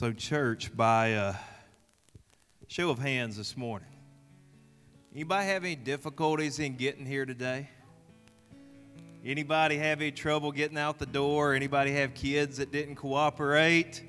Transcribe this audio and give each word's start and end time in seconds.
So, 0.00 0.14
church, 0.14 0.74
by 0.74 1.08
a 1.08 1.34
show 2.68 2.88
of 2.88 2.98
hands 2.98 3.36
this 3.36 3.54
morning, 3.54 3.90
anybody 5.12 5.46
have 5.48 5.62
any 5.62 5.76
difficulties 5.76 6.58
in 6.58 6.76
getting 6.76 7.04
here 7.04 7.26
today? 7.26 7.68
Anybody 9.22 9.76
have 9.76 10.00
any 10.00 10.10
trouble 10.10 10.52
getting 10.52 10.78
out 10.78 10.98
the 10.98 11.04
door? 11.04 11.52
Anybody 11.52 11.92
have 11.92 12.14
kids 12.14 12.56
that 12.56 12.72
didn't 12.72 12.94
cooperate? 12.94 14.02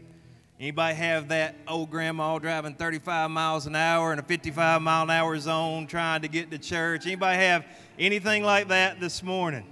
Anybody 0.62 0.96
have 0.96 1.27
that 1.27 1.55
old 1.68 1.92
grandma 1.92 2.39
driving 2.39 2.76
35 2.76 3.30
miles 3.30 3.66
an 3.66 3.76
hour 3.76 4.14
in 4.14 4.20
a 4.20 4.23
55 4.23 4.82
mile 4.82 5.04
an 5.04 5.10
hour 5.10 5.38
zone 5.39 5.88
trying 5.88 6.21
to 6.21 6.30
get 6.30 6.52
to 6.52 6.58
church? 6.58 7.05
Anybody 7.05 7.38
have 7.38 7.66
anything 8.00 8.44
like 8.44 8.70
that 8.70 9.02
this 9.02 9.21
morning? 9.21 9.66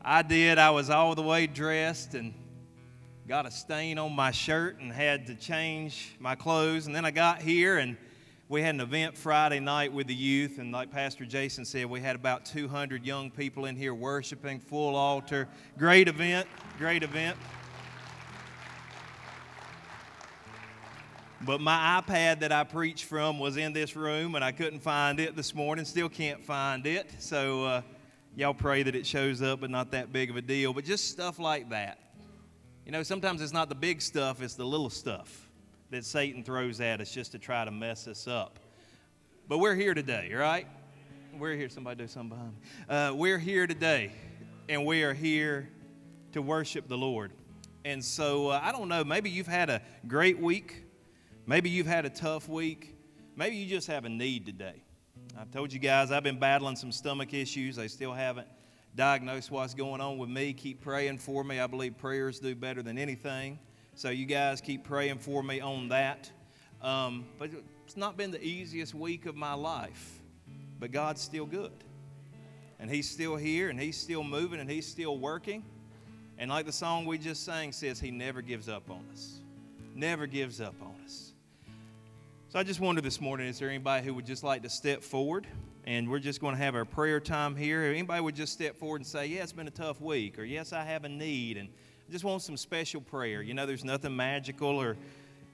I 0.00 0.22
did. 0.22 0.58
I 0.58 0.70
was 0.70 0.88
all 0.88 1.16
the 1.16 1.22
way 1.22 1.48
dressed 1.48 2.14
and 2.14 2.32
got 3.26 3.44
a 3.44 3.50
stain 3.50 3.98
on 3.98 4.12
my 4.12 4.30
shirt 4.30 4.78
and 4.78 4.92
had 4.92 5.26
to 5.26 5.34
change 5.34 6.14
my 6.20 6.36
clothes. 6.36 6.86
And 6.86 6.94
then 6.94 7.04
I 7.04 7.10
got 7.10 7.42
here 7.42 7.78
and 7.78 7.96
we 8.48 8.62
had 8.62 8.76
an 8.76 8.80
event 8.80 9.18
Friday 9.18 9.58
night 9.58 9.92
with 9.92 10.06
the 10.06 10.14
youth. 10.14 10.58
And 10.58 10.70
like 10.70 10.92
Pastor 10.92 11.24
Jason 11.24 11.64
said, 11.64 11.86
we 11.86 12.00
had 12.00 12.14
about 12.14 12.44
200 12.44 13.04
young 13.04 13.32
people 13.32 13.64
in 13.64 13.74
here 13.74 13.94
worshiping, 13.94 14.60
full 14.60 14.94
altar. 14.94 15.48
Great 15.76 16.06
event, 16.06 16.46
great 16.78 17.02
event. 17.02 17.36
But 21.40 21.60
my 21.60 22.00
iPad 22.00 22.38
that 22.40 22.52
I 22.52 22.62
preached 22.62 23.06
from 23.06 23.40
was 23.40 23.56
in 23.56 23.72
this 23.72 23.96
room 23.96 24.36
and 24.36 24.44
I 24.44 24.52
couldn't 24.52 24.80
find 24.80 25.18
it 25.18 25.34
this 25.34 25.52
morning. 25.52 25.84
Still 25.84 26.08
can't 26.08 26.44
find 26.44 26.86
it. 26.86 27.10
So 27.18 27.64
uh, 27.64 27.82
y'all 28.36 28.54
pray 28.54 28.84
that 28.84 28.94
it 28.94 29.04
shows 29.04 29.42
up, 29.42 29.62
but 29.62 29.70
not 29.70 29.90
that 29.90 30.12
big 30.12 30.30
of 30.30 30.36
a 30.36 30.42
deal. 30.42 30.72
But 30.72 30.84
just 30.84 31.10
stuff 31.10 31.40
like 31.40 31.70
that. 31.70 32.05
You 32.86 32.92
know, 32.92 33.02
sometimes 33.02 33.42
it's 33.42 33.52
not 33.52 33.68
the 33.68 33.74
big 33.74 34.00
stuff, 34.00 34.40
it's 34.40 34.54
the 34.54 34.64
little 34.64 34.90
stuff 34.90 35.50
that 35.90 36.04
Satan 36.04 36.44
throws 36.44 36.80
at 36.80 37.00
us 37.00 37.10
just 37.10 37.32
to 37.32 37.38
try 37.40 37.64
to 37.64 37.72
mess 37.72 38.06
us 38.06 38.28
up. 38.28 38.60
But 39.48 39.58
we're 39.58 39.74
here 39.74 39.92
today, 39.92 40.32
right? 40.32 40.68
We're 41.36 41.56
here. 41.56 41.68
Somebody 41.68 42.04
do 42.04 42.06
something 42.06 42.28
behind 42.28 42.52
me. 42.52 42.58
Uh, 42.88 43.12
we're 43.12 43.38
here 43.38 43.66
today, 43.66 44.12
and 44.68 44.86
we 44.86 45.02
are 45.02 45.14
here 45.14 45.68
to 46.30 46.40
worship 46.40 46.86
the 46.86 46.96
Lord. 46.96 47.32
And 47.84 48.04
so, 48.04 48.50
uh, 48.50 48.60
I 48.62 48.70
don't 48.70 48.88
know, 48.88 49.02
maybe 49.02 49.30
you've 49.30 49.48
had 49.48 49.68
a 49.68 49.82
great 50.06 50.38
week. 50.38 50.84
Maybe 51.44 51.68
you've 51.68 51.88
had 51.88 52.04
a 52.04 52.10
tough 52.10 52.48
week. 52.48 52.94
Maybe 53.34 53.56
you 53.56 53.68
just 53.68 53.88
have 53.88 54.04
a 54.04 54.08
need 54.08 54.46
today. 54.46 54.80
I've 55.36 55.50
told 55.50 55.72
you 55.72 55.80
guys 55.80 56.12
I've 56.12 56.22
been 56.22 56.38
battling 56.38 56.76
some 56.76 56.92
stomach 56.92 57.34
issues. 57.34 57.80
I 57.80 57.88
still 57.88 58.12
haven't 58.12 58.46
diagnose 58.96 59.50
what's 59.50 59.74
going 59.74 60.00
on 60.00 60.16
with 60.16 60.30
me. 60.30 60.54
Keep 60.54 60.80
praying 60.80 61.18
for 61.18 61.44
me. 61.44 61.60
I 61.60 61.66
believe 61.66 61.98
prayers 61.98 62.40
do 62.40 62.54
better 62.54 62.82
than 62.82 62.96
anything. 62.96 63.58
So 63.94 64.08
you 64.08 64.24
guys 64.24 64.60
keep 64.60 64.84
praying 64.84 65.18
for 65.18 65.42
me 65.42 65.60
on 65.60 65.88
that. 65.88 66.30
Um, 66.82 67.26
but 67.38 67.50
it's 67.84 67.96
not 67.96 68.16
been 68.16 68.30
the 68.30 68.42
easiest 68.42 68.94
week 68.94 69.26
of 69.26 69.36
my 69.36 69.54
life, 69.54 70.20
but 70.80 70.92
God's 70.92 71.20
still 71.20 71.46
good. 71.46 71.72
And 72.78 72.90
He's 72.90 73.08
still 73.08 73.36
here, 73.36 73.68
and 73.68 73.78
He's 73.78 73.96
still 73.96 74.24
moving, 74.24 74.60
and 74.60 74.70
He's 74.70 74.86
still 74.86 75.18
working. 75.18 75.62
And 76.38 76.50
like 76.50 76.66
the 76.66 76.72
song 76.72 77.06
we 77.06 77.18
just 77.18 77.44
sang 77.44 77.72
says, 77.72 78.00
He 78.00 78.10
never 78.10 78.42
gives 78.42 78.68
up 78.68 78.90
on 78.90 79.04
us. 79.12 79.40
Never 79.94 80.26
gives 80.26 80.60
up 80.60 80.74
on 80.82 80.94
us. 81.04 81.32
So 82.48 82.58
I 82.58 82.62
just 82.62 82.80
wonder 82.80 83.00
this 83.00 83.20
morning 83.20 83.46
is 83.46 83.58
there 83.58 83.68
anybody 83.68 84.06
who 84.06 84.14
would 84.14 84.26
just 84.26 84.42
like 84.42 84.62
to 84.62 84.70
step 84.70 85.02
forward? 85.02 85.46
And 85.86 86.10
we're 86.10 86.18
just 86.18 86.40
going 86.40 86.54
to 86.56 86.60
have 86.60 86.74
our 86.74 86.84
prayer 86.84 87.20
time 87.20 87.54
here. 87.54 87.82
Anybody 87.84 88.20
would 88.20 88.34
just 88.34 88.52
step 88.52 88.76
forward 88.76 89.00
and 89.00 89.06
say, 89.06 89.26
Yeah, 89.26 89.42
it's 89.42 89.52
been 89.52 89.68
a 89.68 89.70
tough 89.70 90.00
week, 90.00 90.38
or 90.38 90.44
Yes, 90.44 90.72
I 90.72 90.84
have 90.84 91.04
a 91.04 91.08
need, 91.08 91.56
and 91.56 91.68
I 92.08 92.12
just 92.12 92.24
want 92.24 92.42
some 92.42 92.56
special 92.56 93.00
prayer. 93.00 93.40
You 93.40 93.54
know, 93.54 93.66
there's 93.66 93.84
nothing 93.84 94.14
magical 94.14 94.80
or 94.80 94.96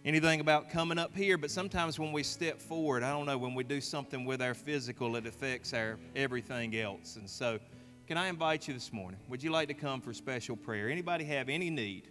anything 0.04 0.40
about 0.40 0.70
coming 0.70 0.98
up 0.98 1.14
here, 1.14 1.36
but 1.36 1.50
sometimes 1.50 1.98
when 1.98 2.12
we 2.12 2.22
step 2.22 2.60
forward, 2.60 3.02
I 3.02 3.10
don't 3.10 3.26
know, 3.26 3.38
when 3.38 3.54
we 3.54 3.62
do 3.62 3.80
something 3.80 4.24
with 4.24 4.42
our 4.42 4.54
physical, 4.54 5.16
it 5.16 5.26
affects 5.26 5.72
our 5.74 5.98
everything 6.16 6.76
else. 6.76 7.16
And 7.16 7.28
so, 7.28 7.58
can 8.06 8.16
I 8.16 8.28
invite 8.28 8.66
you 8.66 8.74
this 8.74 8.92
morning? 8.92 9.20
Would 9.28 9.42
you 9.42 9.50
like 9.50 9.68
to 9.68 9.74
come 9.74 10.00
for 10.00 10.12
special 10.12 10.56
prayer? 10.56 10.88
Anybody 10.88 11.24
have 11.24 11.48
any 11.48 11.70
need? 11.70 12.08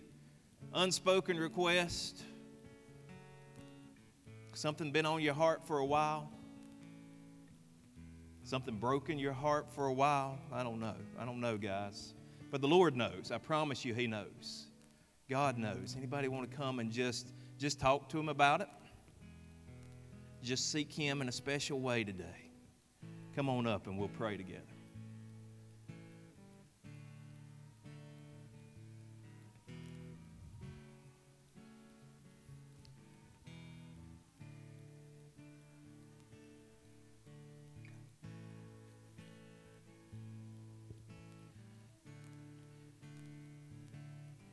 Unspoken 0.74 1.38
request? 1.38 2.24
Something 4.54 4.92
been 4.92 5.06
on 5.06 5.22
your 5.22 5.34
heart 5.34 5.66
for 5.66 5.80
a 5.80 5.86
while? 5.86 6.30
Something 8.52 8.76
broken 8.76 9.18
your 9.18 9.32
heart 9.32 9.68
for 9.74 9.86
a 9.86 9.94
while? 9.94 10.38
I 10.52 10.62
don't 10.62 10.82
know. 10.82 10.96
I 11.18 11.24
don't 11.24 11.40
know, 11.40 11.56
guys. 11.56 12.14
But 12.52 12.60
the 12.60 12.68
Lord 12.68 12.98
knows. 12.98 13.32
I 13.32 13.38
promise 13.38 13.86
you, 13.86 13.94
He 13.94 14.08
knows. 14.08 14.66
God 15.30 15.58
knows. 15.58 15.96
Anybody 15.98 16.28
want 16.28 16.52
to 16.52 16.58
come 16.58 16.80
and 16.80 16.92
just 16.92 17.32
just 17.58 17.80
talk 17.80 18.10
to 18.10 18.20
Him 18.20 18.28
about 18.28 18.60
it? 18.60 18.68
Just 20.44 20.70
seek 20.70 20.92
Him 20.92 21.22
in 21.22 21.30
a 21.30 21.32
special 21.32 21.80
way 21.80 22.04
today. 22.04 22.52
Come 23.38 23.48
on 23.48 23.68
up 23.68 23.88
and 23.88 23.98
we'll 23.98 24.10
pray 24.10 24.36
together. 24.36 24.71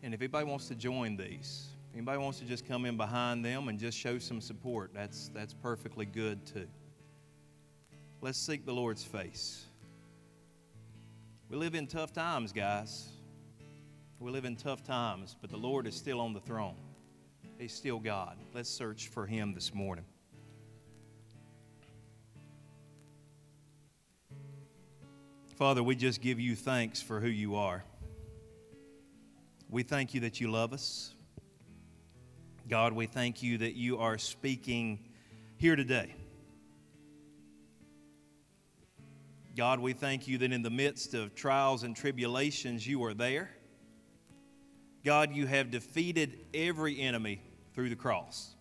And 0.08 0.14
if 0.14 0.22
anybody 0.22 0.46
wants 0.46 0.68
to 0.68 0.74
join 0.74 1.18
these, 1.18 1.66
if 1.90 1.94
anybody 1.94 2.16
wants 2.16 2.38
to 2.38 2.46
just 2.46 2.66
come 2.66 2.86
in 2.86 2.96
behind 2.96 3.44
them 3.44 3.68
and 3.68 3.78
just 3.78 3.98
show 3.98 4.18
some 4.18 4.40
support, 4.40 4.90
that's, 4.94 5.28
that's 5.34 5.52
perfectly 5.52 6.06
good 6.06 6.46
too. 6.46 6.66
Let's 8.22 8.38
seek 8.38 8.64
the 8.64 8.72
Lord's 8.72 9.04
face. 9.04 9.66
We 11.50 11.58
live 11.58 11.74
in 11.74 11.86
tough 11.86 12.14
times, 12.14 12.52
guys. 12.52 13.10
We 14.18 14.30
live 14.30 14.46
in 14.46 14.56
tough 14.56 14.82
times, 14.82 15.36
but 15.42 15.50
the 15.50 15.58
Lord 15.58 15.86
is 15.86 15.94
still 15.94 16.22
on 16.22 16.32
the 16.32 16.40
throne. 16.40 16.76
He's 17.58 17.74
still 17.74 17.98
God. 17.98 18.38
Let's 18.54 18.70
search 18.70 19.08
for 19.08 19.26
Him 19.26 19.52
this 19.52 19.74
morning. 19.74 20.06
Father, 25.56 25.82
we 25.82 25.94
just 25.94 26.22
give 26.22 26.40
you 26.40 26.56
thanks 26.56 27.02
for 27.02 27.20
who 27.20 27.28
you 27.28 27.56
are. 27.56 27.84
We 29.70 29.82
thank 29.82 30.14
you 30.14 30.20
that 30.20 30.40
you 30.40 30.50
love 30.50 30.72
us. 30.72 31.14
God, 32.68 32.94
we 32.94 33.06
thank 33.06 33.42
you 33.42 33.58
that 33.58 33.74
you 33.74 33.98
are 33.98 34.16
speaking 34.16 34.98
here 35.58 35.76
today. 35.76 36.14
God, 39.54 39.80
we 39.80 39.92
thank 39.92 40.26
you 40.26 40.38
that 40.38 40.52
in 40.52 40.62
the 40.62 40.70
midst 40.70 41.12
of 41.12 41.34
trials 41.34 41.82
and 41.82 41.94
tribulations, 41.94 42.86
you 42.86 43.04
are 43.04 43.12
there. 43.12 43.50
God, 45.04 45.34
you 45.34 45.46
have 45.46 45.70
defeated 45.70 46.38
every 46.54 47.00
enemy 47.00 47.42
through 47.74 47.90
the 47.90 47.96
cross. 47.96 48.54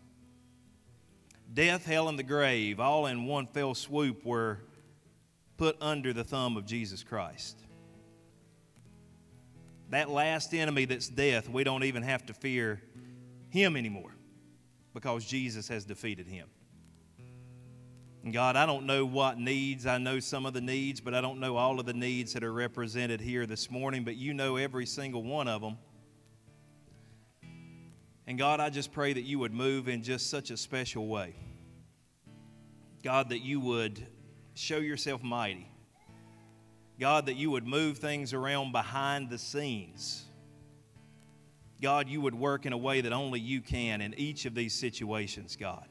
Death, 1.53 1.85
hell, 1.85 2.09
and 2.09 2.19
the 2.19 2.23
grave, 2.23 2.79
all 2.79 3.06
in 3.06 3.25
one 3.25 3.47
fell 3.47 3.73
swoop, 3.75 4.25
were 4.25 4.59
put 5.56 5.78
under 5.81 6.12
the 6.12 6.23
thumb 6.23 6.57
of 6.57 6.66
Jesus 6.66 7.03
Christ. 7.03 7.57
That 9.90 10.09
last 10.09 10.53
enemy 10.53 10.86
that's 10.86 11.08
death, 11.08 11.50
we 11.50 11.64
don't 11.64 11.84
even 11.84 12.03
have 12.03 12.25
to 12.25 12.34
fear 12.34 12.81
him 13.50 13.78
anymore 13.78 14.14
because 14.94 15.25
Jesus 15.25 15.68
has 15.70 15.86
defeated 15.86 16.28
him. 16.28 16.48
And 18.24 18.34
God, 18.34 18.58
I 18.58 18.66
don't 18.66 18.86
know 18.86 19.06
what 19.06 19.40
needs. 19.40 19.86
I 19.86 20.00
know 20.00 20.20
some 20.20 20.46
of 20.46 20.53
the 20.53 20.59
needs, 20.59 21.00
but 21.00 21.14
I 21.14 21.22
don't 21.22 21.40
know 21.40 21.56
all 21.56 21.80
of 21.80 21.86
the 21.86 21.94
needs 21.94 22.34
that 22.34 22.44
are 22.44 22.52
represented 22.52 23.22
here 23.22 23.46
this 23.46 23.72
morning, 23.72 24.03
but 24.03 24.18
you 24.18 24.34
know 24.34 24.58
every 24.58 24.86
single 24.86 25.24
one 25.24 25.47
of 25.47 25.62
them. 25.62 25.78
And 28.26 28.38
God, 28.38 28.59
I 28.59 28.70
just 28.70 28.91
pray 28.91 29.14
that 29.14 29.22
you 29.22 29.40
would 29.40 29.53
move 29.53 29.88
in 29.88 30.03
just 30.03 30.29
such 30.29 30.52
a 30.52 30.58
special 30.58 31.08
way. 31.08 31.35
God, 33.02 33.29
that 33.29 33.40
you 33.40 33.61
would 33.61 34.06
show 34.56 34.79
yourself 34.79 35.23
mighty. 35.23 35.70
God, 36.99 37.28
that 37.28 37.35
you 37.35 37.52
would 37.52 37.67
move 37.67 37.99
things 37.99 38.34
around 38.34 38.72
behind 38.72 39.29
the 39.29 39.38
scenes. 39.38 40.26
God, 41.82 42.09
you 42.09 42.22
would 42.22 42.34
work 42.34 42.66
in 42.66 42.73
a 42.73 42.78
way 42.78 43.02
that 43.02 43.14
only 43.14 43.40
you 43.40 43.61
can 43.61 44.02
in 44.02 44.16
each 44.16 44.46
of 44.46 44.55
these 44.55 44.73
situations, 44.73 45.55
God. 45.55 45.85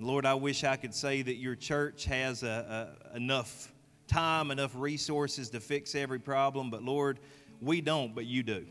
Lord, 0.00 0.26
I 0.26 0.34
wish 0.34 0.64
I 0.64 0.76
could 0.76 0.94
say 0.94 1.22
that 1.22 1.36
your 1.36 1.54
church 1.54 2.04
has 2.06 2.42
a, 2.42 2.96
a, 3.12 3.16
enough 3.16 3.72
time, 4.08 4.50
enough 4.50 4.72
resources 4.74 5.50
to 5.50 5.60
fix 5.60 5.94
every 5.94 6.18
problem, 6.18 6.70
but 6.70 6.82
Lord, 6.82 7.20
we 7.60 7.80
don't, 7.80 8.14
but 8.14 8.26
you 8.26 8.42
do. 8.42 8.66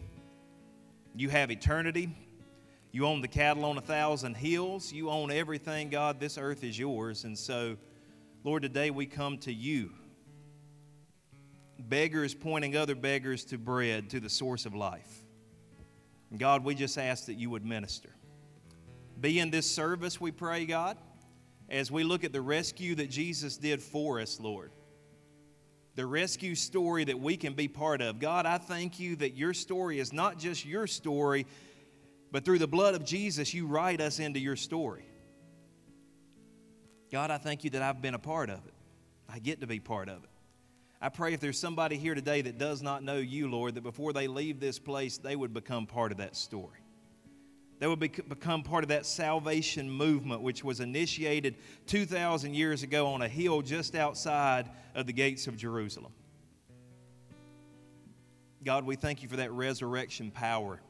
You 1.15 1.29
have 1.29 1.51
eternity. 1.51 2.09
You 2.91 3.05
own 3.05 3.21
the 3.21 3.27
cattle 3.27 3.65
on 3.65 3.77
a 3.77 3.81
thousand 3.81 4.35
hills. 4.35 4.91
You 4.91 5.09
own 5.09 5.31
everything, 5.31 5.89
God. 5.89 6.19
This 6.19 6.37
earth 6.37 6.63
is 6.63 6.77
yours. 6.77 7.23
And 7.25 7.37
so, 7.37 7.77
Lord, 8.43 8.63
today 8.63 8.89
we 8.89 9.05
come 9.05 9.37
to 9.39 9.53
you 9.53 9.91
beggars 11.79 12.33
pointing 12.33 12.75
other 12.75 12.95
beggars 12.95 13.45
to 13.45 13.57
bread, 13.57 14.09
to 14.11 14.19
the 14.19 14.29
source 14.29 14.65
of 14.65 14.73
life. 14.75 15.23
And 16.31 16.39
God, 16.39 16.63
we 16.63 16.75
just 16.75 16.97
ask 16.97 17.25
that 17.27 17.35
you 17.35 17.49
would 17.49 17.65
minister. 17.65 18.09
be 19.19 19.39
in 19.39 19.49
this 19.49 19.69
service, 19.69 20.19
we 20.19 20.31
pray, 20.31 20.65
God, 20.65 20.97
as 21.69 21.91
we 21.91 22.03
look 22.03 22.23
at 22.23 22.33
the 22.33 22.41
rescue 22.41 22.95
that 22.95 23.09
Jesus 23.09 23.57
did 23.57 23.81
for 23.81 24.19
us, 24.19 24.39
Lord. 24.39 24.71
The 25.95 26.05
rescue 26.05 26.53
story 26.53 27.05
that 27.05 27.19
we 27.19 27.37
can 27.37 27.53
be 27.53 27.67
part 27.67 28.01
of. 28.01 28.19
God, 28.19 28.45
I 28.45 28.59
thank 28.59 28.99
you 28.99 29.15
that 29.17 29.35
your 29.35 29.53
story 29.53 29.99
is 29.99 30.13
not 30.13 30.37
just 30.37 30.65
your 30.65 30.85
story, 30.85 31.47
but 32.31 32.45
through 32.45 32.59
the 32.59 32.67
blood 32.67 32.93
of 32.93 33.03
Jesus, 33.03 33.53
you 33.53 33.65
write 33.65 33.99
us 33.99 34.19
into 34.19 34.39
your 34.39 34.55
story. 34.55 35.05
God, 37.11 37.31
I 37.31 37.37
thank 37.37 37.63
you 37.63 37.69
that 37.71 37.81
I've 37.81 38.01
been 38.01 38.13
a 38.13 38.19
part 38.19 38.49
of 38.49 38.65
it. 38.67 38.73
I 39.29 39.39
get 39.39 39.61
to 39.61 39.67
be 39.67 39.79
part 39.79 40.09
of 40.09 40.23
it. 40.23 40.29
I 41.01 41.09
pray 41.09 41.33
if 41.33 41.39
there's 41.39 41.59
somebody 41.59 41.97
here 41.97 42.15
today 42.15 42.41
that 42.41 42.57
does 42.57 42.81
not 42.81 43.03
know 43.03 43.17
you, 43.17 43.49
Lord, 43.49 43.75
that 43.75 43.83
before 43.83 44.13
they 44.13 44.27
leave 44.27 44.59
this 44.59 44.79
place, 44.79 45.17
they 45.17 45.35
would 45.35 45.53
become 45.53 45.85
part 45.85 46.11
of 46.11 46.17
that 46.17 46.35
story. 46.35 46.79
They 47.79 47.85
would 47.85 47.99
become 47.99 48.63
part 48.63 48.83
of 48.83 48.87
that 48.87 49.05
salvation 49.05 49.91
movement, 49.91 50.41
which 50.41 50.63
was 50.63 50.79
initiated 50.79 51.55
2,000 51.85 52.55
years 52.55 52.81
ago 52.81 53.07
on 53.07 53.21
a 53.21 53.27
hill 53.27 53.61
just 53.61 53.93
outside 53.93 54.71
of 54.95 55.05
the 55.05 55.13
gates 55.13 55.45
of 55.45 55.55
Jerusalem. 55.55 56.11
God, 58.63 58.83
we 58.83 58.95
thank 58.95 59.21
you 59.21 59.29
for 59.29 59.35
that 59.35 59.51
resurrection 59.51 60.31
power 60.31 60.81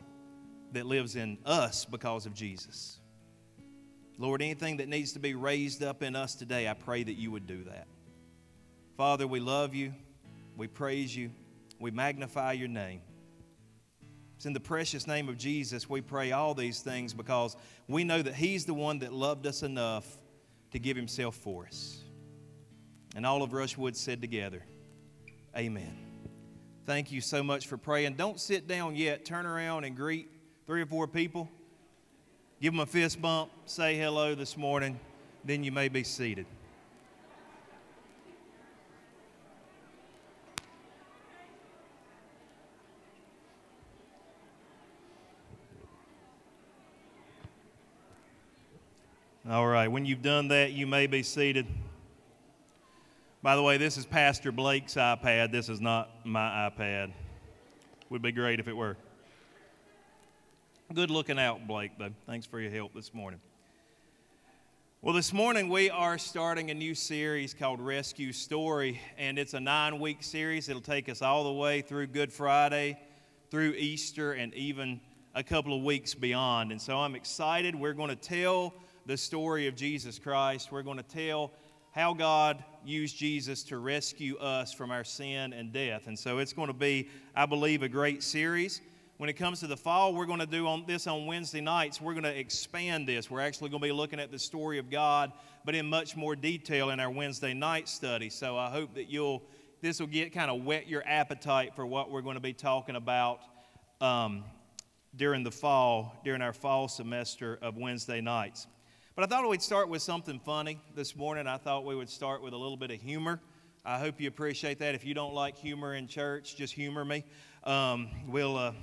that 0.72 0.86
lives 0.86 1.18
in 1.18 1.38
us 1.46 1.84
because 1.84 2.26
of 2.26 2.34
Jesus. 2.34 3.00
Lord, 4.18 4.42
anything 4.42 4.78
that 4.78 4.88
needs 4.88 5.12
to 5.14 5.20
be 5.20 5.36
raised 5.36 5.84
up 5.84 6.02
in 6.02 6.16
us 6.16 6.36
today, 6.36 6.70
I 6.70 6.74
pray 6.74 7.04
that 7.04 7.14
you 7.14 7.32
would 7.32 7.46
do 7.46 7.66
that. 7.66 7.88
Father, 8.98 9.28
we 9.28 9.40
love 9.40 9.76
you. 9.76 9.94
We 10.58 10.66
praise 10.66 11.16
you. 11.16 11.30
We 11.80 11.92
magnify 11.92 12.54
your 12.54 12.68
name. 12.68 13.02
It's 14.36 14.48
in 14.48 14.54
the 14.54 14.60
precious 14.60 15.06
name 15.06 15.30
of 15.30 15.38
Jesus 15.38 15.88
we 15.88 16.02
pray 16.02 16.32
all 16.32 16.56
these 16.56 16.82
things 16.82 17.14
because 17.14 17.56
we 17.88 18.04
know 18.04 18.22
that 18.22 18.34
He's 18.34 18.66
the 18.66 18.74
one 18.74 19.00
that 19.00 19.14
loved 19.14 19.46
us 19.46 19.62
enough 19.62 20.06
to 20.72 20.80
give 20.80 20.98
Himself 20.98 21.36
for 21.36 21.68
us. 21.68 22.00
And 23.16 23.24
all 23.24 23.44
of 23.44 23.52
Rushwood 23.52 23.96
said 23.96 24.20
together, 24.20 24.64
Amen. 25.56 25.96
Thank 26.86 27.12
you 27.12 27.22
so 27.22 27.44
much 27.44 27.68
for 27.68 27.78
praying. 27.78 28.16
Don't 28.16 28.40
sit 28.40 28.68
down 28.68 28.96
yet. 28.96 29.26
Turn 29.26 29.46
around 29.46 29.84
and 29.84 29.96
greet 29.96 30.28
three 30.66 30.82
or 30.82 30.86
four 30.88 31.08
people. 31.08 31.50
Give 32.62 32.74
them 32.74 32.80
a 32.80 32.86
fist 32.88 33.22
bump. 33.22 33.52
Say 33.66 33.96
hello 33.96 34.34
this 34.34 34.58
morning. 34.58 35.00
Then 35.44 35.64
you 35.64 35.72
may 35.72 35.88
be 35.88 36.04
seated. 36.04 36.48
All 49.50 49.66
right, 49.66 49.88
when 49.88 50.06
you've 50.06 50.22
done 50.22 50.50
that, 50.50 50.74
you 50.74 50.86
may 50.86 51.08
be 51.08 51.24
seated. 51.24 51.68
By 53.42 53.56
the 53.56 53.64
way, 53.64 53.78
this 53.78 53.96
is 53.96 54.06
Pastor 54.06 54.52
Blake's 54.52 54.96
iPad. 54.96 55.54
This 55.54 55.70
is 55.70 55.80
not 55.80 56.10
my 56.26 56.70
iPad. 56.70 57.14
Would 58.10 58.22
be 58.22 58.34
great 58.34 58.60
if 58.60 58.68
it 58.68 58.76
were. 58.76 58.98
Good 60.94 61.10
looking 61.10 61.40
out, 61.40 61.66
Blake, 61.66 61.92
though. 61.98 62.10
Thanks 62.26 62.46
for 62.46 62.60
your 62.60 62.72
help 62.72 62.94
this 62.94 63.14
morning. 63.14 63.40
Well, 65.02 65.16
this 65.16 65.32
morning 65.32 65.70
we 65.70 65.90
are 65.90 66.18
starting 66.18 66.70
a 66.70 66.74
new 66.74 66.94
series 66.94 67.54
called 67.54 67.80
Rescue 67.80 68.34
Story, 68.34 69.00
and 69.18 69.40
it's 69.40 69.54
a 69.54 69.62
nine 69.62 69.98
week 70.00 70.24
series. 70.24 70.68
It'll 70.68 70.82
take 70.82 71.08
us 71.08 71.22
all 71.22 71.46
the 71.46 71.54
way 71.54 71.80
through 71.80 72.08
Good 72.08 72.34
Friday, 72.34 73.00
through 73.50 73.76
Easter, 73.78 74.34
and 74.34 74.54
even 74.56 75.00
a 75.36 75.44
couple 75.44 75.74
of 75.74 75.84
weeks 75.84 76.14
beyond. 76.14 76.74
And 76.74 76.82
so 76.82 76.98
I'm 76.98 77.16
excited. 77.16 77.76
We're 77.76 77.94
going 77.94 78.10
to 78.10 78.18
tell 78.18 78.74
the 79.08 79.16
story 79.16 79.68
of 79.68 79.76
Jesus 79.76 80.20
Christ. 80.20 80.70
We're 80.70 80.84
going 80.84 80.98
to 80.98 81.04
tell 81.04 81.54
how 81.92 82.14
God 82.14 82.62
used 82.86 83.16
Jesus 83.16 83.64
to 83.64 83.78
rescue 83.78 84.38
us 84.38 84.74
from 84.74 84.92
our 84.92 85.06
sin 85.06 85.54
and 85.54 85.72
death. 85.72 86.08
And 86.08 86.20
so 86.20 86.40
it's 86.40 86.52
going 86.52 86.68
to 86.68 86.74
be, 86.74 87.08
I 87.34 87.46
believe, 87.46 87.84
a 87.84 87.90
great 87.90 88.22
series. 88.22 88.82
When 89.16 89.30
it 89.30 89.34
comes 89.34 89.62
to 89.62 89.68
the 89.68 89.78
fall, 89.78 90.14
we're 90.14 90.26
going 90.26 90.42
to 90.42 90.46
do 90.46 90.68
on 90.68 90.84
this 90.86 91.08
on 91.08 91.26
Wednesday 91.26 91.62
nights. 91.62 92.02
We're 92.02 92.16
going 92.16 92.26
to 92.26 92.38
expand 92.38 93.08
this. 93.08 93.32
We're 93.32 93.40
actually 93.40 93.70
going 93.70 93.82
to 93.82 93.88
be 93.88 93.94
looking 93.94 94.20
at 94.20 94.30
the 94.30 94.38
story 94.38 94.78
of 94.78 94.90
God, 94.90 95.32
but 95.64 95.74
in 95.74 95.86
much 95.86 96.18
more 96.18 96.36
detail 96.36 96.90
in 96.90 97.00
our 97.00 97.10
Wednesday 97.10 97.54
night 97.54 97.88
study. 97.88 98.30
So 98.30 98.58
I 98.58 98.70
hope 98.70 98.94
that 98.96 99.10
you'll 99.10 99.42
this 99.80 100.00
will 100.00 100.08
get 100.08 100.34
kind 100.34 100.52
of 100.52 100.66
whet 100.66 100.88
your 100.88 101.04
appetite 101.06 101.76
for 101.76 101.86
what 101.86 102.12
we're 102.12 102.22
going 102.22 102.36
to 102.36 102.42
be 102.42 102.52
talking 102.52 102.96
about 102.96 103.40
um, 104.02 104.44
during 105.16 105.44
the 105.44 105.52
fall, 105.52 106.20
during 106.26 106.42
our 106.42 106.52
fall 106.52 106.88
semester 106.88 107.58
of 107.62 107.78
Wednesday 107.78 108.20
nights. 108.20 108.68
But 109.18 109.24
I 109.24 109.36
thought 109.36 109.50
we'd 109.50 109.64
start 109.64 109.90
with 109.90 110.04
something 110.04 110.40
funny 110.40 110.80
this 110.94 111.16
morning. 111.16 111.48
I 111.48 111.58
thought 111.58 111.84
we 111.84 111.96
would 111.96 112.08
start 112.08 112.44
with 112.44 112.54
a 112.54 112.56
little 112.56 112.78
bit 112.78 112.92
of 112.92 113.02
humor. 113.02 113.42
I 113.84 113.98
hope 113.98 114.22
you 114.22 114.28
appreciate 114.28 114.78
that. 114.78 114.94
If 114.94 115.04
you 115.04 115.16
don't 115.16 115.34
like 115.34 115.58
humor 115.58 115.96
in 115.96 116.08
church, 116.08 116.56
just 116.56 116.72
humor 116.72 117.04
me. 117.04 117.24
Um, 117.64 118.10
we'll, 118.28 118.56
uh, 118.56 118.74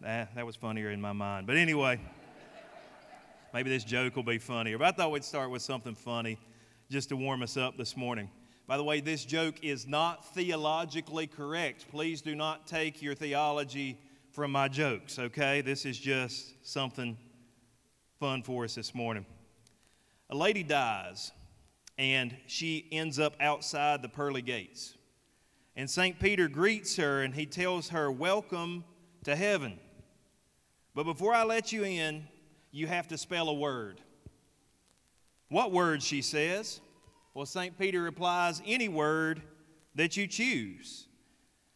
nah, 0.00 0.24
that 0.34 0.44
was 0.44 0.56
funnier 0.56 0.90
in 0.90 1.00
my 1.00 1.12
mind. 1.12 1.46
But 1.46 1.56
anyway, 1.56 2.00
maybe 3.54 3.70
this 3.70 3.84
joke 3.84 4.16
will 4.16 4.24
be 4.24 4.38
funnier. 4.38 4.76
But 4.76 4.88
I 4.88 4.90
thought 4.90 5.12
we'd 5.12 5.22
start 5.22 5.52
with 5.52 5.62
something 5.62 5.94
funny 5.94 6.36
just 6.90 7.10
to 7.10 7.16
warm 7.16 7.40
us 7.40 7.56
up 7.56 7.76
this 7.76 7.96
morning. 7.96 8.28
By 8.66 8.76
the 8.76 8.82
way, 8.82 9.00
this 9.00 9.24
joke 9.24 9.62
is 9.62 9.86
not 9.86 10.34
theologically 10.34 11.28
correct. 11.28 11.86
Please 11.92 12.22
do 12.22 12.34
not 12.34 12.66
take 12.66 13.00
your 13.02 13.14
theology 13.14 14.00
from 14.32 14.50
my 14.50 14.66
jokes, 14.66 15.20
okay? 15.20 15.60
This 15.60 15.86
is 15.86 15.96
just 15.96 16.54
something 16.66 17.16
fun 18.18 18.42
for 18.42 18.64
us 18.64 18.74
this 18.74 18.96
morning. 18.96 19.24
A 20.30 20.36
lady 20.36 20.62
dies, 20.62 21.32
and 21.98 22.36
she 22.46 22.86
ends 22.92 23.18
up 23.18 23.34
outside 23.40 24.00
the 24.00 24.08
pearly 24.08 24.42
gates. 24.42 24.94
And 25.74 25.90
St. 25.90 26.20
Peter 26.20 26.48
greets 26.48 26.96
her 26.96 27.22
and 27.22 27.34
he 27.34 27.46
tells 27.46 27.88
her, 27.88 28.12
Welcome 28.12 28.84
to 29.24 29.34
heaven. 29.34 29.80
But 30.94 31.04
before 31.04 31.34
I 31.34 31.42
let 31.42 31.72
you 31.72 31.84
in, 31.84 32.28
you 32.70 32.86
have 32.86 33.08
to 33.08 33.18
spell 33.18 33.48
a 33.48 33.54
word. 33.54 34.00
What 35.48 35.72
word, 35.72 36.00
she 36.00 36.22
says? 36.22 36.80
Well, 37.34 37.46
St. 37.46 37.76
Peter 37.76 38.00
replies, 38.00 38.62
Any 38.64 38.88
word 38.88 39.42
that 39.96 40.16
you 40.16 40.28
choose. 40.28 41.08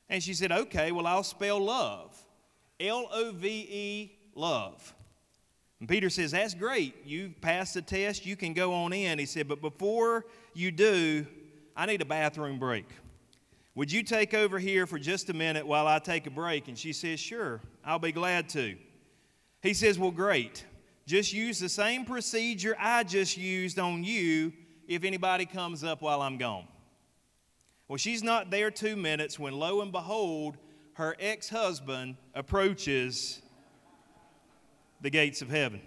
And 0.09 0.23
she 0.23 0.33
said, 0.33 0.53
Okay, 0.53 0.93
well, 0.93 1.09
I'll 1.09 1.25
spell 1.25 1.59
love. 1.59 2.17
L 2.79 3.09
O 3.13 3.33
V 3.33 3.49
E, 3.49 4.19
love. 4.37 4.95
And 5.81 5.89
Peter 5.89 6.11
says, 6.11 6.31
That's 6.33 6.55
great. 6.55 7.07
You 7.07 7.35
passed 7.41 7.75
the 7.75 7.83
test. 7.83 8.27
You 8.27 8.37
can 8.37 8.53
go 8.53 8.73
on 8.73 8.93
in. 8.93 9.19
He 9.19 9.27
said, 9.27 9.49
But 9.49 9.61
before 9.61 10.25
you 10.55 10.71
do, 10.71 11.27
I 11.77 11.87
need 11.87 12.01
a 12.03 12.07
bathroom 12.07 12.59
break. 12.59 12.87
Would 13.75 13.91
you 13.91 14.05
take 14.05 14.35
over 14.35 14.59
here 14.59 14.87
for 14.87 14.99
just 14.99 15.31
a 15.31 15.35
minute 15.35 15.67
while 15.67 15.89
I 15.89 15.99
take 15.99 16.27
a 16.27 16.31
break? 16.31 16.69
And 16.69 16.79
she 16.79 16.93
says, 16.93 17.19
Sure, 17.19 17.61
I'll 17.85 17.99
be 17.99 18.13
glad 18.13 18.49
to. 18.51 18.77
He 19.63 19.75
says, 19.75 19.99
Well, 19.99 20.11
great. 20.11 20.65
Just 21.07 21.33
use 21.33 21.59
the 21.59 21.69
same 21.69 22.05
procedure 22.05 22.77
I 22.79 23.05
just 23.05 23.37
used 23.37 23.79
on 23.79 24.05
you 24.05 24.53
if 24.89 25.05
anybody 25.05 25.45
comes 25.45 25.85
up 25.85 26.01
while 26.01 26.23
I'm 26.23 26.39
gone. 26.39 26.67
Well, 27.89 27.99
she's 27.99 28.23
not 28.23 28.51
there 28.51 28.71
two 28.71 28.97
minutes 28.97 29.39
when 29.39 29.53
lo 29.53 29.83
and 29.83 29.93
behold, 29.93 30.57
her 30.95 31.15
ex 31.19 31.49
husband 31.49 32.17
approaches 32.35 33.43
the 35.05 35.11
gates 35.11 35.43
of 35.43 35.51
heaven. 35.51 35.83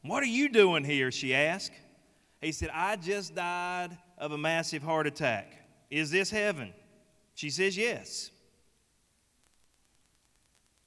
What 0.00 0.22
are 0.22 0.26
you 0.26 0.48
doing 0.48 0.84
here? 0.84 1.12
She 1.12 1.34
asked. 1.34 1.72
He 2.40 2.50
said, 2.50 2.70
I 2.72 2.96
just 2.96 3.34
died 3.34 3.90
of 4.16 4.32
a 4.32 4.38
massive 4.38 4.82
heart 4.82 5.06
attack. 5.06 5.52
Is 5.90 6.10
this 6.10 6.30
heaven? 6.30 6.72
She 7.34 7.50
says, 7.50 7.76
Yes. 7.76 8.30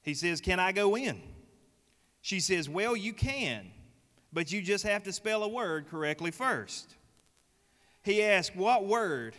He 0.02 0.12
says, 0.12 0.40
Can 0.40 0.58
I 0.58 0.72
go 0.72 0.96
in? 0.96 1.22
She 2.20 2.40
says, 2.40 2.68
Well, 2.68 2.96
you 2.96 3.12
can, 3.12 3.70
but 4.32 4.50
you 4.50 4.60
just 4.60 4.84
have 4.84 5.04
to 5.04 5.12
spell 5.12 5.44
a 5.44 5.48
word 5.48 5.86
correctly 5.88 6.32
first. 6.32 6.96
He 8.02 8.24
asks, 8.24 8.56
What 8.56 8.86
word? 8.86 9.36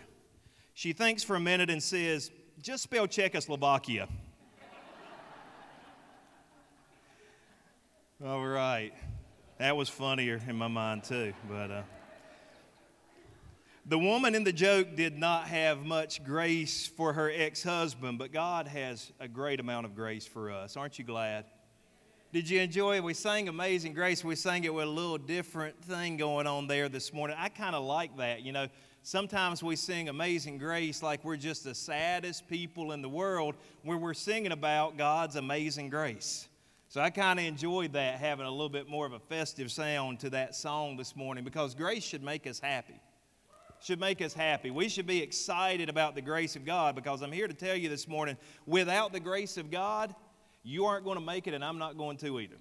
She 0.75 0.93
thinks 0.93 1.23
for 1.23 1.35
a 1.35 1.41
minute 1.41 1.69
and 1.69 1.83
says, 1.83 2.31
Just 2.61 2.83
spell 2.83 3.05
Czechoslovakia. 3.05 4.07
All 8.21 8.45
right. 8.45 8.91
That 9.59 9.77
was 9.77 9.87
funnier 9.87 10.41
in 10.45 10.57
my 10.57 10.67
mind, 10.67 11.05
too. 11.05 11.31
But 11.49 11.71
uh, 11.71 11.81
the 13.85 13.97
woman 13.97 14.35
in 14.35 14.43
the 14.43 14.51
joke 14.51 14.97
did 14.97 15.17
not 15.17 15.47
have 15.47 15.85
much 15.85 16.21
grace 16.25 16.85
for 16.85 17.13
her 17.13 17.31
ex 17.33 17.63
husband, 17.63 18.19
but 18.19 18.33
God 18.33 18.67
has 18.67 19.09
a 19.21 19.29
great 19.29 19.61
amount 19.61 19.85
of 19.85 19.95
grace 19.95 20.27
for 20.27 20.51
us. 20.51 20.75
Aren't 20.75 20.99
you 20.99 21.05
glad? 21.05 21.45
Did 22.33 22.49
you 22.49 22.59
enjoy 22.59 22.97
it? 22.97 23.05
We 23.05 23.13
sang 23.13 23.47
Amazing 23.47 23.93
Grace. 23.93 24.21
We 24.21 24.35
sang 24.35 24.65
it 24.65 24.73
with 24.73 24.83
a 24.83 24.91
little 24.91 25.17
different 25.17 25.81
thing 25.81 26.17
going 26.17 26.45
on 26.45 26.67
there 26.67 26.89
this 26.89 27.13
morning. 27.13 27.37
I 27.39 27.47
kind 27.47 27.73
of 27.73 27.85
like 27.85 28.17
that. 28.17 28.41
You 28.41 28.51
know, 28.51 28.67
sometimes 29.01 29.63
we 29.63 29.77
sing 29.77 30.09
Amazing 30.09 30.57
Grace 30.57 31.01
like 31.01 31.23
we're 31.23 31.37
just 31.37 31.63
the 31.63 31.73
saddest 31.73 32.49
people 32.49 32.91
in 32.91 33.01
the 33.01 33.07
world, 33.07 33.55
where 33.83 33.97
we're 33.97 34.13
singing 34.13 34.51
about 34.51 34.97
God's 34.97 35.37
amazing 35.37 35.89
grace. 35.89 36.48
So 36.91 36.99
I 37.01 37.11
kind 37.11 37.37
of 37.37 37.45
enjoyed 37.45 37.93
that, 37.93 38.17
having 38.17 38.47
a 38.47 38.51
little 38.51 38.67
bit 38.67 38.89
more 38.89 39.05
of 39.05 39.13
a 39.13 39.19
festive 39.19 39.71
sound 39.71 40.19
to 40.21 40.31
that 40.31 40.55
song 40.55 40.97
this 40.97 41.15
morning 41.15 41.43
because 41.43 41.75
grace 41.75 42.03
should 42.03 42.23
make 42.23 42.47
us 42.47 42.59
happy. 42.59 42.99
Should 43.79 43.99
make 43.99 44.23
us 44.23 44.33
happy. 44.33 44.71
We 44.71 44.89
should 44.89 45.05
be 45.05 45.21
excited 45.21 45.87
about 45.87 46.15
the 46.15 46.21
grace 46.23 46.55
of 46.55 46.65
God 46.65 46.95
because 46.95 47.21
I'm 47.21 47.31
here 47.31 47.47
to 47.47 47.53
tell 47.53 47.75
you 47.75 47.89
this 47.89 48.07
morning 48.07 48.37
without 48.65 49.13
the 49.13 49.19
grace 49.19 49.55
of 49.55 49.69
God, 49.69 50.15
you 50.63 50.85
aren't 50.85 51.05
going 51.05 51.19
to 51.19 51.23
make 51.23 51.45
it, 51.45 51.53
and 51.53 51.63
I'm 51.63 51.77
not 51.77 51.95
going 51.95 52.17
to 52.17 52.39
either. 52.39 52.57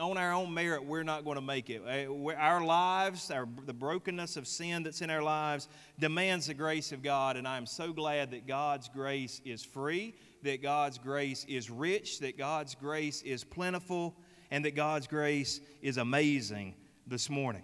On 0.00 0.16
our 0.16 0.32
own 0.32 0.52
merit, 0.54 0.84
we're 0.84 1.02
not 1.02 1.24
going 1.24 1.36
to 1.36 1.42
make 1.42 1.68
it. 1.70 1.82
Uh, 1.86 2.32
our 2.38 2.64
lives, 2.64 3.30
our, 3.30 3.46
the 3.66 3.74
brokenness 3.74 4.36
of 4.36 4.46
sin 4.46 4.82
that's 4.82 5.02
in 5.02 5.10
our 5.10 5.22
lives, 5.22 5.68
demands 5.98 6.46
the 6.46 6.54
grace 6.54 6.90
of 6.90 7.02
God, 7.02 7.36
and 7.36 7.46
I 7.46 7.58
am 7.58 7.66
so 7.66 7.92
glad 7.92 8.30
that 8.30 8.46
God's 8.46 8.88
grace 8.88 9.40
is 9.44 9.62
free 9.62 10.14
that 10.42 10.62
God's 10.62 10.98
grace 10.98 11.44
is 11.48 11.70
rich, 11.70 12.20
that 12.20 12.38
God's 12.38 12.74
grace 12.74 13.22
is 13.22 13.44
plentiful, 13.44 14.14
and 14.50 14.64
that 14.64 14.74
God's 14.74 15.06
grace 15.06 15.60
is 15.82 15.96
amazing 15.96 16.74
this 17.06 17.28
morning. 17.28 17.62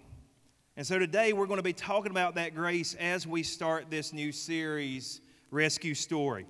And 0.75 0.85
so 0.85 0.99
today 0.99 1.33
we're 1.33 1.47
going 1.47 1.57
to 1.57 1.63
be 1.63 1.73
talking 1.73 2.11
about 2.11 2.35
that 2.35 2.53
grace 2.53 2.93
as 2.95 3.25
we 3.25 3.43
start 3.43 3.89
this 3.89 4.13
new 4.13 4.31
series, 4.31 5.21
Rescue 5.49 5.95
Story. 5.95 6.45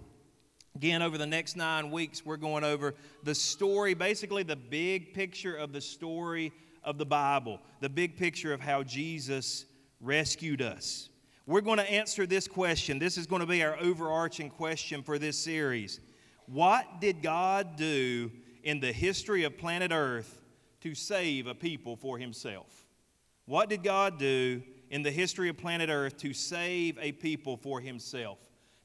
Again, 0.77 1.01
over 1.01 1.17
the 1.17 1.25
next 1.25 1.57
nine 1.57 1.89
weeks, 1.89 2.23
we're 2.23 2.37
going 2.37 2.63
over 2.63 2.93
the 3.23 3.33
story, 3.33 3.95
basically 3.95 4.43
the 4.43 4.55
big 4.55 5.11
picture 5.11 5.55
of 5.55 5.73
the 5.73 5.81
story 5.81 6.51
of 6.83 6.99
the 6.99 7.05
Bible, 7.05 7.59
the 7.79 7.89
big 7.89 8.15
picture 8.15 8.53
of 8.53 8.61
how 8.61 8.83
Jesus 8.83 9.65
rescued 9.99 10.61
us. 10.61 11.09
We're 11.47 11.61
going 11.61 11.79
to 11.79 11.91
answer 11.91 12.27
this 12.27 12.47
question. 12.47 12.99
This 12.99 13.17
is 13.17 13.25
going 13.25 13.39
to 13.39 13.47
be 13.47 13.63
our 13.63 13.75
overarching 13.79 14.51
question 14.51 15.01
for 15.01 15.17
this 15.17 15.35
series. 15.35 15.99
What 16.45 17.01
did 17.01 17.23
God 17.23 17.75
do 17.75 18.31
in 18.61 18.79
the 18.79 18.91
history 18.91 19.45
of 19.45 19.57
planet 19.57 19.91
Earth 19.91 20.43
to 20.81 20.93
save 20.93 21.47
a 21.47 21.55
people 21.55 21.95
for 21.95 22.19
himself? 22.19 22.85
What 23.47 23.67
did 23.67 23.81
God 23.81 24.19
do 24.19 24.61
in 24.91 25.01
the 25.01 25.09
history 25.09 25.49
of 25.49 25.57
planet 25.57 25.89
Earth 25.89 26.17
to 26.17 26.33
save 26.33 26.99
a 27.01 27.13
people 27.13 27.57
for 27.57 27.81
himself? 27.81 28.37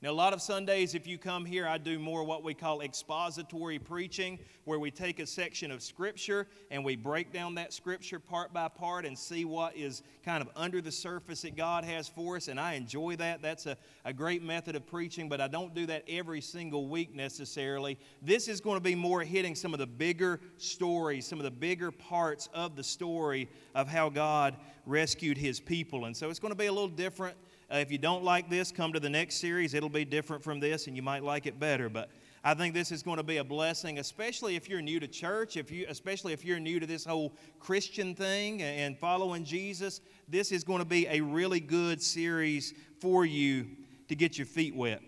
Now, 0.02 0.11
a 0.11 0.12
lot 0.12 0.32
of 0.32 0.42
Sundays, 0.42 0.97
if 0.97 1.06
you 1.06 1.16
come 1.16 1.44
here, 1.44 1.64
I 1.64 1.78
do 1.78 1.97
more 1.97 2.25
what 2.25 2.42
we 2.42 2.54
call 2.54 2.80
expository 2.80 3.78
preaching, 3.78 4.40
where 4.64 4.80
we 4.80 4.90
take 4.90 5.21
a 5.21 5.26
section 5.28 5.71
of 5.71 5.80
Scripture 5.80 6.49
and 6.73 6.85
we 6.85 6.97
break 6.97 7.32
down 7.32 7.54
that 7.54 7.73
Scripture 7.73 8.18
part 8.18 8.52
by 8.52 8.66
part 8.66 9.06
and 9.06 9.16
see 9.16 9.44
what 9.44 9.76
is 9.76 10.02
kind 10.25 10.42
of 10.42 10.50
under 10.56 10.80
the 10.80 10.90
surface 10.90 11.42
that 11.42 11.54
God 11.54 11.85
has 11.85 12.09
for 12.09 12.35
us. 12.35 12.49
And 12.49 12.59
I 12.59 12.73
enjoy 12.73 13.14
that. 13.14 13.42
That's 13.42 13.66
a, 13.66 13.76
a 14.04 14.12
great 14.12 14.42
method 14.42 14.75
of 14.75 14.88
preaching, 14.88 15.28
but 15.28 15.40
I 15.40 15.47
don't 15.47 15.73
do 15.73 15.87
that 15.87 16.02
every 16.09 16.40
single 16.40 16.88
week 16.88 17.14
necessarily. 17.14 17.97
This 18.21 18.49
is 18.49 18.61
going 18.61 18.78
to 18.78 18.82
be 18.82 18.97
more 18.97 19.21
hitting 19.23 19.54
some 19.54 19.73
of 19.73 19.78
the 19.78 19.87
bigger 19.87 20.40
stories, 20.56 21.28
some 21.28 21.38
of 21.38 21.44
the 21.44 21.52
bigger 21.52 21.92
parts 21.92 22.49
of 22.52 22.75
the 22.75 22.82
story 22.82 23.49
of 23.76 23.87
how 23.87 24.09
God 24.09 24.56
rescued 24.85 25.38
his 25.38 25.61
people. 25.61 26.06
And 26.06 26.16
so 26.16 26.28
it's 26.28 26.40
going 26.40 26.50
to 26.50 26.59
be 26.59 26.66
a 26.66 26.73
little 26.73 26.88
different 26.88 27.37
uh, 27.73 27.79
if 27.79 27.91
you 27.91 27.97
don't 27.97 28.23
like 28.23 28.50
this, 28.50 28.71
come 28.71 28.93
to 28.93 29.00
the 29.00 29.09
next 29.09 29.37
series. 29.37 29.73
It'll 29.73 29.88
be 29.88 30.05
different 30.05 30.43
from 30.43 30.61
this, 30.61 30.88
and 30.88 30.97
you 30.97 31.02
might 31.02 31.23
like 31.23 31.47
it 31.47 31.59
better. 31.59 31.88
But 31.88 32.11
I 32.45 32.52
think 32.52 32.75
this 32.75 32.93
is 32.93 33.02
going 33.02 33.17
to 33.17 33.23
be 33.23 33.38
a 33.38 33.45
blessing, 33.45 33.99
especially 33.99 34.57
if 34.57 34.69
you're 34.69 34.83
new 34.83 35.00
to 35.00 35.09
church, 35.09 35.57
if 35.57 35.71
you, 35.71 35.87
especially 35.88 36.35
if 36.35 36.45
you're 36.45 36.61
new 36.61 36.81
to 36.81 36.87
this 36.87 37.05
whole 37.05 37.33
Christian 37.61 38.14
thing 38.14 38.61
and 38.61 38.99
following 38.99 39.45
Jesus. 39.45 40.02
This 40.29 40.52
is 40.52 40.64
going 40.64 40.81
to 40.81 40.85
be 40.85 41.07
a 41.07 41.23
really 41.23 41.61
good 41.61 42.02
series 42.02 42.75
for 43.00 43.25
you 43.25 43.69
to 44.09 44.14
get 44.14 44.37
your 44.37 44.47
feet 44.47 44.76
wet. 44.76 45.00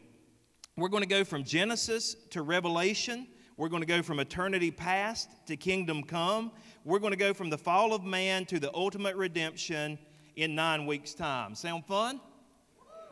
We're 0.77 0.89
going 0.89 1.03
to 1.03 1.09
go 1.09 1.23
from 1.23 1.45
Genesis 1.45 2.17
to 2.31 2.41
Revelation. 2.41 3.27
We're 3.59 3.69
going 3.69 3.83
to 3.83 3.87
go 3.87 4.03
from 4.03 4.21
eternity 4.21 4.71
past 4.71 5.29
to 5.47 5.57
kingdom 5.57 6.03
come. 6.03 6.51
We're 6.83 6.99
going 6.99 7.13
to 7.13 7.19
go 7.19 7.35
from 7.35 7.51
the 7.51 7.59
fall 7.59 7.93
of 7.93 8.05
man 8.05 8.47
to 8.47 8.59
the 8.59 8.75
ultimate 8.75 9.17
redemption 9.17 9.99
in 10.37 10.55
nine 10.55 10.87
weeks' 10.87 11.13
time. 11.15 11.55
Sound 11.55 11.85
fun? 11.85 12.21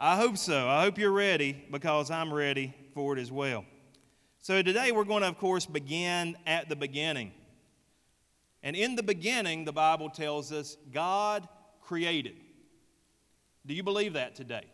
I 0.04 0.16
hope 0.16 0.36
so. 0.36 0.68
I 0.68 0.82
hope 0.82 0.98
you're 0.98 1.12
ready 1.12 1.64
because 1.70 2.10
I'm 2.10 2.34
ready 2.34 2.74
for 2.92 3.16
it 3.16 3.20
as 3.20 3.30
well. 3.30 3.64
So, 4.40 4.60
today 4.60 4.90
we're 4.90 5.04
going 5.04 5.22
to, 5.22 5.28
of 5.28 5.38
course, 5.38 5.64
begin 5.64 6.36
at 6.44 6.68
the 6.68 6.74
beginning. 6.74 7.30
And 8.64 8.74
in 8.74 8.96
the 8.96 9.04
beginning, 9.04 9.64
the 9.64 9.72
Bible 9.72 10.10
tells 10.10 10.50
us 10.50 10.76
God 10.92 11.46
created. 11.82 12.34
Do 13.64 13.74
you 13.74 13.84
believe 13.84 14.14
that 14.14 14.34
today? 14.34 14.64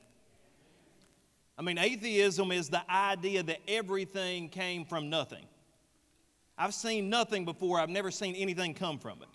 I 1.58 1.60
mean, 1.60 1.76
atheism 1.76 2.50
is 2.50 2.70
the 2.70 2.90
idea 2.90 3.42
that 3.42 3.58
everything 3.68 4.48
came 4.48 4.86
from 4.86 5.10
nothing. 5.10 5.44
I've 6.56 6.72
seen 6.72 7.10
nothing 7.10 7.44
before, 7.44 7.78
I've 7.78 7.90
never 7.90 8.10
seen 8.10 8.34
anything 8.34 8.72
come 8.72 8.98
from 8.98 9.20
it. 9.20 9.28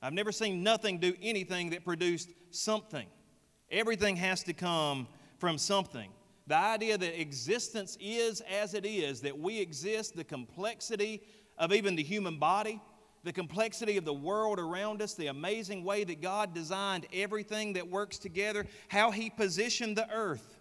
I've 0.00 0.14
never 0.14 0.32
seen 0.32 0.62
nothing 0.62 0.96
do 0.96 1.12
anything 1.20 1.68
that 1.70 1.84
produced 1.84 2.30
something. 2.50 3.06
Everything 3.70 4.16
has 4.16 4.42
to 4.44 4.54
come 4.54 5.06
from 5.38 5.58
something. 5.58 6.10
The 6.46 6.56
idea 6.56 6.96
that 6.96 7.20
existence 7.20 7.96
is 8.00 8.42
as 8.42 8.74
it 8.74 8.86
is, 8.86 9.20
that 9.22 9.38
we 9.38 9.60
exist, 9.60 10.16
the 10.16 10.24
complexity 10.24 11.22
of 11.58 11.72
even 11.72 11.96
the 11.96 12.02
human 12.02 12.38
body, 12.38 12.80
the 13.24 13.32
complexity 13.32 13.96
of 13.96 14.04
the 14.04 14.14
world 14.14 14.58
around 14.58 15.02
us, 15.02 15.14
the 15.14 15.26
amazing 15.26 15.84
way 15.84 16.04
that 16.04 16.22
God 16.22 16.54
designed 16.54 17.06
everything 17.12 17.74
that 17.74 17.88
works 17.88 18.18
together, 18.18 18.66
how 18.88 19.10
He 19.10 19.28
positioned 19.28 19.96
the 19.96 20.10
earth. 20.10 20.58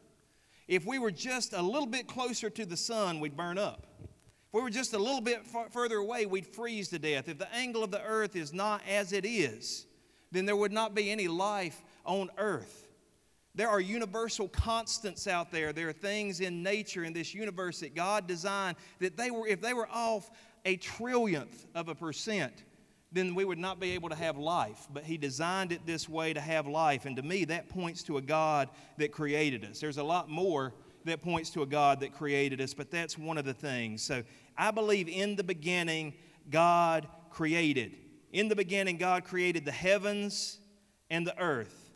If 0.68 0.86
we 0.86 1.00
were 1.00 1.12
just 1.12 1.54
a 1.54 1.62
little 1.62 1.88
bit 1.88 2.08
closer 2.08 2.50
to 2.50 2.66
the 2.66 2.76
sun, 2.76 3.20
we'd 3.20 3.38
burn 3.38 3.58
up. 3.58 3.88
If 4.02 4.54
we 4.54 4.62
were 4.62 4.70
just 4.70 4.94
a 4.94 4.98
little 4.98 5.22
bit 5.22 5.46
far, 5.46 5.70
further 5.70 5.98
away, 5.98 6.26
we'd 6.26 6.48
freeze 6.48 6.90
to 6.90 7.00
death. 7.00 7.30
If 7.30 7.38
the 7.38 7.54
angle 7.54 7.84
of 7.84 7.92
the 7.92 8.04
earth 8.04 8.36
is 8.36 8.54
not 8.54 8.82
as 8.90 9.14
it 9.14 9.26
is, 9.26 9.86
then 10.32 10.46
there 10.46 10.56
would 10.56 10.74
not 10.74 10.94
be 10.94 11.10
any 11.10 11.28
life 11.28 11.82
on 12.04 12.30
earth. 12.38 12.87
There 13.58 13.70
are 13.70 13.82
universal 13.82 14.48
constants 14.50 15.26
out 15.26 15.52
there. 15.52 15.74
There 15.74 15.90
are 15.90 15.94
things 15.94 16.42
in 16.42 16.62
nature 16.62 17.04
in 17.04 17.12
this 17.12 17.34
universe 17.34 17.80
that 17.80 17.96
God 17.96 18.28
designed 18.28 18.78
that 19.00 19.18
they 19.18 19.32
were, 19.32 19.48
if 19.48 19.62
they 19.62 19.74
were 19.74 19.90
off 19.92 20.30
a 20.64 20.78
trillionth 20.78 21.66
of 21.74 21.90
a 21.90 21.96
percent, 21.96 22.54
then 23.12 23.34
we 23.34 23.46
would 23.46 23.58
not 23.58 23.80
be 23.80 23.94
able 23.94 24.10
to 24.10 24.16
have 24.16 24.38
life. 24.38 24.88
But 24.94 25.06
He 25.06 25.18
designed 25.18 25.72
it 25.72 25.88
this 25.88 26.08
way 26.08 26.34
to 26.34 26.40
have 26.40 26.68
life. 26.68 27.08
And 27.08 27.16
to 27.16 27.24
me, 27.24 27.46
that 27.46 27.68
points 27.68 28.04
to 28.04 28.18
a 28.18 28.22
God 28.22 28.70
that 28.98 29.12
created 29.12 29.66
us. 29.66 29.80
There's 29.80 29.98
a 29.98 30.04
lot 30.04 30.30
more 30.30 30.76
that 31.06 31.24
points 31.24 31.50
to 31.52 31.64
a 31.64 31.66
God 31.66 32.02
that 32.02 32.14
created 32.14 32.62
us, 32.62 32.76
but 32.76 32.92
that's 32.92 33.18
one 33.18 33.40
of 33.40 33.46
the 33.46 33.56
things. 33.56 34.04
So 34.04 34.22
I 34.56 34.70
believe 34.70 35.10
in 35.10 35.36
the 35.36 35.44
beginning, 35.44 36.14
God 36.52 37.08
created. 37.32 37.98
In 38.32 38.50
the 38.50 38.56
beginning, 38.56 38.98
God 38.98 39.24
created 39.24 39.66
the 39.66 39.72
heavens 39.72 40.60
and 41.10 41.26
the 41.26 41.36
earth. 41.42 41.87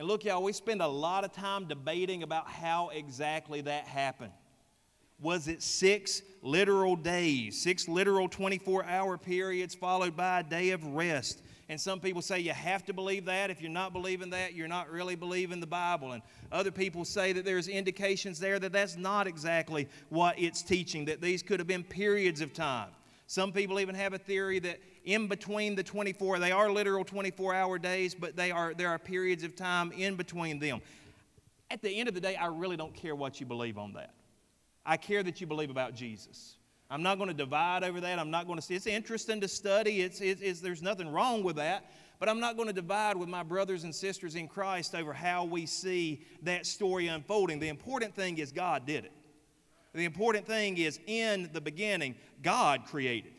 And 0.00 0.08
look, 0.08 0.24
y'all, 0.24 0.42
we 0.42 0.54
spend 0.54 0.80
a 0.80 0.88
lot 0.88 1.26
of 1.26 1.32
time 1.34 1.66
debating 1.66 2.22
about 2.22 2.48
how 2.48 2.88
exactly 2.88 3.60
that 3.60 3.84
happened. 3.84 4.32
Was 5.20 5.46
it 5.46 5.62
six 5.62 6.22
literal 6.40 6.96
days, 6.96 7.60
six 7.60 7.86
literal 7.86 8.26
24 8.26 8.86
hour 8.86 9.18
periods 9.18 9.74
followed 9.74 10.16
by 10.16 10.40
a 10.40 10.42
day 10.42 10.70
of 10.70 10.82
rest? 10.86 11.42
And 11.68 11.78
some 11.78 12.00
people 12.00 12.22
say 12.22 12.40
you 12.40 12.52
have 12.52 12.86
to 12.86 12.94
believe 12.94 13.26
that. 13.26 13.50
If 13.50 13.60
you're 13.60 13.70
not 13.70 13.92
believing 13.92 14.30
that, 14.30 14.54
you're 14.54 14.68
not 14.68 14.90
really 14.90 15.16
believing 15.16 15.60
the 15.60 15.66
Bible. 15.66 16.12
And 16.12 16.22
other 16.50 16.70
people 16.70 17.04
say 17.04 17.34
that 17.34 17.44
there's 17.44 17.68
indications 17.68 18.40
there 18.40 18.58
that 18.58 18.72
that's 18.72 18.96
not 18.96 19.26
exactly 19.26 19.86
what 20.08 20.38
it's 20.38 20.62
teaching, 20.62 21.04
that 21.04 21.20
these 21.20 21.42
could 21.42 21.60
have 21.60 21.68
been 21.68 21.84
periods 21.84 22.40
of 22.40 22.54
time. 22.54 22.88
Some 23.30 23.52
people 23.52 23.78
even 23.78 23.94
have 23.94 24.12
a 24.12 24.18
theory 24.18 24.58
that 24.58 24.80
in 25.04 25.28
between 25.28 25.76
the 25.76 25.84
24, 25.84 26.40
they 26.40 26.50
are 26.50 26.68
literal 26.68 27.04
24 27.04 27.54
hour 27.54 27.78
days, 27.78 28.12
but 28.12 28.34
they 28.34 28.50
are, 28.50 28.74
there 28.74 28.88
are 28.88 28.98
periods 28.98 29.44
of 29.44 29.54
time 29.54 29.92
in 29.92 30.16
between 30.16 30.58
them. 30.58 30.80
At 31.70 31.80
the 31.80 31.90
end 31.90 32.08
of 32.08 32.16
the 32.16 32.20
day, 32.20 32.34
I 32.34 32.46
really 32.46 32.76
don't 32.76 32.92
care 32.92 33.14
what 33.14 33.38
you 33.38 33.46
believe 33.46 33.78
on 33.78 33.92
that. 33.92 34.14
I 34.84 34.96
care 34.96 35.22
that 35.22 35.40
you 35.40 35.46
believe 35.46 35.70
about 35.70 35.94
Jesus. 35.94 36.56
I'm 36.90 37.04
not 37.04 37.18
going 37.18 37.28
to 37.28 37.34
divide 37.34 37.84
over 37.84 38.00
that. 38.00 38.18
I'm 38.18 38.32
not 38.32 38.48
going 38.48 38.58
to 38.58 38.62
see. 38.64 38.74
It's 38.74 38.88
interesting 38.88 39.40
to 39.42 39.46
study. 39.46 40.00
It's, 40.00 40.20
it's, 40.20 40.42
it's, 40.42 40.58
there's 40.60 40.82
nothing 40.82 41.12
wrong 41.12 41.44
with 41.44 41.54
that. 41.54 41.88
But 42.18 42.28
I'm 42.28 42.40
not 42.40 42.56
going 42.56 42.66
to 42.66 42.74
divide 42.74 43.16
with 43.16 43.28
my 43.28 43.44
brothers 43.44 43.84
and 43.84 43.94
sisters 43.94 44.34
in 44.34 44.48
Christ 44.48 44.92
over 44.92 45.12
how 45.12 45.44
we 45.44 45.66
see 45.66 46.24
that 46.42 46.66
story 46.66 47.06
unfolding. 47.06 47.60
The 47.60 47.68
important 47.68 48.12
thing 48.12 48.38
is 48.38 48.50
God 48.50 48.86
did 48.86 49.04
it. 49.04 49.12
The 49.92 50.04
important 50.04 50.46
thing 50.46 50.78
is 50.78 51.00
in 51.06 51.50
the 51.52 51.60
beginning, 51.60 52.14
God 52.42 52.84
created. 52.86 53.32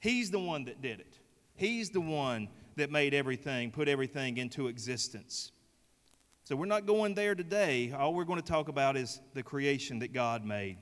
He's 0.00 0.30
the 0.30 0.38
one 0.38 0.64
that 0.66 0.82
did 0.82 1.00
it. 1.00 1.18
He's 1.56 1.90
the 1.90 2.00
one 2.00 2.48
that 2.76 2.90
made 2.90 3.14
everything, 3.14 3.70
put 3.70 3.88
everything 3.88 4.36
into 4.36 4.68
existence. 4.68 5.52
So 6.44 6.56
we're 6.56 6.66
not 6.66 6.84
going 6.84 7.14
there 7.14 7.34
today. 7.34 7.92
All 7.96 8.12
we're 8.12 8.24
going 8.24 8.40
to 8.40 8.46
talk 8.46 8.68
about 8.68 8.98
is 8.98 9.20
the 9.32 9.42
creation 9.42 10.00
that 10.00 10.12
God 10.12 10.44
made. 10.44 10.76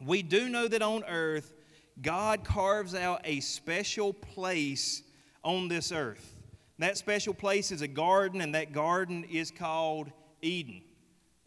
We 0.00 0.22
do 0.22 0.48
know 0.48 0.68
that 0.68 0.82
on 0.82 1.02
earth, 1.04 1.54
God 2.00 2.44
carves 2.44 2.94
out 2.94 3.22
a 3.24 3.40
special 3.40 4.12
place 4.12 5.02
on 5.42 5.66
this 5.68 5.90
earth. 5.90 6.36
That 6.78 6.98
special 6.98 7.34
place 7.34 7.72
is 7.72 7.80
a 7.80 7.88
garden, 7.88 8.42
and 8.42 8.54
that 8.54 8.72
garden 8.72 9.24
is 9.24 9.50
called 9.50 10.12
Eden. 10.42 10.82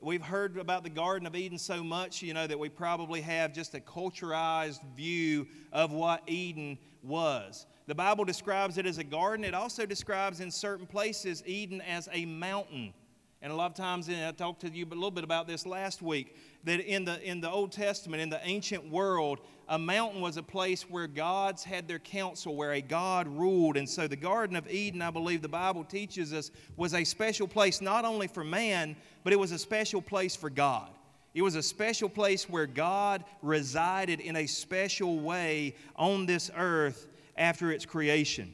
We've 0.02 0.22
heard 0.22 0.58
about 0.58 0.84
the 0.84 0.90
Garden 0.90 1.28
of 1.28 1.36
Eden 1.36 1.58
so 1.58 1.84
much, 1.84 2.22
you 2.22 2.34
know, 2.34 2.48
that 2.48 2.58
we 2.58 2.70
probably 2.70 3.20
have 3.20 3.52
just 3.52 3.76
a 3.76 3.82
culturized 3.82 4.80
view 4.96 5.46
of 5.74 5.92
what 5.92 6.24
Eden 6.26 6.78
was. 7.04 7.66
The 7.86 7.96
Bible 7.96 8.24
describes 8.24 8.78
it 8.78 8.86
as 8.86 8.98
a 8.98 9.04
garden. 9.04 9.44
It 9.44 9.54
also 9.54 9.86
describes 9.86 10.40
in 10.40 10.52
certain 10.52 10.86
places 10.86 11.44
Eden 11.46 11.82
as 11.82 12.08
a 12.14 12.26
mountain. 12.26 12.94
And 13.42 13.52
a 13.52 13.56
lot 13.56 13.72
of 13.72 13.76
times, 13.76 14.08
and 14.08 14.24
I 14.26 14.32
talked 14.32 14.62
to 14.62 14.70
you 14.70 14.86
a 14.86 14.94
little 14.94 15.12
bit 15.12 15.24
about 15.24 15.48
this 15.48 15.66
last 15.66 16.02
week, 16.02 16.36
that 16.66 16.82
in 16.82 17.06
the, 17.06 17.22
in 17.22 17.42
the 17.42 17.50
Old 17.50 17.72
Testament, 17.72 18.22
in 18.22 18.30
the 18.30 18.40
ancient 18.44 18.90
world, 18.90 19.40
a 19.70 19.80
mountain 19.80 20.20
was 20.20 20.36
a 20.36 20.44
place 20.44 20.84
where 20.90 21.08
gods 21.08 21.64
had 21.64 21.88
their 21.88 22.00
council, 22.00 22.56
where 22.56 22.74
a 22.74 22.82
God 22.82 23.28
ruled. 23.28 23.78
And 23.78 23.88
so 23.88 24.08
the 24.08 24.18
Garden 24.18 24.58
of 24.58 24.70
Eden, 24.70 25.02
I 25.02 25.10
believe 25.10 25.42
the 25.42 25.48
Bible 25.48 25.86
teaches 25.86 26.34
us, 26.34 26.52
was 26.76 26.94
a 26.94 27.06
special 27.06 27.48
place 27.48 27.80
not 27.80 28.04
only 28.04 28.28
for 28.28 28.44
man, 28.44 28.98
but 29.24 29.34
it 29.34 29.40
was 29.40 29.52
a 29.52 29.60
special 29.60 30.02
place 30.02 30.36
for 30.36 30.50
God. 30.50 30.90
It 31.34 31.42
was 31.42 31.56
a 31.56 31.64
special 31.64 32.10
place 32.10 32.50
where 32.50 32.66
God 32.66 33.24
resided 33.42 34.20
in 34.20 34.36
a 34.36 34.48
special 34.48 35.20
way 35.20 35.76
on 35.96 36.26
this 36.26 36.50
earth 36.56 37.08
after 37.38 37.72
its 37.72 37.86
creation. 37.86 38.54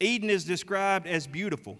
Eden 0.00 0.30
is 0.30 0.44
described 0.44 1.06
as 1.06 1.26
beautiful. 1.26 1.78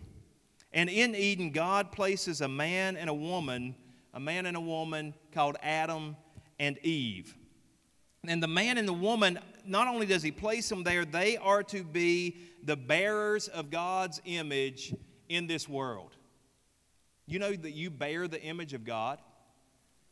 And 0.72 0.88
in 0.88 1.14
Eden, 1.14 1.50
God 1.50 1.90
places 1.90 2.40
a 2.42 2.48
man 2.48 2.96
and 2.96 3.10
a 3.10 3.14
woman, 3.14 3.74
a 4.14 4.20
man 4.20 4.46
and 4.46 4.56
a 4.56 4.60
woman 4.60 5.14
called 5.32 5.56
Adam 5.62 6.16
and 6.58 6.78
Eve. 6.84 7.36
And 8.26 8.42
the 8.42 8.48
man 8.48 8.78
and 8.78 8.86
the 8.86 8.92
woman, 8.92 9.38
not 9.64 9.88
only 9.88 10.06
does 10.06 10.22
he 10.22 10.30
place 10.30 10.68
them 10.68 10.84
there, 10.84 11.04
they 11.04 11.38
are 11.38 11.62
to 11.64 11.82
be 11.82 12.36
the 12.62 12.76
bearers 12.76 13.48
of 13.48 13.70
God's 13.70 14.20
image 14.26 14.94
in 15.28 15.46
this 15.46 15.68
world. 15.68 16.16
You 17.30 17.38
know 17.38 17.54
that 17.54 17.70
you 17.70 17.90
bear 17.90 18.26
the 18.26 18.42
image 18.42 18.74
of 18.74 18.84
God, 18.84 19.20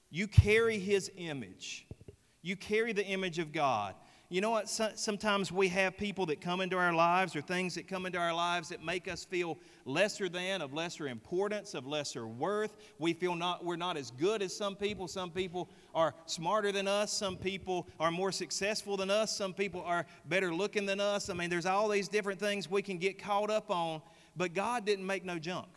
you 0.08 0.28
carry 0.28 0.78
his 0.78 1.10
image. 1.16 1.84
You 2.42 2.54
carry 2.54 2.92
the 2.92 3.04
image 3.04 3.40
of 3.40 3.52
God. 3.52 3.96
You 4.28 4.40
know 4.40 4.50
what? 4.50 4.68
Sometimes 4.68 5.50
we 5.50 5.66
have 5.68 5.96
people 5.96 6.26
that 6.26 6.40
come 6.40 6.60
into 6.60 6.76
our 6.76 6.92
lives 6.92 7.34
or 7.34 7.40
things 7.40 7.74
that 7.74 7.88
come 7.88 8.06
into 8.06 8.18
our 8.18 8.32
lives 8.32 8.68
that 8.68 8.84
make 8.84 9.08
us 9.08 9.24
feel 9.24 9.58
lesser 9.84 10.28
than, 10.28 10.62
of 10.62 10.72
lesser 10.72 11.08
importance, 11.08 11.74
of 11.74 11.88
lesser 11.88 12.28
worth. 12.28 12.76
We 13.00 13.14
feel 13.14 13.34
not, 13.34 13.64
we're 13.64 13.76
not 13.76 13.96
as 13.96 14.12
good 14.12 14.40
as 14.40 14.54
some 14.54 14.76
people. 14.76 15.08
Some 15.08 15.30
people 15.30 15.68
are 15.94 16.14
smarter 16.26 16.70
than 16.70 16.86
us. 16.86 17.12
Some 17.12 17.36
people 17.36 17.88
are 17.98 18.12
more 18.12 18.30
successful 18.30 18.96
than 18.96 19.10
us. 19.10 19.36
Some 19.36 19.54
people 19.54 19.82
are 19.82 20.06
better 20.26 20.54
looking 20.54 20.86
than 20.86 21.00
us. 21.00 21.30
I 21.30 21.34
mean, 21.34 21.50
there's 21.50 21.66
all 21.66 21.88
these 21.88 22.06
different 22.06 22.38
things 22.38 22.70
we 22.70 22.82
can 22.82 22.98
get 22.98 23.20
caught 23.20 23.50
up 23.50 23.70
on, 23.70 24.02
but 24.36 24.54
God 24.54 24.84
didn't 24.84 25.06
make 25.06 25.24
no 25.24 25.40
junk. 25.40 25.68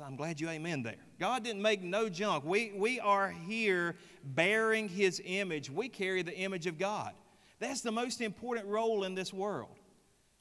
I'm 0.00 0.14
glad 0.14 0.40
you 0.40 0.48
amen 0.48 0.84
there. 0.84 0.94
God 1.18 1.42
didn't 1.42 1.60
make 1.60 1.82
no 1.82 2.08
junk. 2.08 2.44
We, 2.44 2.72
we 2.76 3.00
are 3.00 3.30
here 3.30 3.96
bearing 4.22 4.88
His 4.88 5.20
image. 5.24 5.70
We 5.70 5.88
carry 5.88 6.22
the 6.22 6.36
image 6.36 6.66
of 6.66 6.78
God. 6.78 7.12
That's 7.58 7.80
the 7.80 7.90
most 7.90 8.20
important 8.20 8.68
role 8.68 9.02
in 9.02 9.16
this 9.16 9.32
world. 9.32 9.74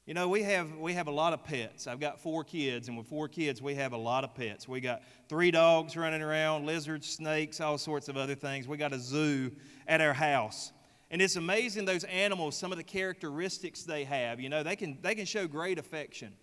You 0.05 0.13
know, 0.13 0.29
we 0.29 0.43
have, 0.43 0.77
we 0.77 0.93
have 0.93 1.07
a 1.07 1.11
lot 1.11 1.33
of 1.33 1.43
pets. 1.43 1.87
I've 1.87 1.99
got 1.99 2.19
four 2.21 2.43
kids, 2.43 2.87
and 2.87 2.97
with 2.97 3.07
four 3.07 3.27
kids, 3.27 3.61
we 3.61 3.75
have 3.75 3.93
a 3.93 3.97
lot 3.97 4.23
of 4.23 4.35
pets. 4.35 4.67
We 4.67 4.79
got 4.79 5.01
three 5.27 5.51
dogs 5.51 5.97
running 5.97 6.21
around, 6.21 6.65
lizards, 6.65 7.09
snakes, 7.09 7.59
all 7.59 7.77
sorts 7.77 8.07
of 8.07 8.15
other 8.15 8.35
things. 8.35 8.67
We 8.67 8.77
got 8.77 8.93
a 8.93 8.99
zoo 8.99 9.51
at 9.87 10.01
our 10.01 10.13
house. 10.13 10.71
And 11.09 11.21
it's 11.21 11.35
amazing 11.35 11.85
those 11.85 12.03
animals, 12.05 12.55
some 12.55 12.71
of 12.71 12.77
the 12.77 12.83
characteristics 12.83 13.83
they 13.83 14.03
have. 14.03 14.39
You 14.39 14.49
know, 14.49 14.61
they 14.61 14.75
can, 14.75 14.99
they 15.01 15.15
can 15.15 15.25
show 15.25 15.47
great 15.47 15.79
affection. 15.79 16.33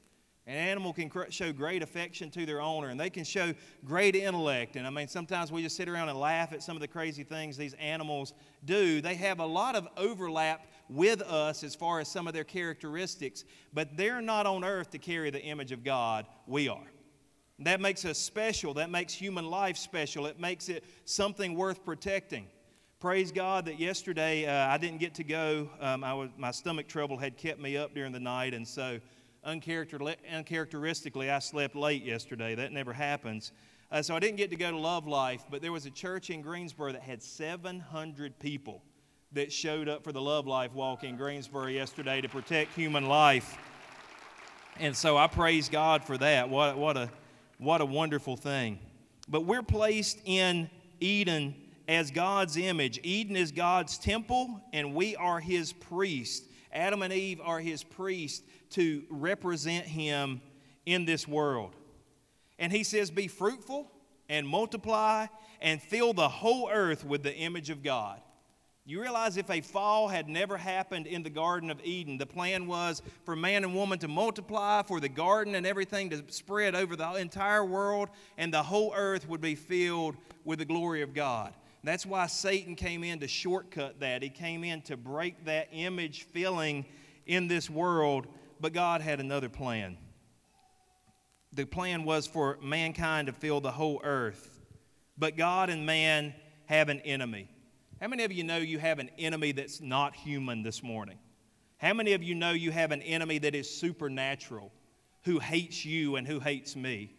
An 0.47 0.57
animal 0.57 0.93
can 0.93 1.11
show 1.31 1.53
great 1.53 1.83
affection 1.83 2.31
to 2.33 2.45
their 2.45 2.61
owner, 2.61 2.89
and 2.89 3.01
they 3.01 3.09
can 3.09 3.25
show 3.25 3.55
great 3.83 4.15
intellect. 4.15 4.77
And 4.77 4.87
I 4.87 4.91
mean, 4.91 5.09
sometimes 5.09 5.51
we 5.51 5.63
just 5.63 5.75
sit 5.75 5.89
around 5.89 6.11
and 6.11 6.21
laugh 6.21 6.53
at 6.53 6.63
some 6.63 6.77
of 6.77 6.83
the 6.83 6.89
crazy 6.89 7.25
things 7.25 7.57
these 7.57 7.73
animals 7.75 8.35
do. 8.67 9.01
They 9.01 9.15
have 9.15 9.39
a 9.41 9.47
lot 9.47 9.75
of 9.75 9.89
overlap 9.97 10.67
with 10.91 11.23
us 11.23 11.65
as 11.65 11.75
far 11.75 11.99
as 11.99 12.09
some 12.09 12.27
of 12.27 12.35
their 12.35 12.45
characteristics, 12.45 13.45
but 13.73 13.97
they're 13.97 14.21
not 14.21 14.45
on 14.45 14.65
earth 14.65 14.91
to 14.91 14.99
carry 14.99 15.31
the 15.31 15.41
image 15.41 15.73
of 15.73 15.83
God. 15.83 16.27
We 16.47 16.69
are. 16.69 16.93
That 17.61 17.81
makes 17.81 18.05
us 18.05 18.19
special. 18.19 18.75
That 18.75 18.91
makes 18.91 19.15
human 19.15 19.47
life 19.47 19.79
special. 19.79 20.27
It 20.27 20.39
makes 20.39 20.69
it 20.69 20.85
something 21.07 21.55
worth 21.55 21.87
protecting. 21.87 22.49
Praise 23.01 23.33
God 23.33 23.67
that 23.67 23.79
yesterday 23.79 24.47
uh, 24.47 24.69
I 24.69 24.77
didn't 24.77 24.99
get 24.99 25.15
to 25.15 25.25
go. 25.25 25.69
Um, 25.81 26.03
was, 26.03 26.31
my 26.37 26.51
stomach 26.51 26.89
trouble 26.89 27.17
had 27.17 27.37
kept 27.37 27.61
me 27.61 27.77
up 27.77 27.95
during 27.95 28.13
the 28.13 28.21
night, 28.21 28.55
and 28.55 28.67
so 28.67 28.99
uncharacteristically, 29.45 31.31
I 31.31 31.39
slept 31.39 31.77
late 31.77 32.05
yesterday. 32.05 32.55
That 32.55 32.73
never 32.73 32.93
happens. 32.93 33.53
Uh, 33.91 34.03
so 34.03 34.17
I 34.17 34.19
didn't 34.19 34.37
get 34.37 34.51
to 34.51 34.57
go 34.57 34.71
to 34.71 34.77
Love 34.77 35.07
Life, 35.07 35.45
but 35.51 35.63
there 35.63 35.73
was 35.73 35.87
a 35.87 35.91
church 35.91 36.31
in 36.31 36.43
Greensboro 36.43 36.93
that 36.93 37.03
had 37.03 37.23
700 37.23 38.39
people 38.39 38.83
that 39.33 39.53
showed 39.53 39.89
up 39.89 40.05
for 40.05 40.13
the 40.13 40.21
Love 40.21 40.47
Life 40.47 40.73
walk 40.73 41.05
in 41.05 41.17
Greensboro 41.17 41.67
yesterday 41.67 42.21
to 42.21 42.29
protect 42.29 42.75
human 42.75 43.07
life. 43.07 43.59
And 44.81 44.97
so 44.97 45.17
I 45.17 45.27
praise 45.27 45.69
God 45.69 46.05
for 46.05 46.19
that. 46.19 46.49
What, 46.49 46.77
what, 46.77 46.97
a, 46.97 47.11
what 47.59 47.81
a 47.81 47.87
wonderful 47.87 48.37
thing. 48.37 48.79
But 49.29 49.43
we're 49.43 49.63
placed 49.63 50.19
in 50.25 50.71
Eden 51.01 51.55
as 51.87 52.11
God's 52.11 52.57
image. 52.57 52.99
Eden 53.03 53.37
is 53.37 53.53
God's 53.53 53.99
temple, 53.99 54.61
and 54.73 54.95
we 54.95 55.15
are 55.17 55.41
his 55.41 55.73
priest. 55.73 56.45
Adam 56.75 57.03
and 57.03 57.13
Eve 57.13 57.41
are 57.43 57.61
his 57.61 57.85
priests 57.85 58.43
to 58.71 59.05
represent 59.09 59.87
him 59.87 60.43
in 60.85 61.05
this 61.05 61.27
world. 61.27 61.75
And 62.59 62.73
he 62.73 62.83
says, 62.83 63.11
Be 63.11 63.29
fruitful 63.29 63.91
and 64.29 64.47
multiply 64.47 65.27
and 65.61 65.81
fill 65.81 66.13
the 66.13 66.29
whole 66.29 66.69
earth 66.71 67.05
with 67.05 67.23
the 67.23 67.35
image 67.35 67.71
of 67.71 67.83
God. 67.83 68.21
You 68.87 69.01
realize 69.01 69.39
if 69.39 69.49
a 69.49 69.63
fall 69.63 70.09
had 70.09 70.29
never 70.29 70.59
happened 70.59 71.07
in 71.07 71.23
the 71.23 71.31
Garden 71.31 71.71
of 71.71 71.81
Eden, 71.83 72.19
the 72.19 72.27
plan 72.27 72.67
was 72.67 73.01
for 73.25 73.35
man 73.35 73.65
and 73.65 73.75
woman 73.75 73.99
to 74.01 74.09
multiply, 74.09 74.83
for 74.83 75.01
the 75.01 75.09
garden 75.09 75.55
and 75.55 75.67
everything 75.67 76.11
to 76.11 76.23
spread 76.29 76.75
over 76.75 76.95
the 76.95 77.15
entire 77.15 77.65
world, 77.65 78.11
and 78.37 78.53
the 78.53 78.63
whole 78.63 78.93
earth 78.95 79.27
would 79.27 79.41
be 79.41 79.55
filled 79.55 80.17
with 80.45 80.59
the 80.59 80.67
glory 80.67 81.01
of 81.01 81.15
God. 81.15 81.55
That's 81.85 82.07
why 82.07 82.27
Satan 82.29 82.77
came 82.77 83.05
in 83.05 83.21
to 83.21 83.29
shortcut 83.29 84.01
that. 84.01 84.23
He 84.23 84.31
came 84.31 84.65
in 84.65 84.81
to 84.83 84.97
break 84.97 85.45
that 85.45 85.69
image 85.71 86.23
filling 86.23 86.87
in 87.27 87.47
this 87.47 87.69
world, 87.69 88.27
but 88.59 88.73
God 88.73 89.03
had 89.03 89.21
another 89.21 89.51
plan. 89.51 89.99
The 91.53 91.67
plan 91.67 92.05
was 92.05 92.27
for 92.27 92.59
mankind 92.63 93.27
to 93.27 93.35
fill 93.35 93.61
the 93.61 93.71
whole 93.71 94.01
earth, 94.03 94.59
but 95.19 95.37
God 95.37 95.69
and 95.69 95.85
man 95.85 96.35
have 96.67 96.89
an 96.89 97.01
enemy. 97.01 97.51
How 98.01 98.09
many 98.09 98.25
of 98.25 98.33
you 98.33 98.45
know 98.45 98.57
you 98.57 98.79
have 98.79 98.99
an 98.99 99.11
enemy 99.19 99.53
that's 99.53 99.83
not 99.83 100.17
human 100.17 100.63
this 100.63 100.83
morning? 100.83 101.19
How 101.77 101.93
many 101.93 102.15
of 102.15 102.23
you 102.23 102.35
know 102.35 102.53
you 102.53 102.71
have 102.71 102.93
an 102.93 103.03
enemy 103.03 103.39
that 103.39 103.55
is 103.55 103.69
supernatural, 103.69 104.73
who 105.25 105.39
hates 105.39 105.85
you 105.85 106.17
and 106.17 106.27
who 106.27 106.41
hates 106.41 106.75
me? 106.77 107.13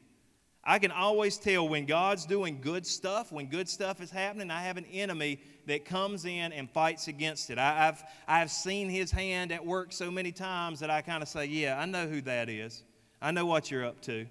I 0.65 0.79
can 0.79 0.89
always 0.91 1.37
tell 1.37 1.69
when 1.69 1.85
God's 1.85 2.25
doing 2.25 2.59
good 2.59 2.87
stuff, 2.87 3.31
when 3.31 3.45
good 3.47 3.69
stuff 3.69 4.01
is 4.01 4.09
happening, 4.09 4.49
I 4.49 4.63
have 4.63 4.77
an 4.77 4.85
enemy 4.85 5.39
that 5.67 5.85
comes 5.85 6.25
in 6.25 6.51
and 6.51 6.69
fights 6.69 7.07
against 7.07 7.51
it. 7.51 7.59
I, 7.59 7.85
have 7.85 8.03
I've 8.27 8.49
seen 8.49 8.89
his 8.89 9.11
hand 9.11 9.51
at 9.51 9.63
work 9.63 9.93
so 9.93 10.09
many 10.09 10.31
times 10.31 10.79
that 10.79 10.89
I 10.89 11.01
kind 11.01 11.21
of 11.21 11.29
say, 11.29 11.45
Yeah, 11.45 11.79
I 11.79 11.85
know 11.85 12.07
who 12.07 12.21
that 12.21 12.49
is. 12.49 12.83
I 13.21 13.29
know 13.29 13.45
what 13.45 13.69
you're 13.69 13.85
up 13.85 14.01
to. 14.03 14.25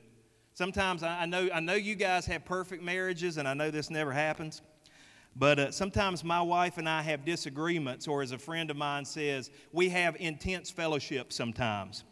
Sometimes 0.55 1.05
I, 1.05 1.23
I 1.23 1.27
know, 1.27 1.49
I 1.55 1.61
know 1.61 1.75
you 1.75 1.95
guys 1.95 2.27
have 2.27 2.45
perfect 2.45 2.83
marriages, 2.83 3.37
and 3.37 3.47
I 3.47 3.55
know 3.55 3.71
this 3.71 3.89
never 3.89 4.13
happens. 4.13 4.61
But 5.37 5.59
uh, 5.59 5.71
sometimes 5.73 6.23
my 6.23 6.41
wife 6.41 6.79
and 6.79 6.89
I 6.89 7.03
have 7.03 7.25
disagreements, 7.25 8.09
or 8.09 8.23
as 8.23 8.33
a 8.33 8.39
friend 8.39 8.71
of 8.71 8.77
mine 8.77 9.05
says, 9.05 9.51
we 9.73 9.89
have 9.89 10.17
intense 10.19 10.71
fellowship 10.71 11.33
sometimes. 11.33 12.05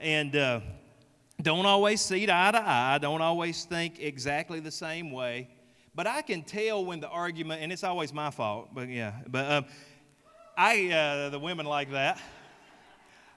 And 0.00 0.34
uh, 0.34 0.60
don't 1.42 1.66
always 1.66 2.00
see 2.00 2.24
it 2.24 2.30
eye 2.30 2.50
to 2.52 2.68
eye, 2.68 2.98
don't 2.98 3.22
always 3.22 3.64
think 3.64 4.00
exactly 4.00 4.60
the 4.60 4.70
same 4.70 5.10
way. 5.10 5.48
But 5.94 6.06
I 6.06 6.22
can 6.22 6.42
tell 6.42 6.84
when 6.84 7.00
the 7.00 7.08
argument, 7.08 7.62
and 7.62 7.72
it's 7.72 7.84
always 7.84 8.12
my 8.12 8.30
fault, 8.30 8.68
but 8.72 8.88
yeah, 8.88 9.14
but 9.26 9.50
um, 9.50 9.64
I, 10.56 10.90
uh, 10.90 11.28
the 11.30 11.38
women 11.38 11.66
like 11.66 11.90
that. 11.92 12.20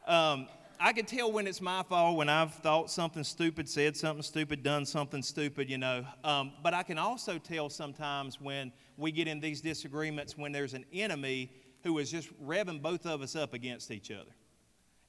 Um, 0.06 0.48
I 0.80 0.92
can 0.92 1.06
tell 1.06 1.32
when 1.32 1.48
it's 1.48 1.62
my 1.62 1.82
fault, 1.84 2.18
when 2.18 2.28
I've 2.28 2.54
thought 2.56 2.92
something 2.92 3.24
stupid, 3.24 3.70
said 3.70 3.96
something 3.96 4.22
stupid, 4.22 4.64
done 4.64 4.86
something 4.86 5.22
stupid, 5.22 5.70
you 5.70 5.78
know. 5.78 6.06
Um, 6.24 6.52
but 6.62 6.74
I 6.74 6.84
can 6.84 6.98
also 6.98 7.38
tell 7.38 7.70
sometimes 7.70 8.42
when 8.42 8.72
we 8.98 9.12
get 9.12 9.28
in 9.28 9.40
these 9.40 9.62
disagreements 9.62 10.38
when 10.38 10.52
there's 10.52 10.74
an 10.74 10.86
enemy 10.92 11.52
who 11.84 11.98
is 12.00 12.12
just 12.12 12.30
revving 12.44 12.82
both 12.82 13.06
of 13.06 13.22
us 13.22 13.36
up 13.36 13.54
against 13.54 13.92
each 13.92 14.12
other. 14.12 14.32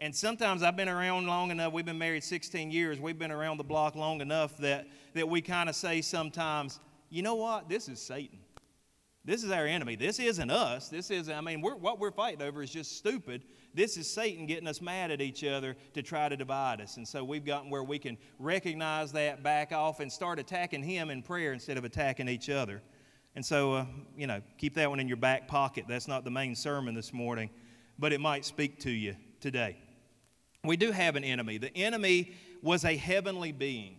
And 0.05 0.15
sometimes 0.15 0.63
I've 0.63 0.77
been 0.77 0.91
around 0.91 1.27
long 1.27 1.51
enough, 1.51 1.73
we've 1.73 1.87
been 1.87 1.97
married 1.97 2.25
16 2.25 2.71
years, 2.71 3.01
we've 3.01 3.19
been 3.19 3.31
around 3.31 3.57
the 3.57 3.65
block 3.65 3.95
long 3.95 4.21
enough 4.21 4.55
that, 4.59 4.87
that 5.15 5.27
we 5.27 5.41
kind 5.41 5.67
of 5.67 5.75
say 5.75 6.03
sometimes, 6.03 6.79
you 7.09 7.23
know 7.23 7.37
what, 7.37 7.71
this 7.71 7.89
is 7.89 8.03
Satan. 8.03 8.39
This 9.25 9.43
is 9.43 9.51
our 9.51 9.65
enemy. 9.67 9.97
This 9.97 10.19
isn't 10.21 10.51
us. 10.51 10.91
This 10.91 11.11
is, 11.11 11.31
I 11.31 11.41
mean, 11.41 11.63
we're, 11.63 11.77
what 11.77 11.99
we're 11.99 12.11
fighting 12.11 12.43
over 12.43 12.63
is 12.63 12.69
just 12.69 12.99
stupid. 12.99 13.45
This 13.73 13.97
is 13.97 14.07
Satan 14.07 14.45
getting 14.45 14.69
us 14.69 14.83
mad 14.83 15.11
at 15.11 15.23
each 15.23 15.43
other 15.43 15.75
to 15.95 16.03
try 16.03 16.29
to 16.29 16.37
divide 16.37 16.83
us. 16.83 16.99
And 16.99 17.09
so 17.09 17.25
we've 17.25 17.47
gotten 17.47 17.71
where 17.71 17.83
we 17.83 17.99
can 17.99 18.19
recognize 18.39 19.11
that, 19.13 19.43
back 19.43 19.73
off, 19.73 20.01
and 20.01 20.13
start 20.13 20.39
attacking 20.39 20.83
him 20.83 21.09
in 21.09 21.23
prayer 21.23 21.55
instead 21.55 21.79
of 21.79 21.85
attacking 21.87 22.29
each 22.29 22.51
other. 22.51 22.83
And 23.37 23.43
so, 23.43 23.73
uh, 23.73 23.87
you 24.19 24.27
know, 24.27 24.43
keep 24.59 24.75
that 24.75 24.91
one 24.91 25.01
in 25.01 25.09
your 25.09 25.17
back 25.17 25.49
pocket. 25.49 25.87
That's 25.89 26.09
not 26.09 26.25
the 26.25 26.31
main 26.31 26.55
sermon 26.55 26.95
this 26.95 27.15
morning, 27.15 27.49
but 27.99 28.13
it 28.13 28.21
might 28.21 28.45
speak 28.45 28.81
to 28.81 28.91
you 28.91 29.17
today. 29.41 29.79
We 30.65 30.77
do 30.77 30.91
have 30.93 31.15
an 31.17 31.25
enemy. 31.25 31.59
The 31.59 31.77
enemy 31.77 32.33
was 32.63 32.85
a 32.85 32.97
heavenly 32.97 33.53
being. 33.53 33.97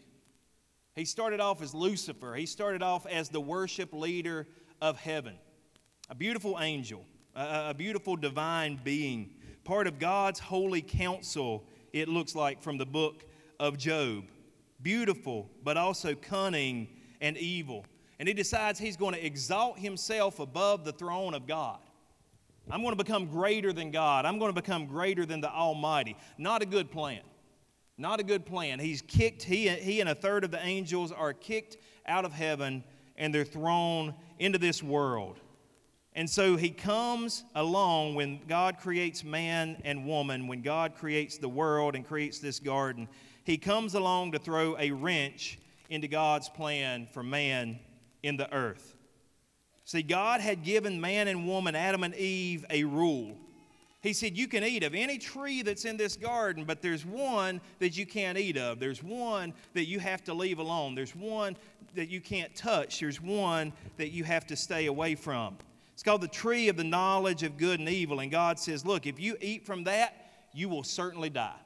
He 0.95 1.05
started 1.05 1.39
off 1.39 1.61
as 1.61 1.73
Lucifer, 1.73 2.35
he 2.35 2.45
started 2.45 2.81
off 2.81 3.05
as 3.05 3.29
the 3.29 3.41
worship 3.41 3.93
leader 3.93 4.47
of 4.81 4.97
heaven. 4.97 5.35
A 6.09 6.15
beautiful 6.15 6.57
angel, 6.59 7.05
a, 7.35 7.67
a 7.69 7.73
beautiful 7.73 8.15
divine 8.15 8.79
being, 8.83 9.31
part 9.63 9.87
of 9.87 9.99
God's 9.99 10.39
holy 10.39 10.81
council, 10.81 11.65
it 11.91 12.07
looks 12.07 12.35
like 12.35 12.61
from 12.61 12.77
the 12.77 12.85
book 12.85 13.25
of 13.59 13.77
Job. 13.77 14.25
Beautiful, 14.81 15.49
but 15.63 15.77
also 15.77 16.15
cunning 16.15 16.87
and 17.21 17.37
evil. 17.37 17.85
And 18.19 18.27
he 18.27 18.33
decides 18.33 18.79
he's 18.79 18.97
going 18.97 19.13
to 19.13 19.25
exalt 19.25 19.79
himself 19.79 20.39
above 20.39 20.85
the 20.85 20.93
throne 20.93 21.33
of 21.33 21.47
God. 21.47 21.79
I'm 22.69 22.81
going 22.81 22.93
to 22.93 23.03
become 23.03 23.27
greater 23.27 23.71
than 23.71 23.91
God. 23.91 24.25
I'm 24.25 24.39
going 24.39 24.53
to 24.53 24.61
become 24.61 24.85
greater 24.85 25.25
than 25.25 25.41
the 25.41 25.51
Almighty. 25.51 26.17
Not 26.37 26.61
a 26.61 26.65
good 26.65 26.91
plan. 26.91 27.21
Not 27.97 28.19
a 28.19 28.23
good 28.23 28.45
plan. 28.45 28.79
He's 28.79 29.01
kicked, 29.01 29.43
he, 29.43 29.69
he 29.69 30.01
and 30.01 30.09
a 30.09 30.15
third 30.15 30.43
of 30.43 30.51
the 30.51 30.63
angels 30.63 31.11
are 31.11 31.31
kicked 31.31 31.77
out 32.05 32.25
of 32.25 32.33
heaven 32.33 32.83
and 33.15 33.33
they're 33.33 33.45
thrown 33.45 34.13
into 34.39 34.57
this 34.57 34.83
world. 34.83 35.39
And 36.13 36.29
so 36.29 36.55
he 36.55 36.69
comes 36.69 37.43
along 37.55 38.15
when 38.15 38.39
God 38.47 38.77
creates 38.77 39.23
man 39.23 39.81
and 39.83 40.05
woman, 40.05 40.47
when 40.47 40.61
God 40.61 40.95
creates 40.95 41.37
the 41.37 41.49
world 41.49 41.95
and 41.95 42.05
creates 42.05 42.39
this 42.39 42.59
garden. 42.59 43.07
He 43.43 43.57
comes 43.57 43.95
along 43.95 44.31
to 44.31 44.39
throw 44.39 44.77
a 44.79 44.91
wrench 44.91 45.59
into 45.89 46.07
God's 46.07 46.49
plan 46.49 47.07
for 47.11 47.21
man 47.21 47.79
in 48.23 48.37
the 48.37 48.51
earth. 48.53 48.94
See, 49.85 50.01
God 50.01 50.41
had 50.41 50.63
given 50.63 50.99
man 50.99 51.27
and 51.27 51.47
woman, 51.47 51.75
Adam 51.75 52.03
and 52.03 52.15
Eve, 52.15 52.65
a 52.71 52.83
rule. 52.83 53.37
He 54.01 54.13
said, 54.13 54.35
You 54.35 54.47
can 54.47 54.63
eat 54.63 54.83
of 54.83 54.95
any 54.95 55.19
tree 55.19 55.61
that's 55.61 55.85
in 55.85 55.95
this 55.95 56.15
garden, 56.15 56.65
but 56.65 56.81
there's 56.81 57.05
one 57.05 57.61
that 57.79 57.95
you 57.95 58.05
can't 58.05 58.37
eat 58.37 58.57
of. 58.57 58.79
There's 58.79 59.03
one 59.03 59.53
that 59.73 59.85
you 59.85 59.99
have 59.99 60.23
to 60.25 60.33
leave 60.33 60.59
alone. 60.59 60.95
There's 60.95 61.15
one 61.15 61.55
that 61.93 62.09
you 62.09 62.19
can't 62.19 62.53
touch. 62.55 62.99
There's 62.99 63.21
one 63.21 63.73
that 63.97 64.09
you 64.09 64.23
have 64.23 64.47
to 64.47 64.55
stay 64.55 64.87
away 64.87 65.15
from. 65.15 65.57
It's 65.93 66.03
called 66.03 66.21
the 66.21 66.27
tree 66.27 66.67
of 66.67 66.77
the 66.77 66.83
knowledge 66.83 67.43
of 67.43 67.57
good 67.57 67.79
and 67.79 67.87
evil. 67.87 68.19
And 68.19 68.31
God 68.31 68.59
says, 68.59 68.85
Look, 68.85 69.05
if 69.05 69.19
you 69.19 69.37
eat 69.39 69.65
from 69.65 69.83
that, 69.85 70.49
you 70.51 70.67
will 70.67 70.83
certainly 70.83 71.29
die. 71.29 71.59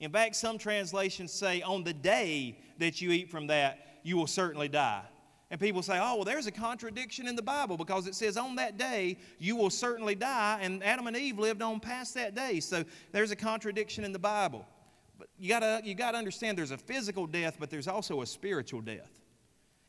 In 0.00 0.10
fact, 0.10 0.34
some 0.36 0.58
translations 0.58 1.32
say, 1.32 1.62
On 1.62 1.84
the 1.84 1.92
day 1.92 2.58
that 2.78 3.00
you 3.00 3.12
eat 3.12 3.30
from 3.30 3.46
that, 3.46 4.00
you 4.02 4.16
will 4.16 4.26
certainly 4.26 4.68
die. 4.68 5.02
And 5.50 5.58
people 5.58 5.82
say, 5.82 5.98
oh, 5.98 6.16
well, 6.16 6.24
there's 6.24 6.46
a 6.46 6.50
contradiction 6.50 7.26
in 7.26 7.34
the 7.34 7.42
Bible 7.42 7.78
because 7.78 8.06
it 8.06 8.14
says 8.14 8.36
on 8.36 8.56
that 8.56 8.76
day 8.76 9.16
you 9.38 9.56
will 9.56 9.70
certainly 9.70 10.14
die, 10.14 10.58
and 10.60 10.84
Adam 10.84 11.06
and 11.06 11.16
Eve 11.16 11.38
lived 11.38 11.62
on 11.62 11.80
past 11.80 12.14
that 12.14 12.34
day. 12.34 12.60
So 12.60 12.84
there's 13.12 13.30
a 13.30 13.36
contradiction 13.36 14.04
in 14.04 14.12
the 14.12 14.18
Bible. 14.18 14.66
But 15.18 15.28
you 15.38 15.48
gotta, 15.48 15.80
you 15.84 15.94
gotta 15.94 16.18
understand 16.18 16.58
there's 16.58 16.70
a 16.70 16.78
physical 16.78 17.26
death, 17.26 17.56
but 17.58 17.70
there's 17.70 17.88
also 17.88 18.20
a 18.20 18.26
spiritual 18.26 18.82
death. 18.82 19.10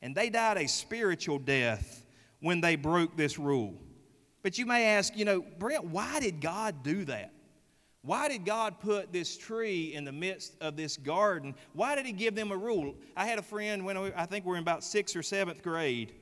And 0.02 0.16
they 0.16 0.30
died 0.30 0.58
a 0.58 0.68
spiritual 0.68 1.40
death 1.40 2.06
when 2.40 2.62
they 2.62 2.78
broke 2.78 3.18
this 3.18 3.38
rule. 3.38 3.76
But 4.42 4.58
you 4.58 4.66
may 4.66 4.86
ask, 4.86 5.16
you 5.18 5.26
know, 5.26 5.44
Brent, 5.60 5.84
why 5.84 6.22
did 6.22 6.40
God 6.40 6.84
do 6.84 7.04
that? 7.06 7.34
Why 8.02 8.30
did 8.30 8.46
God 8.46 8.80
put 8.80 9.12
this 9.12 9.38
tree 9.38 9.94
in 9.94 10.06
the 10.06 10.12
midst 10.12 10.56
of 10.62 10.78
this 10.78 10.96
garden? 10.96 11.54
Why 11.74 11.96
did 11.96 12.06
He 12.06 12.14
give 12.14 12.34
them 12.34 12.52
a 12.52 12.58
rule? 12.58 12.96
I 13.16 13.26
had 13.26 13.40
a 13.40 13.44
friend 13.44 13.84
when 13.86 13.98
I 13.98 14.26
think 14.26 14.46
we 14.46 14.54
are 14.54 14.58
in 14.58 14.62
about 14.62 14.84
sixth 14.84 15.16
or 15.16 15.24
seventh 15.24 15.62
grade, 15.62 16.14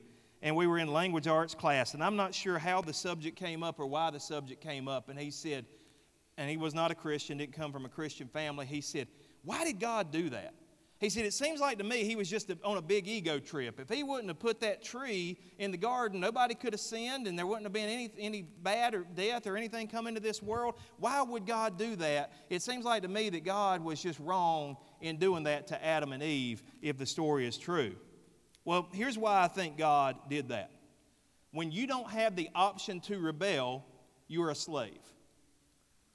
and 0.42 0.56
we 0.56 0.66
were 0.66 0.78
in 0.78 0.92
language 0.92 1.28
arts 1.28 1.54
class, 1.54 1.94
and 1.94 2.02
I'm 2.02 2.16
not 2.16 2.34
sure 2.34 2.58
how 2.58 2.80
the 2.80 2.92
subject 2.92 3.36
came 3.36 3.62
up 3.62 3.78
or 3.78 3.86
why 3.86 4.10
the 4.10 4.20
subject 4.20 4.60
came 4.60 4.88
up. 4.88 5.08
And 5.08 5.18
he 5.18 5.30
said, 5.30 5.66
and 6.38 6.48
he 6.48 6.56
was 6.56 6.72
not 6.72 6.90
a 6.90 6.94
Christian, 6.94 7.38
didn't 7.38 7.52
come 7.52 7.72
from 7.72 7.84
a 7.84 7.88
Christian 7.88 8.28
family. 8.28 8.64
He 8.64 8.80
said, 8.80 9.08
Why 9.42 9.64
did 9.64 9.80
God 9.80 10.12
do 10.12 10.30
that? 10.30 10.54
He 10.98 11.10
said, 11.10 11.24
It 11.24 11.32
seems 11.32 11.60
like 11.60 11.78
to 11.78 11.84
me 11.84 12.04
he 12.04 12.16
was 12.16 12.28
just 12.28 12.50
on 12.64 12.76
a 12.76 12.82
big 12.82 13.06
ego 13.06 13.38
trip. 13.38 13.78
If 13.78 13.88
he 13.88 14.02
wouldn't 14.02 14.28
have 14.28 14.40
put 14.40 14.60
that 14.60 14.82
tree 14.82 15.38
in 15.58 15.70
the 15.70 15.76
garden, 15.76 16.18
nobody 16.18 16.54
could 16.54 16.72
have 16.72 16.80
sinned 16.80 17.28
and 17.28 17.38
there 17.38 17.46
wouldn't 17.46 17.64
have 17.64 17.72
been 17.72 17.88
any, 17.88 18.10
any 18.18 18.42
bad 18.42 18.94
or 18.94 19.04
death 19.14 19.46
or 19.46 19.56
anything 19.56 19.86
come 19.86 20.08
into 20.08 20.20
this 20.20 20.42
world. 20.42 20.74
Why 20.98 21.22
would 21.22 21.46
God 21.46 21.78
do 21.78 21.94
that? 21.96 22.32
It 22.50 22.62
seems 22.62 22.84
like 22.84 23.02
to 23.02 23.08
me 23.08 23.30
that 23.30 23.44
God 23.44 23.82
was 23.82 24.02
just 24.02 24.18
wrong 24.18 24.76
in 25.00 25.18
doing 25.18 25.44
that 25.44 25.68
to 25.68 25.84
Adam 25.84 26.12
and 26.12 26.22
Eve 26.22 26.62
if 26.82 26.98
the 26.98 27.06
story 27.06 27.46
is 27.46 27.56
true. 27.56 27.94
Well, 28.64 28.88
here's 28.92 29.16
why 29.16 29.44
I 29.44 29.48
think 29.48 29.78
God 29.78 30.16
did 30.28 30.48
that. 30.48 30.70
When 31.52 31.70
you 31.70 31.86
don't 31.86 32.10
have 32.10 32.34
the 32.34 32.50
option 32.54 33.00
to 33.02 33.18
rebel, 33.18 33.84
you're 34.26 34.50
a 34.50 34.54
slave. 34.54 34.98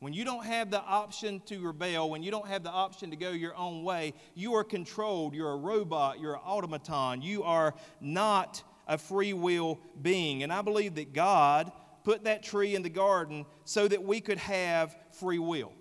When 0.03 0.11
you 0.11 0.25
don't 0.25 0.43
have 0.43 0.69
the 0.69 0.81
option 0.81 1.39
to 1.45 1.65
rebel, 1.65 2.09
when 2.09 2.23
you 2.23 2.29
don't 2.29 2.49
have 2.49 2.61
the 2.61 2.69
option 2.69 3.11
to 3.11 3.15
go 3.15 3.29
your 3.29 3.55
own 3.55 3.85
way, 3.85 4.13
you 4.35 4.53
are 4.55 4.63
controlled. 4.65 5.33
You're 5.33 5.53
a 5.53 5.55
robot. 5.55 6.19
You're 6.19 6.33
an 6.33 6.41
automaton. 6.43 7.21
You 7.21 7.43
are 7.43 7.73
not 8.01 8.61
a 8.85 8.97
free 8.97 9.31
will 9.31 9.79
being. 10.01 10.43
And 10.43 10.51
I 10.51 10.61
believe 10.61 10.95
that 10.95 11.13
God 11.13 11.71
put 12.03 12.25
that 12.25 12.43
tree 12.43 12.75
in 12.75 12.83
the 12.83 12.89
garden 12.89 13.45
so 13.63 13.87
that 13.87 14.03
we 14.03 14.19
could 14.19 14.39
have 14.39 14.93
free 15.13 15.39
will. 15.39 15.71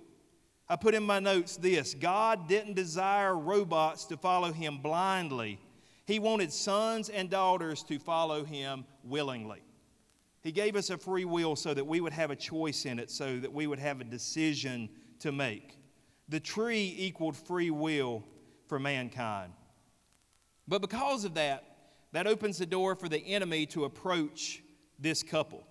I 0.68 0.76
put 0.76 0.94
in 0.94 1.02
my 1.02 1.18
notes 1.18 1.56
this 1.56 1.92
God 1.92 2.46
didn't 2.46 2.74
desire 2.74 3.36
robots 3.36 4.04
to 4.04 4.16
follow 4.16 4.52
him 4.52 4.78
blindly, 4.78 5.58
He 6.06 6.20
wanted 6.20 6.52
sons 6.52 7.08
and 7.08 7.28
daughters 7.28 7.82
to 7.88 7.98
follow 7.98 8.44
him 8.44 8.84
willingly. 9.02 9.62
He 10.42 10.52
gave 10.52 10.74
us 10.74 10.90
a 10.90 10.98
free 10.98 11.24
will 11.24 11.54
so 11.54 11.72
that 11.72 11.86
we 11.86 12.00
would 12.00 12.12
have 12.12 12.30
a 12.30 12.36
choice 12.36 12.84
in 12.84 12.98
it, 12.98 13.10
so 13.10 13.38
that 13.38 13.52
we 13.52 13.66
would 13.66 13.78
have 13.78 14.00
a 14.00 14.04
decision 14.04 14.88
to 15.20 15.30
make. 15.30 15.78
The 16.28 16.40
tree 16.40 16.94
equaled 16.98 17.36
free 17.36 17.70
will 17.70 18.24
for 18.68 18.78
mankind. 18.78 19.52
But 20.66 20.80
because 20.80 21.24
of 21.24 21.34
that, 21.34 21.64
that 22.12 22.26
opens 22.26 22.58
the 22.58 22.66
door 22.66 22.94
for 22.94 23.08
the 23.08 23.18
enemy 23.18 23.66
to 23.66 23.84
approach 23.84 24.62
this 24.98 25.22
couple. 25.22 25.62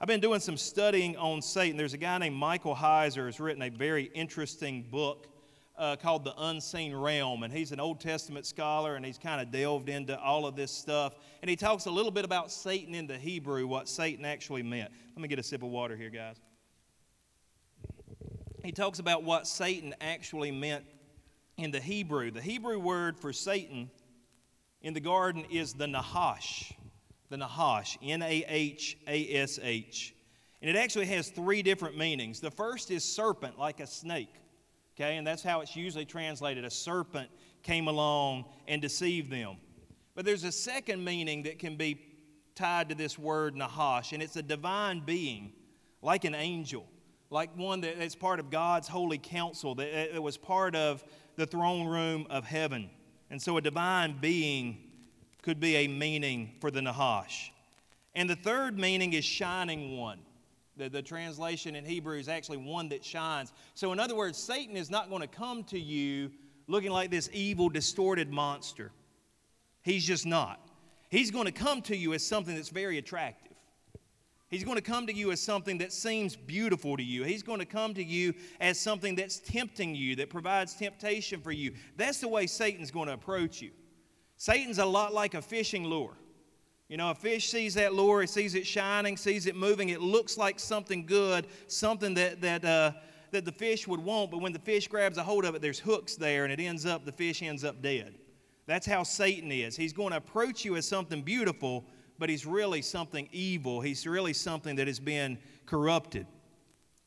I've 0.00 0.08
been 0.08 0.20
doing 0.20 0.40
some 0.40 0.56
studying 0.56 1.16
on 1.16 1.42
Satan. 1.42 1.76
There's 1.76 1.94
a 1.94 1.98
guy 1.98 2.18
named 2.18 2.34
Michael 2.36 2.74
Heiser 2.74 3.26
who's 3.26 3.38
written 3.38 3.62
a 3.62 3.68
very 3.68 4.10
interesting 4.14 4.82
book 4.90 5.28
uh, 5.76 5.96
called 5.96 6.24
The 6.24 6.34
Unseen 6.36 6.94
Realm. 6.94 7.42
And 7.42 7.52
he's 7.52 7.72
an 7.72 7.80
Old 7.80 8.00
Testament 8.00 8.46
scholar 8.46 8.96
and 8.96 9.04
he's 9.04 9.18
kind 9.18 9.40
of 9.40 9.50
delved 9.50 9.88
into 9.88 10.18
all 10.18 10.46
of 10.46 10.56
this 10.56 10.70
stuff. 10.70 11.14
And 11.40 11.48
he 11.48 11.56
talks 11.56 11.86
a 11.86 11.90
little 11.90 12.10
bit 12.10 12.24
about 12.24 12.50
Satan 12.50 12.94
in 12.94 13.06
the 13.06 13.18
Hebrew, 13.18 13.66
what 13.66 13.88
Satan 13.88 14.24
actually 14.24 14.62
meant. 14.62 14.90
Let 15.14 15.22
me 15.22 15.28
get 15.28 15.38
a 15.38 15.42
sip 15.42 15.62
of 15.62 15.70
water 15.70 15.96
here, 15.96 16.10
guys. 16.10 16.36
He 18.64 18.70
talks 18.72 18.98
about 18.98 19.24
what 19.24 19.46
Satan 19.46 19.94
actually 20.00 20.52
meant 20.52 20.84
in 21.56 21.70
the 21.70 21.80
Hebrew. 21.80 22.30
The 22.30 22.40
Hebrew 22.40 22.78
word 22.78 23.18
for 23.18 23.32
Satan 23.32 23.90
in 24.82 24.94
the 24.94 25.00
garden 25.00 25.44
is 25.50 25.72
the 25.72 25.86
Nahash. 25.86 26.72
The 27.28 27.38
Nahash, 27.38 27.98
N 28.02 28.22
A 28.22 28.44
H 28.46 28.98
A 29.06 29.34
S 29.34 29.58
H. 29.62 30.14
And 30.60 30.70
it 30.70 30.76
actually 30.76 31.06
has 31.06 31.28
three 31.28 31.62
different 31.62 31.98
meanings. 31.98 32.38
The 32.38 32.50
first 32.50 32.90
is 32.90 33.02
serpent, 33.02 33.58
like 33.58 33.80
a 33.80 33.86
snake. 33.86 34.41
Okay, 35.02 35.16
and 35.16 35.26
that's 35.26 35.42
how 35.42 35.62
it's 35.62 35.74
usually 35.74 36.04
translated. 36.04 36.64
A 36.64 36.70
serpent 36.70 37.28
came 37.64 37.88
along 37.88 38.44
and 38.68 38.80
deceived 38.80 39.32
them. 39.32 39.56
But 40.14 40.24
there's 40.24 40.44
a 40.44 40.52
second 40.52 41.04
meaning 41.04 41.42
that 41.42 41.58
can 41.58 41.74
be 41.74 42.00
tied 42.54 42.88
to 42.90 42.94
this 42.94 43.18
word 43.18 43.56
Nahash, 43.56 44.12
and 44.12 44.22
it's 44.22 44.36
a 44.36 44.42
divine 44.42 45.00
being, 45.00 45.54
like 46.02 46.24
an 46.24 46.36
angel, 46.36 46.86
like 47.30 47.50
one 47.56 47.80
that 47.80 48.00
is 48.00 48.14
part 48.14 48.38
of 48.38 48.48
God's 48.48 48.86
holy 48.86 49.18
council, 49.18 49.74
that, 49.74 50.12
that 50.12 50.22
was 50.22 50.36
part 50.36 50.76
of 50.76 51.02
the 51.34 51.46
throne 51.46 51.88
room 51.88 52.24
of 52.30 52.44
heaven. 52.44 52.88
And 53.28 53.42
so 53.42 53.56
a 53.56 53.60
divine 53.60 54.18
being 54.20 54.88
could 55.42 55.58
be 55.58 55.78
a 55.78 55.88
meaning 55.88 56.52
for 56.60 56.70
the 56.70 56.80
Nahash. 56.80 57.50
And 58.14 58.30
the 58.30 58.36
third 58.36 58.78
meaning 58.78 59.14
is 59.14 59.24
shining 59.24 59.98
one. 59.98 60.20
The, 60.76 60.88
the 60.88 61.02
translation 61.02 61.76
in 61.76 61.84
Hebrew 61.84 62.18
is 62.18 62.28
actually 62.28 62.58
one 62.58 62.88
that 62.90 63.04
shines. 63.04 63.52
So, 63.74 63.92
in 63.92 64.00
other 64.00 64.16
words, 64.16 64.38
Satan 64.38 64.76
is 64.76 64.90
not 64.90 65.10
going 65.10 65.20
to 65.20 65.28
come 65.28 65.64
to 65.64 65.78
you 65.78 66.30
looking 66.66 66.90
like 66.90 67.10
this 67.10 67.28
evil, 67.32 67.68
distorted 67.68 68.32
monster. 68.32 68.90
He's 69.82 70.06
just 70.06 70.24
not. 70.24 70.60
He's 71.10 71.30
going 71.30 71.44
to 71.44 71.52
come 71.52 71.82
to 71.82 71.96
you 71.96 72.14
as 72.14 72.26
something 72.26 72.54
that's 72.54 72.70
very 72.70 72.96
attractive. 72.96 73.52
He's 74.48 74.64
going 74.64 74.76
to 74.76 74.82
come 74.82 75.06
to 75.06 75.14
you 75.14 75.32
as 75.32 75.40
something 75.40 75.78
that 75.78 75.92
seems 75.92 76.36
beautiful 76.36 76.96
to 76.96 77.02
you. 77.02 77.24
He's 77.24 77.42
going 77.42 77.58
to 77.60 77.66
come 77.66 77.94
to 77.94 78.04
you 78.04 78.34
as 78.60 78.78
something 78.78 79.14
that's 79.14 79.38
tempting 79.38 79.94
you, 79.94 80.14
that 80.16 80.28
provides 80.28 80.74
temptation 80.74 81.40
for 81.40 81.52
you. 81.52 81.72
That's 81.96 82.18
the 82.18 82.28
way 82.28 82.46
Satan's 82.46 82.90
going 82.90 83.08
to 83.08 83.14
approach 83.14 83.62
you. 83.62 83.70
Satan's 84.36 84.78
a 84.78 84.84
lot 84.84 85.14
like 85.14 85.34
a 85.34 85.40
fishing 85.40 85.84
lure. 85.84 86.16
You 86.92 86.98
know, 86.98 87.10
a 87.10 87.14
fish 87.14 87.48
sees 87.48 87.72
that 87.76 87.94
lure, 87.94 88.22
it 88.22 88.28
sees 88.28 88.54
it 88.54 88.66
shining, 88.66 89.16
sees 89.16 89.46
it 89.46 89.56
moving, 89.56 89.88
it 89.88 90.02
looks 90.02 90.36
like 90.36 90.60
something 90.60 91.06
good, 91.06 91.46
something 91.66 92.12
that, 92.12 92.42
that, 92.42 92.62
uh, 92.66 92.92
that 93.30 93.46
the 93.46 93.50
fish 93.50 93.88
would 93.88 93.98
want, 93.98 94.30
but 94.30 94.42
when 94.42 94.52
the 94.52 94.58
fish 94.58 94.88
grabs 94.88 95.16
a 95.16 95.22
hold 95.22 95.46
of 95.46 95.54
it, 95.54 95.62
there's 95.62 95.78
hooks 95.78 96.16
there, 96.16 96.44
and 96.44 96.52
it 96.52 96.60
ends 96.60 96.84
up, 96.84 97.06
the 97.06 97.10
fish 97.10 97.42
ends 97.42 97.64
up 97.64 97.80
dead. 97.80 98.16
That's 98.66 98.84
how 98.84 99.04
Satan 99.04 99.50
is. 99.50 99.74
He's 99.74 99.94
going 99.94 100.10
to 100.10 100.18
approach 100.18 100.66
you 100.66 100.76
as 100.76 100.86
something 100.86 101.22
beautiful, 101.22 101.86
but 102.18 102.28
he's 102.28 102.44
really 102.44 102.82
something 102.82 103.26
evil. 103.32 103.80
He's 103.80 104.06
really 104.06 104.34
something 104.34 104.76
that 104.76 104.86
has 104.86 105.00
been 105.00 105.38
corrupted. 105.64 106.26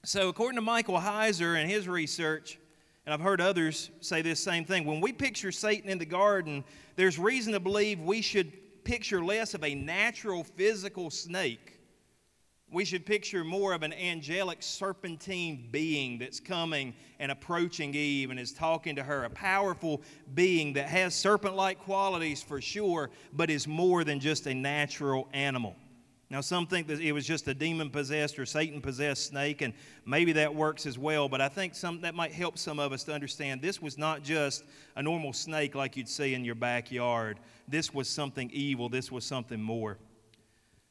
So, 0.04 0.30
according 0.30 0.56
to 0.56 0.64
Michael 0.64 0.98
Heiser 0.98 1.62
and 1.62 1.70
his 1.70 1.88
research, 1.88 2.58
and 3.06 3.14
I've 3.14 3.22
heard 3.22 3.40
others 3.40 3.92
say 4.02 4.24
this 4.24 4.40
same 4.40 4.66
thing, 4.66 4.86
when 4.86 5.00
we 5.00 5.14
picture 5.14 5.52
Satan 5.52 5.92
in 5.92 6.00
the 6.00 6.08
garden, 6.08 6.64
there's 6.96 7.20
reason 7.20 7.54
to 7.54 7.60
believe 7.60 8.00
we 8.00 8.24
should 8.24 8.52
picture 8.86 9.24
less 9.24 9.54
of 9.54 9.64
a 9.64 9.76
natural 9.76 10.44
physical 10.44 11.10
snake 11.10 11.76
we 12.72 12.84
should 12.84 13.06
picture 13.06 13.44
more 13.44 13.74
of 13.74 13.84
an 13.84 13.94
angelic 13.94 14.62
serpentine 14.62 15.68
being 15.72 16.18
that's 16.18 16.40
coming 16.40 16.94
and 17.20 17.32
approaching 17.32 17.94
Eve 17.94 18.32
and 18.32 18.40
is 18.40 18.52
talking 18.52 18.96
to 18.96 19.04
her. 19.04 19.24
A 19.24 19.30
powerful 19.30 20.02
being 20.34 20.74
that 20.74 20.88
has 20.90 21.14
serpent 21.14 21.56
like 21.56 21.80
qualities 21.80 22.42
for 22.42 22.60
sure, 22.60 23.12
but 23.34 23.50
is 23.50 23.68
more 23.68 24.04
than 24.04 24.20
just 24.20 24.48
a 24.48 24.54
natural 24.54 25.30
animal. 25.32 25.76
Now, 26.30 26.42
some 26.42 26.66
think 26.66 26.88
that 26.88 27.00
it 27.00 27.12
was 27.12 27.26
just 27.26 27.48
a 27.48 27.54
demon 27.54 27.92
possessed 27.92 28.40
or 28.40 28.48
Satan 28.48 28.82
possessed 28.82 29.28
snake, 29.28 29.62
and 29.62 29.74
maybe 30.06 30.32
that 30.34 30.54
works 30.54 30.88
as 30.88 30.98
well, 30.98 31.30
but 31.30 31.40
I 31.40 31.50
think 31.50 31.76
some, 31.76 32.02
that 32.02 32.16
might 32.16 32.32
help 32.32 32.58
some 32.58 32.80
of 32.80 32.92
us 32.92 33.04
to 33.04 33.14
understand 33.14 33.62
this 33.62 33.80
was 33.80 33.98
not 33.98 34.24
just 34.24 34.64
a 34.96 35.04
normal 35.04 35.34
snake 35.34 35.76
like 35.76 35.96
you'd 35.96 36.10
see 36.10 36.34
in 36.34 36.44
your 36.44 36.56
backyard. 36.56 37.40
This 37.68 37.94
was 37.94 38.10
something 38.10 38.50
evil, 38.52 38.90
this 38.90 39.12
was 39.12 39.24
something 39.24 39.62
more. 39.62 40.00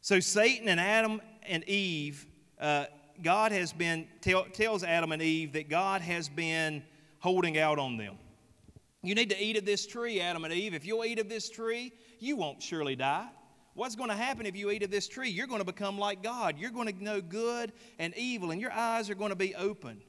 So, 0.00 0.20
Satan 0.20 0.68
and 0.68 0.78
Adam 0.78 1.20
and 1.48 1.68
Eve, 1.68 2.26
uh, 2.60 2.84
God 3.20 3.50
has 3.50 3.72
been, 3.72 4.06
tell, 4.20 4.44
tells 4.44 4.84
Adam 4.84 5.10
and 5.10 5.20
Eve 5.22 5.52
that 5.54 5.68
God 5.68 6.00
has 6.00 6.28
been 6.28 6.84
holding 7.18 7.58
out 7.58 7.80
on 7.80 7.96
them. 7.96 8.18
You 9.02 9.16
need 9.16 9.30
to 9.30 9.42
eat 9.42 9.56
of 9.56 9.64
this 9.64 9.86
tree, 9.86 10.20
Adam 10.20 10.44
and 10.44 10.54
Eve. 10.54 10.74
If 10.74 10.86
you'll 10.86 11.04
eat 11.04 11.18
of 11.18 11.28
this 11.28 11.50
tree, 11.50 11.92
you 12.20 12.36
won't 12.36 12.62
surely 12.62 12.94
die. 12.94 13.28
What's 13.74 13.96
going 13.96 14.10
to 14.10 14.16
happen 14.16 14.46
if 14.46 14.56
you 14.56 14.70
eat 14.70 14.84
of 14.84 14.90
this 14.90 15.08
tree? 15.08 15.28
You're 15.28 15.48
going 15.48 15.60
to 15.60 15.64
become 15.64 15.98
like 15.98 16.22
God. 16.22 16.56
You're 16.58 16.70
going 16.70 16.92
to 16.92 17.04
know 17.04 17.20
good 17.20 17.72
and 17.98 18.16
evil, 18.16 18.52
and 18.52 18.60
your 18.60 18.72
eyes 18.72 19.10
are 19.10 19.16
going 19.16 19.30
to 19.30 19.36
be 19.36 19.54
open. 19.56 20.00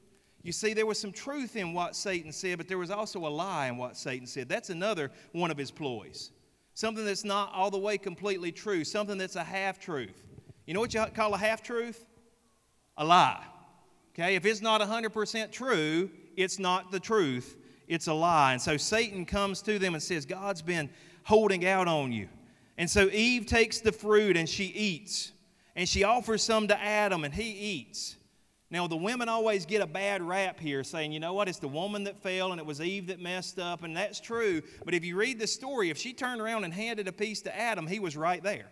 You 0.42 0.52
see, 0.52 0.74
there 0.74 0.86
was 0.86 1.00
some 1.00 1.10
truth 1.10 1.56
in 1.56 1.72
what 1.72 1.96
Satan 1.96 2.30
said, 2.30 2.58
but 2.58 2.68
there 2.68 2.78
was 2.78 2.92
also 2.92 3.26
a 3.26 3.28
lie 3.28 3.66
in 3.66 3.76
what 3.76 3.96
Satan 3.96 4.28
said. 4.28 4.48
That's 4.48 4.70
another 4.70 5.10
one 5.32 5.50
of 5.50 5.58
his 5.58 5.72
ploys. 5.72 6.30
Something 6.74 7.04
that's 7.04 7.24
not 7.24 7.52
all 7.52 7.70
the 7.70 7.78
way 7.78 7.98
completely 7.98 8.52
true, 8.52 8.84
something 8.84 9.18
that's 9.18 9.34
a 9.34 9.42
half 9.42 9.80
truth. 9.80 10.24
You 10.66 10.74
know 10.74 10.80
what 10.80 10.94
you 10.94 11.04
call 11.14 11.34
a 11.34 11.38
half 11.38 11.62
truth? 11.62 12.06
A 12.96 13.04
lie. 13.04 13.42
Okay, 14.14 14.36
if 14.36 14.46
it's 14.46 14.62
not 14.62 14.80
100% 14.80 15.50
true, 15.50 16.10
it's 16.36 16.60
not 16.60 16.92
the 16.92 17.00
truth, 17.00 17.56
it's 17.88 18.06
a 18.06 18.14
lie. 18.14 18.52
And 18.52 18.62
so 18.62 18.76
Satan 18.76 19.26
comes 19.26 19.60
to 19.62 19.78
them 19.80 19.94
and 19.94 20.02
says, 20.02 20.24
God's 20.24 20.62
been 20.62 20.88
holding 21.24 21.66
out 21.66 21.88
on 21.88 22.12
you. 22.12 22.28
And 22.78 22.90
so 22.90 23.08
Eve 23.10 23.46
takes 23.46 23.80
the 23.80 23.92
fruit 23.92 24.36
and 24.36 24.48
she 24.48 24.64
eats. 24.64 25.32
And 25.74 25.88
she 25.88 26.04
offers 26.04 26.42
some 26.42 26.68
to 26.68 26.80
Adam 26.80 27.24
and 27.24 27.32
he 27.34 27.50
eats. 27.50 28.16
Now, 28.68 28.88
the 28.88 28.96
women 28.96 29.28
always 29.28 29.64
get 29.64 29.80
a 29.80 29.86
bad 29.86 30.22
rap 30.22 30.58
here 30.58 30.82
saying, 30.82 31.12
you 31.12 31.20
know 31.20 31.34
what, 31.34 31.48
it's 31.48 31.60
the 31.60 31.68
woman 31.68 32.04
that 32.04 32.20
fell 32.20 32.50
and 32.50 32.60
it 32.60 32.66
was 32.66 32.80
Eve 32.80 33.06
that 33.08 33.20
messed 33.20 33.60
up, 33.60 33.84
and 33.84 33.96
that's 33.96 34.18
true. 34.18 34.60
But 34.84 34.92
if 34.92 35.04
you 35.04 35.16
read 35.16 35.38
the 35.38 35.46
story, 35.46 35.88
if 35.88 35.96
she 35.96 36.12
turned 36.12 36.40
around 36.40 36.64
and 36.64 36.74
handed 36.74 37.06
a 37.06 37.12
piece 37.12 37.42
to 37.42 37.56
Adam, 37.56 37.86
he 37.86 38.00
was 38.00 38.16
right 38.16 38.42
there. 38.42 38.66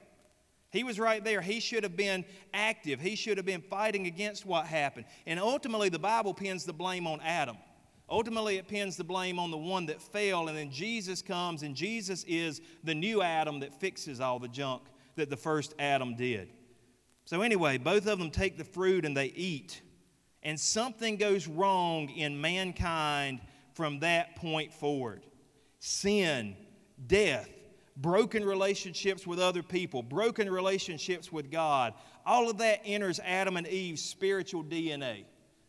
He 0.73 0.83
was 0.83 0.99
right 0.99 1.23
there. 1.23 1.41
He 1.41 1.61
should 1.61 1.85
have 1.85 1.97
been 1.97 2.25
active. 2.53 3.01
He 3.01 3.15
should 3.15 3.37
have 3.37 3.47
been 3.47 3.63
fighting 3.63 4.09
against 4.09 4.45
what 4.45 4.67
happened. 4.67 5.07
And 5.25 5.39
ultimately, 5.39 5.89
the 5.89 6.01
Bible 6.01 6.35
pins 6.35 6.65
the 6.65 6.73
blame 6.73 7.07
on 7.07 7.21
Adam. 7.21 7.57
Ultimately, 8.15 8.59
it 8.59 8.69
pins 8.69 8.97
the 8.97 9.03
blame 9.03 9.41
on 9.41 9.51
the 9.51 9.57
one 9.57 9.87
that 9.87 10.01
fell, 10.01 10.47
and 10.47 10.57
then 10.57 10.71
Jesus 10.71 11.21
comes, 11.21 11.65
and 11.65 11.75
Jesus 11.75 12.25
is 12.29 12.61
the 12.85 12.95
new 12.95 13.23
Adam 13.23 13.59
that 13.59 13.75
fixes 13.81 14.21
all 14.21 14.39
the 14.39 14.47
junk 14.47 14.83
that 15.17 15.31
the 15.31 15.37
first 15.37 15.75
Adam 15.81 16.15
did. 16.15 16.49
So, 17.25 17.43
anyway, 17.43 17.77
both 17.77 18.07
of 18.07 18.21
them 18.21 18.31
take 18.31 18.57
the 18.57 18.63
fruit 18.63 19.05
and 19.05 19.17
they 19.17 19.33
eat, 19.35 19.83
and 20.45 20.61
something 20.61 21.17
goes 21.17 21.49
wrong 21.49 22.09
in 22.09 22.41
mankind 22.41 23.41
from 23.73 23.99
that 23.99 24.37
point 24.37 24.73
forward. 24.73 25.27
Sin, 25.81 26.55
death, 27.09 27.51
broken 27.97 28.45
relationships 28.45 29.27
with 29.27 29.41
other 29.41 29.65
people, 29.65 30.05
broken 30.05 30.49
relationships 30.49 31.33
with 31.33 31.51
God. 31.51 31.95
All 32.25 32.49
of 32.49 32.59
that 32.59 32.81
enters 32.85 33.19
Adam 33.19 33.57
and 33.57 33.67
Eve's 33.67 34.05
spiritual 34.05 34.63
DNA. 34.63 35.25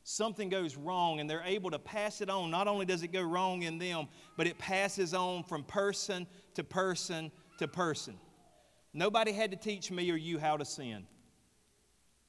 Something 0.07 0.49
goes 0.49 0.77
wrong, 0.77 1.19
and 1.19 1.27
they're 1.27 1.41
able 1.43 1.71
to 1.71 1.79
pass 1.79 2.21
it 2.21 2.29
on. 2.29 2.51
Not 2.51 2.67
only 2.67 2.85
does 2.85 3.01
it 3.01 3.11
go 3.11 3.23
wrong 3.23 3.63
in 3.63 3.79
them, 3.79 4.07
but 4.37 4.45
it 4.45 4.59
passes 4.59 5.15
on 5.15 5.41
from 5.41 5.63
person 5.63 6.27
to 6.53 6.63
person 6.63 7.31
to 7.57 7.67
person. 7.67 8.13
Nobody 8.93 9.31
had 9.31 9.49
to 9.49 9.57
teach 9.57 9.89
me 9.89 10.11
or 10.11 10.15
you 10.15 10.37
how 10.37 10.57
to 10.57 10.63
sin, 10.63 11.07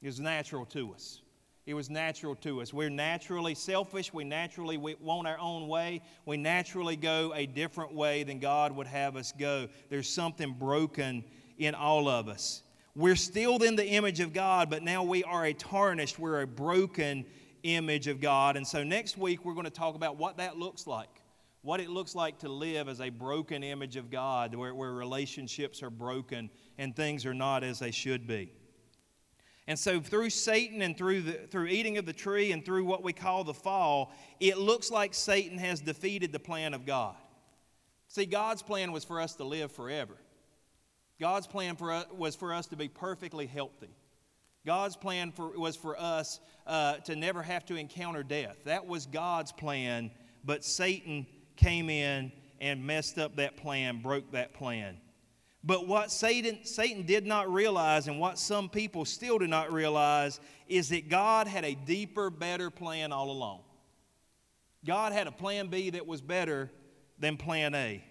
it 0.01 0.07
was 0.07 0.19
natural 0.19 0.65
to 0.65 0.91
us. 0.91 1.21
It 1.67 1.75
was 1.75 1.89
natural 1.89 2.33
to 2.37 2.61
us. 2.61 2.73
We're 2.73 2.89
naturally 2.89 3.53
selfish. 3.53 4.13
We 4.13 4.23
naturally 4.23 4.77
want 4.77 5.27
our 5.27 5.37
own 5.37 5.67
way. 5.67 6.01
We 6.25 6.37
naturally 6.37 6.95
go 6.95 7.33
a 7.35 7.45
different 7.45 7.93
way 7.93 8.23
than 8.23 8.39
God 8.39 8.71
would 8.71 8.87
have 8.87 9.17
us 9.17 9.33
go. 9.37 9.67
There's 9.89 10.09
something 10.09 10.53
broken 10.53 11.25
in 11.57 11.75
all 11.75 12.07
of 12.07 12.29
us. 12.29 12.63
We're 12.95 13.17
still 13.17 13.61
in 13.61 13.75
the 13.75 13.85
image 13.85 14.21
of 14.21 14.33
God, 14.33 14.69
but 14.69 14.81
now 14.81 15.03
we 15.03 15.23
are 15.25 15.45
a 15.45 15.53
tarnished, 15.53 16.17
we're 16.17 16.41
a 16.41 16.47
broken 16.47 17.25
image 17.75 18.07
of 18.07 18.21
God. 18.21 18.57
And 18.57 18.65
so 18.65 18.83
next 18.83 19.17
week 19.17 19.45
we're 19.45 19.53
going 19.53 19.65
to 19.65 19.69
talk 19.69 19.95
about 19.95 20.17
what 20.17 20.37
that 20.37 20.57
looks 20.57 20.87
like. 20.87 21.09
What 21.61 21.79
it 21.79 21.89
looks 21.89 22.15
like 22.15 22.39
to 22.39 22.49
live 22.49 22.87
as 22.87 23.01
a 23.01 23.09
broken 23.09 23.63
image 23.63 23.97
of 23.97 24.09
God, 24.09 24.55
where, 24.55 24.73
where 24.73 24.93
relationships 24.93 25.83
are 25.83 25.89
broken 25.89 26.49
and 26.77 26.95
things 26.95 27.25
are 27.25 27.33
not 27.33 27.63
as 27.63 27.79
they 27.79 27.91
should 27.91 28.27
be. 28.27 28.51
And 29.69 29.77
so, 29.77 29.99
through 29.99 30.29
Satan 30.29 30.81
and 30.81 30.97
through, 30.97 31.23
the, 31.23 31.33
through 31.33 31.67
eating 31.67 31.97
of 31.97 32.05
the 32.05 32.13
tree 32.13 32.53
and 32.53 32.63
through 32.63 32.85
what 32.85 33.03
we 33.03 33.11
call 33.11 33.43
the 33.43 33.53
fall, 33.53 34.13
it 34.39 34.57
looks 34.57 34.89
like 34.89 35.13
Satan 35.13 35.57
has 35.57 35.81
defeated 35.81 36.31
the 36.31 36.39
plan 36.39 36.73
of 36.73 36.85
God. 36.85 37.15
See, 38.07 38.25
God's 38.25 38.61
plan 38.61 38.93
was 38.93 39.03
for 39.03 39.19
us 39.19 39.35
to 39.35 39.43
live 39.43 39.71
forever. 39.73 40.15
God's 41.19 41.47
plan 41.47 41.75
for 41.75 42.05
was 42.15 42.35
for 42.35 42.53
us 42.53 42.67
to 42.67 42.77
be 42.77 42.87
perfectly 42.87 43.45
healthy. 43.45 43.89
God's 44.67 44.97
plan 44.97 45.31
for, 45.31 45.57
was 45.57 45.77
for 45.77 45.97
us 45.97 46.41
uh, 46.67 46.97
to 46.97 47.15
never 47.15 47.41
have 47.41 47.65
to 47.67 47.75
encounter 47.75 48.21
death. 48.21 48.57
That 48.65 48.85
was 48.85 49.05
God's 49.05 49.53
plan, 49.53 50.11
but 50.43 50.65
Satan 50.65 51.25
came 51.55 51.89
in 51.89 52.33
and 52.59 52.85
messed 52.85 53.17
up 53.17 53.37
that 53.37 53.55
plan, 53.55 54.01
broke 54.01 54.29
that 54.33 54.53
plan. 54.53 54.97
But 55.63 55.87
what 55.87 56.11
Satan, 56.11 56.65
Satan 56.65 57.03
did 57.05 57.25
not 57.25 57.49
realize, 57.51 58.09
and 58.09 58.19
what 58.19 58.37
some 58.37 58.67
people 58.67 59.05
still 59.05 59.39
do 59.39 59.47
not 59.47 59.71
realize, 59.71 60.41
is 60.67 60.89
that 60.89 61.07
God 61.07 61.47
had 61.47 61.63
a 61.63 61.73
deeper, 61.73 62.29
better 62.29 62.69
plan 62.69 63.13
all 63.13 63.31
along. 63.31 63.61
God 64.85 65.13
had 65.13 65.27
a 65.27 65.31
plan 65.31 65.67
B 65.67 65.91
that 65.91 66.05
was 66.05 66.21
better 66.21 66.69
than 67.17 67.37
plan 67.37 67.73
A. 67.73 68.03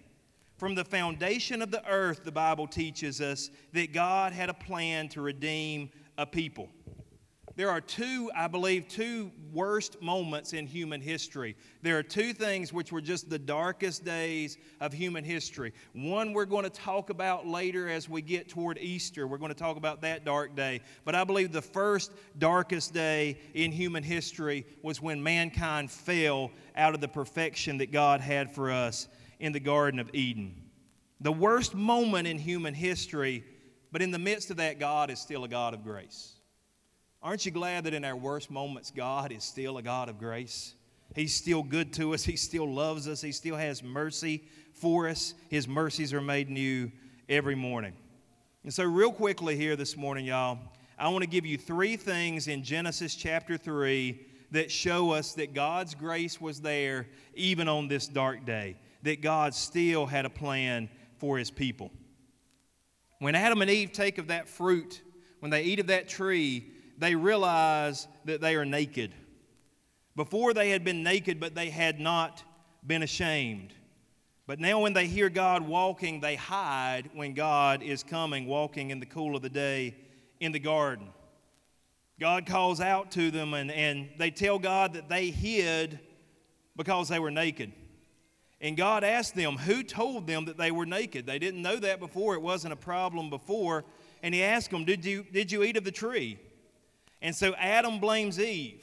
From 0.57 0.73
the 0.73 0.83
foundation 0.83 1.61
of 1.61 1.69
the 1.69 1.87
earth, 1.87 2.23
the 2.23 2.31
Bible 2.31 2.65
teaches 2.65 3.21
us 3.21 3.51
that 3.73 3.93
God 3.93 4.33
had 4.33 4.49
a 4.49 4.55
plan 4.55 5.07
to 5.09 5.21
redeem 5.21 5.91
a 6.17 6.25
people 6.25 6.69
there 7.57 7.71
are 7.71 7.81
two, 7.81 8.29
I 8.35 8.45
believe, 8.45 8.87
two 8.87 9.31
worst 9.51 9.99
moments 9.99 10.53
in 10.53 10.67
human 10.67 11.01
history. 11.01 11.55
There 11.81 11.97
are 11.97 12.03
two 12.03 12.31
things 12.31 12.71
which 12.71 12.91
were 12.91 13.01
just 13.01 13.31
the 13.31 13.39
darkest 13.39 14.05
days 14.05 14.59
of 14.79 14.93
human 14.93 15.23
history. 15.23 15.73
One 15.93 16.33
we're 16.33 16.45
going 16.45 16.65
to 16.65 16.69
talk 16.69 17.09
about 17.09 17.47
later 17.47 17.89
as 17.89 18.07
we 18.07 18.21
get 18.21 18.47
toward 18.47 18.77
Easter. 18.77 19.27
We're 19.27 19.39
going 19.39 19.49
to 19.49 19.55
talk 19.55 19.75
about 19.75 20.01
that 20.01 20.23
dark 20.23 20.55
day. 20.55 20.81
But 21.03 21.15
I 21.15 21.23
believe 21.23 21.51
the 21.51 21.63
first 21.63 22.11
darkest 22.37 22.93
day 22.93 23.39
in 23.55 23.71
human 23.71 24.03
history 24.03 24.63
was 24.83 25.01
when 25.01 25.23
mankind 25.23 25.89
fell 25.89 26.51
out 26.75 26.93
of 26.93 27.01
the 27.01 27.07
perfection 27.07 27.79
that 27.79 27.91
God 27.91 28.21
had 28.21 28.53
for 28.53 28.69
us 28.69 29.07
in 29.39 29.51
the 29.51 29.59
Garden 29.59 29.99
of 29.99 30.13
Eden. 30.13 30.61
The 31.21 31.33
worst 31.33 31.73
moment 31.73 32.27
in 32.27 32.37
human 32.37 32.75
history, 32.75 33.43
but 33.91 34.01
in 34.01 34.11
the 34.11 34.19
midst 34.19 34.51
of 34.51 34.57
that, 34.57 34.79
God 34.79 35.09
is 35.09 35.19
still 35.19 35.43
a 35.43 35.47
God 35.47 35.73
of 35.73 35.83
grace. 35.83 36.33
Aren't 37.21 37.45
you 37.45 37.51
glad 37.51 37.85
that 37.85 37.93
in 37.93 38.05
our 38.05 38.15
worst 38.15 38.51
moments, 38.51 38.91
God 38.91 39.31
is 39.31 39.43
still 39.43 39.77
a 39.77 39.81
God 39.81 40.09
of 40.09 40.19
grace? 40.19 40.75
He's 41.15 41.33
still 41.33 41.63
good 41.63 41.93
to 41.93 42.13
us. 42.13 42.23
He 42.23 42.35
still 42.35 42.71
loves 42.71 43.07
us. 43.07 43.21
He 43.21 43.31
still 43.31 43.55
has 43.55 43.81
mercy 43.81 44.43
for 44.73 45.07
us. 45.07 45.33
His 45.49 45.67
mercies 45.67 46.13
are 46.13 46.21
made 46.21 46.49
new 46.49 46.91
every 47.27 47.55
morning. 47.55 47.93
And 48.63 48.73
so, 48.73 48.83
real 48.83 49.11
quickly 49.11 49.55
here 49.55 49.75
this 49.75 49.95
morning, 49.95 50.25
y'all, 50.25 50.59
I 50.99 51.09
want 51.09 51.23
to 51.23 51.29
give 51.29 51.45
you 51.45 51.57
three 51.57 51.95
things 51.95 52.47
in 52.47 52.63
Genesis 52.63 53.15
chapter 53.15 53.57
3 53.57 54.19
that 54.51 54.71
show 54.71 55.11
us 55.11 55.33
that 55.33 55.53
God's 55.53 55.95
grace 55.95 56.39
was 56.39 56.61
there 56.61 57.07
even 57.33 57.67
on 57.67 57.87
this 57.87 58.07
dark 58.07 58.45
day, 58.45 58.75
that 59.03 59.21
God 59.21 59.53
still 59.53 60.05
had 60.05 60.25
a 60.25 60.29
plan 60.29 60.89
for 61.17 61.37
his 61.37 61.51
people. 61.51 61.91
When 63.19 63.35
Adam 63.35 63.61
and 63.61 63.71
Eve 63.71 63.91
take 63.91 64.17
of 64.17 64.27
that 64.27 64.47
fruit, 64.47 65.01
when 65.39 65.49
they 65.49 65.63
eat 65.63 65.79
of 65.79 65.87
that 65.87 66.07
tree, 66.07 66.71
they 66.97 67.15
realize 67.15 68.07
that 68.25 68.41
they 68.41 68.55
are 68.55 68.65
naked. 68.65 69.13
Before 70.15 70.53
they 70.53 70.71
had 70.71 70.83
been 70.83 71.03
naked, 71.03 71.39
but 71.39 71.55
they 71.55 71.69
had 71.69 71.99
not 71.99 72.43
been 72.85 73.03
ashamed. 73.03 73.73
But 74.47 74.59
now, 74.59 74.79
when 74.79 74.93
they 74.93 75.07
hear 75.07 75.29
God 75.29 75.67
walking, 75.67 76.21
they 76.21 76.35
hide 76.35 77.09
when 77.13 77.33
God 77.33 77.83
is 77.83 78.01
coming, 78.01 78.47
walking 78.47 78.91
in 78.91 78.99
the 78.99 79.05
cool 79.05 79.35
of 79.35 79.41
the 79.41 79.49
day 79.49 79.95
in 80.39 80.53
the 80.53 80.59
garden. 80.59 81.09
God 82.19 82.45
calls 82.45 82.79
out 82.79 83.11
to 83.11 83.29
them, 83.29 83.53
and, 83.53 83.69
and 83.69 84.09
they 84.17 84.31
tell 84.31 84.57
God 84.57 84.93
that 84.93 85.09
they 85.09 85.29
hid 85.29 85.99
because 86.75 87.09
they 87.09 87.19
were 87.19 87.29
naked. 87.29 87.73
And 88.59 88.75
God 88.75 89.03
asked 89.03 89.35
them, 89.35 89.57
Who 89.57 89.83
told 89.83 90.27
them 90.27 90.45
that 90.45 90.57
they 90.57 90.71
were 90.71 90.85
naked? 90.85 91.25
They 91.25 91.39
didn't 91.39 91.61
know 91.61 91.77
that 91.77 91.99
before. 91.99 92.33
It 92.33 92.41
wasn't 92.41 92.73
a 92.73 92.77
problem 92.77 93.29
before. 93.29 93.85
And 94.23 94.33
He 94.33 94.43
asked 94.43 94.71
them, 94.71 94.85
Did 94.85 95.05
you, 95.05 95.25
did 95.31 95.51
you 95.51 95.63
eat 95.63 95.77
of 95.77 95.83
the 95.83 95.91
tree? 95.91 96.39
And 97.21 97.35
so 97.35 97.53
Adam 97.55 97.99
blames 97.99 98.39
Eve. 98.39 98.81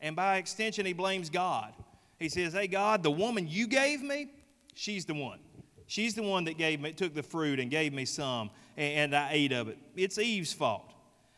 And 0.00 0.16
by 0.16 0.38
extension, 0.38 0.84
he 0.84 0.92
blames 0.92 1.30
God. 1.30 1.72
He 2.18 2.28
says, 2.28 2.52
Hey, 2.52 2.66
God, 2.66 3.02
the 3.02 3.10
woman 3.10 3.46
you 3.48 3.66
gave 3.66 4.02
me, 4.02 4.28
she's 4.74 5.04
the 5.04 5.14
one. 5.14 5.38
She's 5.86 6.14
the 6.14 6.22
one 6.22 6.44
that 6.44 6.58
gave 6.58 6.80
me, 6.80 6.92
took 6.92 7.14
the 7.14 7.22
fruit 7.22 7.60
and 7.60 7.70
gave 7.70 7.92
me 7.92 8.04
some, 8.04 8.50
and, 8.76 9.12
and 9.12 9.16
I 9.16 9.28
ate 9.32 9.52
of 9.52 9.68
it. 9.68 9.78
It's 9.94 10.18
Eve's 10.18 10.52
fault. 10.52 10.92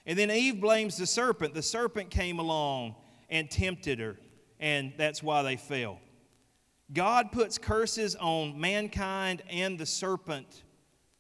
And 0.07 0.19
then 0.19 0.31
Eve 0.31 0.61
blames 0.61 0.97
the 0.97 1.07
serpent. 1.07 1.55
The 1.55 1.63
serpent 1.63 2.11
came 2.11 2.39
along 2.39 2.95
and 3.31 3.51
tempted 3.51 3.99
her, 3.99 4.17
and 4.61 4.93
that's 4.97 5.23
why 5.23 5.43
they 5.43 5.57
fell. 5.57 5.99
God 6.93 7.33
puts 7.33 7.59
curses 7.59 8.15
on 8.17 8.61
mankind 8.61 9.43
and 9.49 9.79
the 9.79 9.87
serpent 9.87 10.65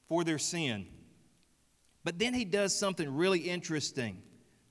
for 0.08 0.24
their 0.24 0.38
sin. 0.38 0.86
But 2.04 2.18
then 2.18 2.34
he 2.34 2.44
does 2.44 2.76
something 2.76 3.14
really 3.14 3.40
interesting. 3.40 4.22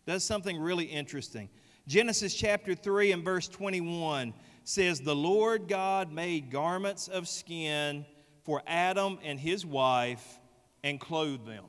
Does 0.05 0.23
something 0.23 0.59
really 0.59 0.85
interesting. 0.85 1.49
Genesis 1.87 2.33
chapter 2.33 2.75
3 2.75 3.11
and 3.11 3.25
verse 3.25 3.47
21 3.47 4.33
says, 4.63 4.99
The 4.99 5.15
Lord 5.15 5.67
God 5.67 6.11
made 6.11 6.51
garments 6.51 7.07
of 7.07 7.27
skin 7.27 8.05
for 8.43 8.61
Adam 8.67 9.19
and 9.23 9.39
his 9.39 9.65
wife 9.65 10.39
and 10.83 10.99
clothed 10.99 11.47
them. 11.47 11.65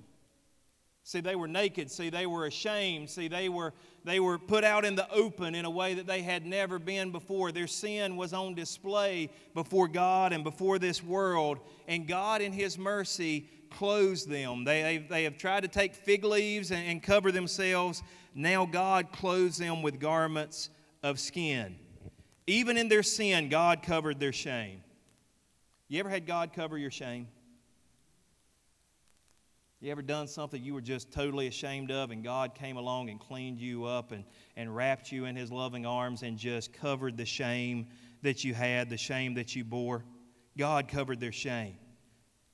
See, 1.06 1.20
they 1.20 1.36
were 1.36 1.46
naked. 1.46 1.90
See, 1.90 2.08
they 2.08 2.26
were 2.26 2.46
ashamed. 2.46 3.10
See, 3.10 3.28
they 3.28 3.50
were, 3.50 3.74
they 4.04 4.20
were 4.20 4.38
put 4.38 4.64
out 4.64 4.86
in 4.86 4.96
the 4.96 5.08
open 5.12 5.54
in 5.54 5.66
a 5.66 5.70
way 5.70 5.92
that 5.94 6.06
they 6.06 6.22
had 6.22 6.46
never 6.46 6.78
been 6.78 7.10
before. 7.10 7.52
Their 7.52 7.66
sin 7.66 8.16
was 8.16 8.32
on 8.32 8.54
display 8.54 9.28
before 9.52 9.86
God 9.86 10.32
and 10.32 10.42
before 10.42 10.78
this 10.78 11.04
world. 11.04 11.58
And 11.86 12.08
God, 12.08 12.40
in 12.40 12.52
His 12.52 12.78
mercy, 12.78 13.50
clothes 13.68 14.24
them. 14.24 14.64
They, 14.64 14.82
they, 14.82 14.98
they 14.98 15.24
have 15.24 15.36
tried 15.36 15.60
to 15.60 15.68
take 15.68 15.94
fig 15.94 16.24
leaves 16.24 16.70
and, 16.70 16.88
and 16.88 17.02
cover 17.02 17.30
themselves. 17.30 18.02
Now, 18.34 18.64
God 18.64 19.12
clothes 19.12 19.58
them 19.58 19.82
with 19.82 20.00
garments 20.00 20.70
of 21.02 21.20
skin. 21.20 21.76
Even 22.46 22.78
in 22.78 22.88
their 22.88 23.02
sin, 23.02 23.50
God 23.50 23.82
covered 23.82 24.18
their 24.18 24.32
shame. 24.32 24.82
You 25.88 26.00
ever 26.00 26.08
had 26.08 26.26
God 26.26 26.54
cover 26.54 26.78
your 26.78 26.90
shame? 26.90 27.28
You 29.84 29.90
ever 29.90 30.00
done 30.00 30.28
something 30.28 30.64
you 30.64 30.72
were 30.72 30.80
just 30.80 31.12
totally 31.12 31.46
ashamed 31.46 31.90
of, 31.90 32.10
and 32.10 32.24
God 32.24 32.54
came 32.54 32.78
along 32.78 33.10
and 33.10 33.20
cleaned 33.20 33.60
you 33.60 33.84
up 33.84 34.12
and, 34.12 34.24
and 34.56 34.74
wrapped 34.74 35.12
you 35.12 35.26
in 35.26 35.36
His 35.36 35.52
loving 35.52 35.84
arms 35.84 36.22
and 36.22 36.38
just 36.38 36.72
covered 36.72 37.18
the 37.18 37.26
shame 37.26 37.88
that 38.22 38.44
you 38.44 38.54
had, 38.54 38.88
the 38.88 38.96
shame 38.96 39.34
that 39.34 39.54
you 39.54 39.62
bore? 39.62 40.02
God 40.56 40.88
covered 40.88 41.20
their 41.20 41.32
shame. 41.32 41.76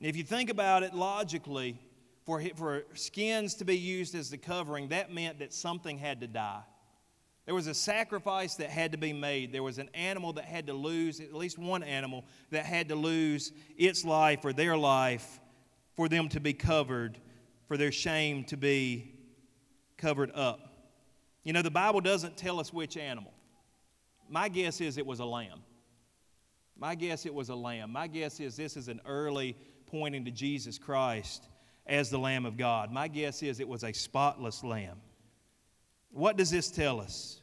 And 0.00 0.08
if 0.08 0.16
you 0.16 0.24
think 0.24 0.50
about 0.50 0.82
it 0.82 0.92
logically, 0.92 1.78
for, 2.26 2.42
for 2.56 2.82
skins 2.94 3.54
to 3.54 3.64
be 3.64 3.78
used 3.78 4.16
as 4.16 4.28
the 4.30 4.36
covering, 4.36 4.88
that 4.88 5.14
meant 5.14 5.38
that 5.38 5.52
something 5.52 5.98
had 5.98 6.22
to 6.22 6.26
die. 6.26 6.64
There 7.46 7.54
was 7.54 7.68
a 7.68 7.74
sacrifice 7.74 8.56
that 8.56 8.70
had 8.70 8.90
to 8.90 8.98
be 8.98 9.12
made. 9.12 9.52
There 9.52 9.62
was 9.62 9.78
an 9.78 9.90
animal 9.94 10.32
that 10.32 10.46
had 10.46 10.66
to 10.66 10.74
lose, 10.74 11.20
at 11.20 11.32
least 11.32 11.60
one 11.60 11.84
animal 11.84 12.24
that 12.50 12.64
had 12.66 12.88
to 12.88 12.96
lose 12.96 13.52
its 13.76 14.04
life 14.04 14.44
or 14.44 14.52
their 14.52 14.76
life 14.76 15.38
for 15.94 16.08
them 16.08 16.28
to 16.30 16.40
be 16.40 16.52
covered, 16.52 17.18
for 17.68 17.76
their 17.76 17.92
shame 17.92 18.44
to 18.44 18.56
be 18.56 19.14
covered 19.96 20.30
up. 20.34 20.88
You 21.44 21.52
know, 21.52 21.62
the 21.62 21.70
Bible 21.70 22.00
doesn't 22.00 22.36
tell 22.36 22.60
us 22.60 22.72
which 22.72 22.96
animal. 22.96 23.32
My 24.28 24.48
guess 24.48 24.80
is 24.80 24.98
it 24.98 25.06
was 25.06 25.20
a 25.20 25.24
lamb. 25.24 25.62
My 26.76 26.94
guess 26.94 27.26
it 27.26 27.34
was 27.34 27.48
a 27.48 27.54
lamb. 27.54 27.92
My 27.92 28.06
guess 28.06 28.40
is 28.40 28.56
this 28.56 28.76
is 28.76 28.88
an 28.88 29.00
early 29.04 29.56
pointing 29.86 30.24
to 30.24 30.30
Jesus 30.30 30.78
Christ 30.78 31.48
as 31.86 32.08
the 32.08 32.18
Lamb 32.18 32.46
of 32.46 32.56
God. 32.56 32.90
My 32.92 33.08
guess 33.08 33.42
is 33.42 33.60
it 33.60 33.68
was 33.68 33.84
a 33.84 33.92
spotless 33.92 34.62
lamb. 34.62 34.98
What 36.10 36.36
does 36.36 36.50
this 36.50 36.70
tell 36.70 37.00
us? 37.00 37.40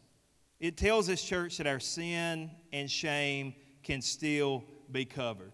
It 0.59 0.77
tells 0.77 1.07
this 1.07 1.23
church 1.23 1.57
that 1.57 1.67
our 1.67 1.79
sin 1.79 2.49
and 2.73 2.89
shame 2.89 3.53
can 3.83 4.01
still 4.01 4.63
be 4.91 5.05
covered. 5.05 5.51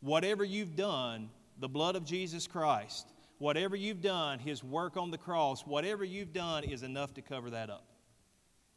Whatever 0.00 0.44
you've 0.44 0.76
done, 0.76 1.30
the 1.60 1.68
blood 1.68 1.94
of 1.94 2.04
Jesus 2.04 2.46
Christ, 2.46 3.06
whatever 3.38 3.76
you've 3.76 4.00
done, 4.00 4.38
His 4.38 4.64
work 4.64 4.96
on 4.96 5.10
the 5.10 5.18
cross, 5.18 5.62
whatever 5.66 6.04
you've 6.04 6.32
done 6.32 6.64
is 6.64 6.82
enough 6.82 7.14
to 7.14 7.22
cover 7.22 7.50
that 7.50 7.70
up. 7.70 7.84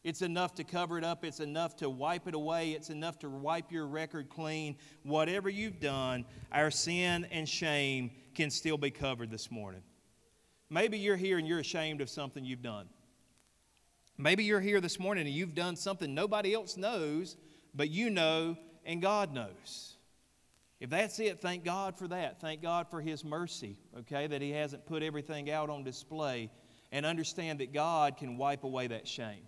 It's 0.04 0.22
enough 0.22 0.54
to 0.56 0.65
cover 0.65 0.98
it 0.98 1.06
up. 1.06 1.24
It's 1.24 1.39
enough 1.39 1.78
to 1.78 1.89
wipe 1.89 2.28
it 2.28 2.34
away. 2.34 2.72
It's 2.72 2.89
enough 2.89 3.19
to 3.19 3.30
wipe 3.30 3.72
your 3.72 3.88
record 3.88 4.28
clean. 4.28 4.76
Whatever 5.04 5.50
you've 5.50 5.80
done, 5.80 6.26
our 6.52 6.72
sin 6.72 7.26
and 7.32 7.48
shame 7.48 8.12
can 8.36 8.50
still 8.50 8.78
be 8.78 8.91
covered 8.91 9.32
this 9.32 9.50
morning. 9.50 9.82
Maybe 10.69 10.98
you're 10.98 11.15
here 11.15 11.38
and 11.38 11.48
you're 11.48 11.60
ashamed 11.60 12.02
of 12.02 12.10
something 12.10 12.43
you've 12.43 12.62
done. 12.62 12.89
Maybe 14.17 14.43
you're 14.43 14.60
here 14.60 14.82
this 14.82 15.00
morning 15.00 15.26
and 15.26 15.34
you've 15.34 15.56
done 15.56 15.78
something 15.78 16.13
nobody 16.13 16.54
else 16.54 16.76
knows, 16.76 17.38
but 17.74 17.89
you 17.89 18.10
know 18.10 18.58
and 18.86 19.02
God 19.02 19.34
knows. 19.34 19.92
If 20.84 20.89
that's 20.89 21.17
it, 21.22 21.39
thank 21.39 21.63
God 21.63 21.98
for 21.98 22.10
that. 22.10 22.41
Thank 22.41 22.62
God 22.62 22.89
for 22.89 23.00
His 23.00 23.24
mercy, 23.24 23.78
okay, 24.00 24.28
that 24.28 24.41
He 24.41 24.52
hasn't 24.52 24.86
put 24.86 25.02
everything 25.02 25.50
out 25.50 25.69
on 25.69 25.86
display. 25.86 26.52
And 26.91 27.06
understand 27.06 27.62
that 27.62 27.74
God 27.74 28.17
can 28.17 28.38
wipe 28.38 28.65
away 28.65 28.88
that 28.88 29.08
shame, 29.08 29.48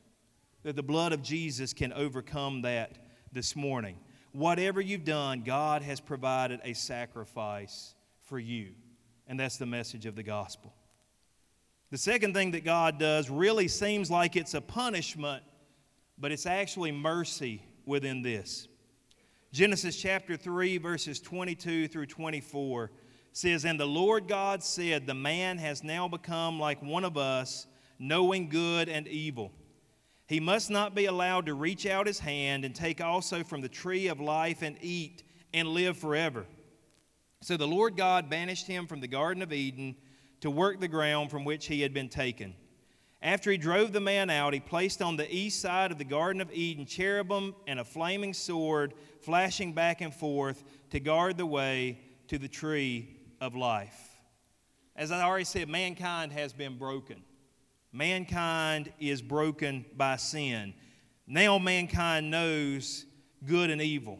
that 0.63 0.77
the 0.77 0.81
blood 0.81 1.11
of 1.11 1.21
Jesus 1.21 1.73
can 1.73 1.91
overcome 1.91 2.61
that 2.61 2.97
this 3.33 3.53
morning. 3.53 3.97
Whatever 4.31 4.79
you've 4.79 5.03
done, 5.03 5.41
God 5.41 5.81
has 5.81 5.99
provided 5.99 6.61
a 6.63 6.71
sacrifice 6.71 7.95
for 8.21 8.39
you. 8.39 8.69
And 9.27 9.37
that's 9.37 9.57
the 9.57 9.65
message 9.65 10.05
of 10.05 10.15
the 10.15 10.23
gospel. 10.23 10.73
The 11.91 11.97
second 11.97 12.33
thing 12.33 12.51
that 12.51 12.63
God 12.63 12.97
does 12.97 13.29
really 13.29 13.67
seems 13.67 14.09
like 14.09 14.37
it's 14.37 14.53
a 14.53 14.61
punishment, 14.61 15.43
but 16.17 16.31
it's 16.31 16.45
actually 16.45 16.93
mercy 16.93 17.61
within 17.85 18.21
this. 18.21 18.69
Genesis 19.55 19.95
chapter 19.95 20.35
3, 20.35 20.79
verses 20.79 21.21
22 21.21 21.87
through 21.87 22.07
24 22.07 22.91
says, 23.31 23.63
And 23.63 23.79
the 23.79 23.85
Lord 23.85 24.27
God 24.27 24.61
said, 24.61 25.07
The 25.07 25.13
man 25.13 25.59
has 25.59 25.81
now 25.81 26.09
become 26.09 26.59
like 26.59 26.83
one 26.83 27.05
of 27.05 27.15
us, 27.15 27.65
knowing 27.97 28.49
good 28.49 28.89
and 28.89 29.07
evil. 29.07 29.53
He 30.27 30.41
must 30.41 30.69
not 30.69 30.93
be 30.93 31.05
allowed 31.05 31.45
to 31.45 31.53
reach 31.53 31.85
out 31.85 32.05
his 32.05 32.19
hand 32.19 32.65
and 32.65 32.75
take 32.75 32.99
also 32.99 33.45
from 33.45 33.61
the 33.61 33.69
tree 33.69 34.07
of 34.07 34.19
life 34.19 34.61
and 34.61 34.75
eat 34.81 35.23
and 35.53 35.69
live 35.69 35.97
forever. 35.97 36.45
So 37.41 37.55
the 37.55 37.65
Lord 37.65 37.95
God 37.95 38.29
banished 38.29 38.67
him 38.67 38.87
from 38.87 38.99
the 38.99 39.07
Garden 39.07 39.41
of 39.41 39.53
Eden 39.53 39.95
to 40.41 40.51
work 40.51 40.81
the 40.81 40.89
ground 40.89 41.31
from 41.31 41.45
which 41.45 41.67
he 41.67 41.79
had 41.79 41.93
been 41.93 42.09
taken. 42.09 42.55
After 43.21 43.49
he 43.49 43.57
drove 43.57 43.91
the 43.91 44.01
man 44.01 44.29
out, 44.29 44.53
he 44.53 44.59
placed 44.59 45.01
on 45.01 45.15
the 45.15 45.33
east 45.33 45.61
side 45.61 45.91
of 45.91 45.97
the 45.97 46.03
Garden 46.03 46.41
of 46.41 46.51
Eden 46.51 46.85
cherubim 46.85 47.55
and 47.65 47.79
a 47.79 47.85
flaming 47.85 48.33
sword 48.33 48.93
flashing 49.25 49.73
back 49.73 50.01
and 50.01 50.13
forth 50.13 50.63
to 50.91 50.99
guard 50.99 51.37
the 51.37 51.45
way 51.45 51.99
to 52.27 52.37
the 52.37 52.47
tree 52.47 53.17
of 53.41 53.55
life. 53.55 54.15
As 54.95 55.11
I 55.11 55.23
already 55.23 55.45
said, 55.45 55.67
mankind 55.67 56.31
has 56.31 56.53
been 56.53 56.77
broken. 56.77 57.23
Mankind 57.91 58.93
is 58.99 59.21
broken 59.21 59.85
by 59.97 60.17
sin. 60.17 60.73
Now 61.27 61.57
mankind 61.57 62.29
knows 62.29 63.05
good 63.45 63.69
and 63.69 63.81
evil. 63.81 64.19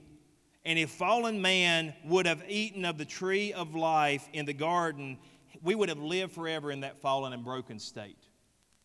And 0.65 0.80
if 0.80 0.89
fallen 0.89 1.41
man 1.41 1.94
would 2.04 2.26
have 2.26 2.44
eaten 2.50 2.84
of 2.84 2.98
the 2.98 3.06
tree 3.06 3.54
of 3.54 3.76
life 3.76 4.28
in 4.34 4.46
the 4.46 4.54
garden, 4.54 5.20
we 5.62 5.76
would 5.76 5.89
have 5.89 5.99
lived 5.99 6.34
forever 6.34 6.72
in 6.72 6.82
that 6.82 6.97
fallen 6.97 7.32
and 7.32 7.43
broken 7.43 7.80
state. 7.80 8.18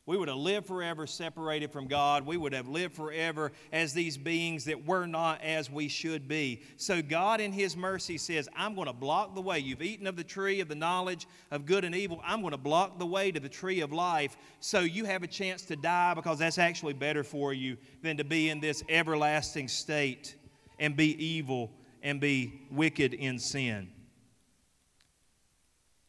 We 0.07 0.17
would 0.17 0.29
have 0.29 0.39
lived 0.39 0.67
forever 0.67 1.07
separated 1.07 1.71
from 1.71 1.87
God. 1.87 2.27
We 2.27 2.37
would 2.37 2.53
have 2.53 2.69
lived 2.69 2.97
forever 2.97 3.53
as 3.71 3.93
these 3.93 4.17
beings 4.17 4.65
that 4.65 4.87
were 4.87 5.07
not 5.07 5.43
as 5.43 5.71
we 5.71 5.89
should 5.89 6.27
be. 6.27 6.63
So, 6.77 7.03
God, 7.03 7.41
in 7.41 7.53
His 7.53 7.77
mercy, 7.77 8.17
says, 8.19 8.49
I'm 8.57 8.75
going 8.75 8.87
to 8.87 8.93
block 8.93 9.35
the 9.35 9.41
way. 9.41 9.59
You've 9.59 9.83
eaten 9.83 10.07
of 10.07 10.17
the 10.17 10.25
tree 10.25 10.61
of 10.61 10.69
the 10.69 10.75
knowledge 10.75 11.29
of 11.51 11.67
good 11.67 11.85
and 11.85 11.95
evil. 11.95 12.21
I'm 12.25 12.41
going 12.41 12.53
to 12.53 12.59
block 12.59 12.99
the 12.99 13.07
way 13.07 13.31
to 13.31 13.39
the 13.39 13.49
tree 13.49 13.81
of 13.83 13.93
life 13.93 14.37
so 14.59 14.81
you 14.81 15.05
have 15.05 15.23
a 15.23 15.29
chance 15.29 15.63
to 15.67 15.77
die 15.77 16.15
because 16.15 16.39
that's 16.39 16.59
actually 16.59 16.95
better 16.95 17.23
for 17.23 17.53
you 17.53 17.77
than 18.03 18.17
to 18.17 18.25
be 18.25 18.49
in 18.49 18.59
this 18.59 18.83
everlasting 18.89 19.69
state 19.69 20.35
and 20.79 20.97
be 20.97 21.23
evil 21.25 21.71
and 22.03 22.21
be 22.21 22.63
wicked 22.71 23.15
in 23.15 23.39
sin. 23.39 23.91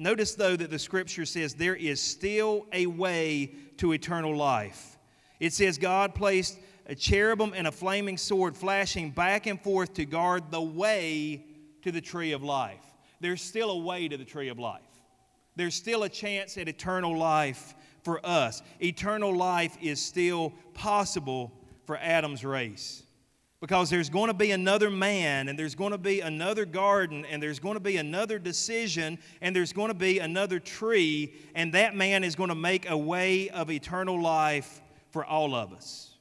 Notice, 0.01 0.33
though, 0.33 0.55
that 0.55 0.71
the 0.71 0.79
scripture 0.79 1.27
says 1.27 1.53
there 1.53 1.75
is 1.75 2.01
still 2.01 2.65
a 2.73 2.87
way 2.87 3.53
to 3.77 3.91
eternal 3.91 4.35
life. 4.35 4.97
It 5.39 5.53
says 5.53 5.77
God 5.77 6.15
placed 6.15 6.57
a 6.87 6.95
cherubim 6.95 7.53
and 7.55 7.67
a 7.67 7.71
flaming 7.71 8.17
sword 8.17 8.57
flashing 8.57 9.11
back 9.11 9.45
and 9.45 9.61
forth 9.61 9.93
to 9.93 10.05
guard 10.05 10.49
the 10.49 10.59
way 10.59 11.45
to 11.83 11.91
the 11.91 12.01
tree 12.01 12.31
of 12.31 12.41
life. 12.41 12.83
There's 13.19 13.43
still 13.43 13.69
a 13.69 13.77
way 13.77 14.07
to 14.07 14.17
the 14.17 14.25
tree 14.25 14.47
of 14.47 14.57
life. 14.57 14.81
There's 15.55 15.75
still 15.75 16.01
a 16.01 16.09
chance 16.09 16.57
at 16.57 16.67
eternal 16.67 17.15
life 17.15 17.75
for 18.01 18.25
us. 18.25 18.63
Eternal 18.81 19.35
life 19.37 19.77
is 19.83 20.01
still 20.01 20.51
possible 20.73 21.51
for 21.85 21.95
Adam's 21.97 22.43
race 22.43 23.03
because 23.61 23.91
there's 23.91 24.09
going 24.09 24.27
to 24.27 24.33
be 24.33 24.51
another 24.51 24.89
man 24.89 25.47
and 25.47 25.57
there's 25.57 25.75
going 25.75 25.91
to 25.91 25.97
be 25.97 26.19
another 26.19 26.65
garden 26.65 27.23
and 27.25 27.41
there's 27.41 27.59
going 27.59 27.75
to 27.75 27.79
be 27.79 27.97
another 27.97 28.39
decision 28.39 29.19
and 29.39 29.55
there's 29.55 29.71
going 29.71 29.89
to 29.89 29.93
be 29.93 30.17
another 30.17 30.59
tree 30.59 31.31
and 31.53 31.73
that 31.73 31.95
man 31.95 32.23
is 32.23 32.35
going 32.35 32.49
to 32.49 32.55
make 32.55 32.89
a 32.89 32.97
way 32.97 33.49
of 33.49 33.69
eternal 33.69 34.19
life 34.19 34.81
for 35.11 35.23
all 35.23 35.53
of 35.53 35.73
us. 35.73 36.17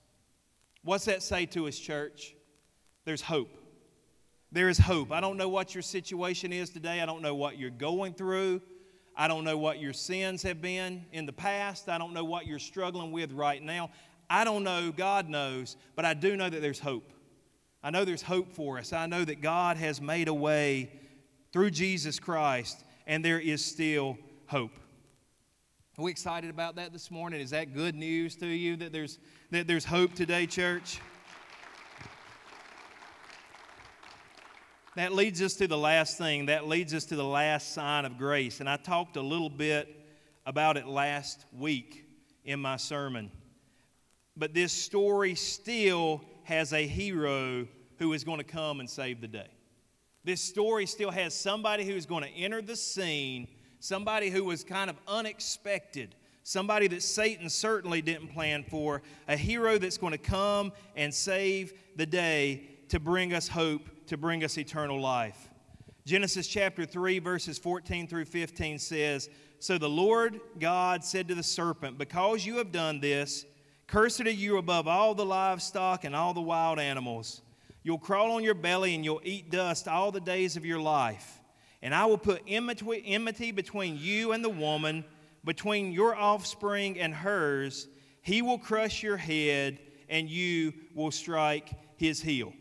What's 0.84 1.06
that 1.06 1.22
say 1.22 1.46
to 1.46 1.66
us, 1.66 1.78
church? 1.78 2.34
There's 3.06 3.22
hope. 3.22 3.56
There 4.52 4.68
is 4.68 4.76
hope. 4.76 5.10
I 5.10 5.20
don't 5.20 5.38
know 5.38 5.48
what 5.48 5.74
your 5.74 5.82
situation 5.82 6.52
is 6.52 6.68
today. 6.68 7.00
I 7.00 7.06
don't 7.06 7.22
know 7.22 7.34
what 7.34 7.58
you're 7.58 7.70
going 7.70 8.12
through. 8.12 8.60
I 9.16 9.28
don't 9.28 9.44
know 9.44 9.56
what 9.56 9.80
your 9.80 9.92
sins 9.94 10.42
have 10.42 10.60
been 10.60 11.06
in 11.12 11.24
the 11.24 11.32
past. 11.32 11.88
I 11.88 11.96
don't 11.96 12.12
know 12.12 12.24
what 12.24 12.46
you're 12.46 12.58
struggling 12.58 13.12
with 13.12 13.32
right 13.32 13.62
now. 13.62 13.90
I 14.28 14.44
don't 14.44 14.62
know. 14.62 14.92
God 14.92 15.28
knows. 15.28 15.76
But 15.96 16.04
I 16.04 16.14
do 16.14 16.36
know 16.36 16.50
that 16.50 16.60
there's 16.60 16.78
hope. 16.78 17.12
I 17.82 17.90
know 17.90 18.04
there's 18.04 18.22
hope 18.22 18.52
for 18.52 18.78
us. 18.78 18.92
I 18.92 19.06
know 19.06 19.24
that 19.24 19.40
God 19.40 19.78
has 19.78 20.00
made 20.00 20.28
a 20.28 20.34
way 20.34 20.90
through 21.52 21.70
Jesus 21.70 22.18
Christ, 22.20 22.84
and 23.06 23.24
there 23.24 23.40
is 23.40 23.64
still 23.64 24.18
hope. 24.46 24.72
Are 25.98 26.04
we 26.04 26.10
excited 26.10 26.50
about 26.50 26.76
that 26.76 26.92
this 26.92 27.10
morning? 27.10 27.40
Is 27.40 27.50
that 27.50 27.74
good 27.74 27.94
news 27.94 28.36
to 28.36 28.46
you 28.46 28.76
that 28.76 28.92
there's, 28.92 29.18
that 29.50 29.66
there's 29.66 29.84
hope 29.84 30.14
today, 30.14 30.46
church? 30.46 31.00
That 34.96 35.12
leads 35.12 35.40
us 35.40 35.54
to 35.54 35.66
the 35.66 35.78
last 35.78 36.18
thing. 36.18 36.46
That 36.46 36.66
leads 36.66 36.92
us 36.92 37.06
to 37.06 37.16
the 37.16 37.24
last 37.24 37.72
sign 37.72 38.04
of 38.04 38.18
grace. 38.18 38.60
And 38.60 38.68
I 38.68 38.76
talked 38.76 39.16
a 39.16 39.22
little 39.22 39.48
bit 39.48 39.88
about 40.44 40.76
it 40.76 40.86
last 40.86 41.44
week 41.56 42.04
in 42.44 42.60
my 42.60 42.76
sermon. 42.76 43.30
But 44.36 44.52
this 44.52 44.72
story 44.72 45.34
still 45.34 46.22
has 46.44 46.72
a 46.72 46.86
hero 46.86 47.66
who 47.98 48.12
is 48.12 48.24
going 48.24 48.38
to 48.38 48.44
come 48.44 48.80
and 48.80 48.88
save 48.88 49.20
the 49.20 49.28
day. 49.28 49.48
This 50.24 50.40
story 50.40 50.86
still 50.86 51.10
has 51.10 51.34
somebody 51.34 51.84
who 51.84 51.94
is 51.94 52.06
going 52.06 52.24
to 52.24 52.30
enter 52.30 52.60
the 52.60 52.76
scene, 52.76 53.48
somebody 53.78 54.30
who 54.30 54.44
was 54.44 54.64
kind 54.64 54.90
of 54.90 54.96
unexpected, 55.08 56.14
somebody 56.42 56.88
that 56.88 57.02
Satan 57.02 57.48
certainly 57.48 58.02
didn't 58.02 58.28
plan 58.28 58.64
for, 58.64 59.02
a 59.28 59.36
hero 59.36 59.78
that's 59.78 59.98
going 59.98 60.12
to 60.12 60.18
come 60.18 60.72
and 60.96 61.12
save 61.12 61.72
the 61.96 62.06
day 62.06 62.68
to 62.88 63.00
bring 63.00 63.32
us 63.32 63.48
hope, 63.48 63.88
to 64.06 64.16
bring 64.16 64.44
us 64.44 64.58
eternal 64.58 65.00
life. 65.00 65.50
Genesis 66.04 66.46
chapter 66.46 66.84
3, 66.84 67.18
verses 67.18 67.58
14 67.58 68.06
through 68.06 68.24
15 68.24 68.78
says, 68.78 69.28
So 69.58 69.78
the 69.78 69.88
Lord 69.88 70.40
God 70.58 71.04
said 71.04 71.28
to 71.28 71.34
the 71.34 71.42
serpent, 71.42 71.98
Because 71.98 72.44
you 72.44 72.56
have 72.56 72.72
done 72.72 73.00
this, 73.00 73.44
Cursed 73.90 74.20
are 74.20 74.30
you 74.30 74.58
above 74.58 74.86
all 74.86 75.16
the 75.16 75.26
livestock 75.26 76.04
and 76.04 76.14
all 76.14 76.32
the 76.32 76.40
wild 76.40 76.78
animals. 76.78 77.42
You'll 77.82 77.98
crawl 77.98 78.30
on 78.30 78.44
your 78.44 78.54
belly 78.54 78.94
and 78.94 79.04
you'll 79.04 79.20
eat 79.24 79.50
dust 79.50 79.88
all 79.88 80.12
the 80.12 80.20
days 80.20 80.56
of 80.56 80.64
your 80.64 80.78
life. 80.78 81.40
And 81.82 81.92
I 81.92 82.06
will 82.06 82.16
put 82.16 82.40
enmity 82.46 83.50
between 83.50 83.98
you 83.98 84.30
and 84.30 84.44
the 84.44 84.48
woman, 84.48 85.04
between 85.44 85.90
your 85.90 86.14
offspring 86.14 87.00
and 87.00 87.12
hers. 87.12 87.88
He 88.22 88.42
will 88.42 88.58
crush 88.58 89.02
your 89.02 89.16
head, 89.16 89.80
and 90.08 90.30
you 90.30 90.72
will 90.94 91.10
strike 91.10 91.72
his 91.96 92.22
heel. 92.22 92.52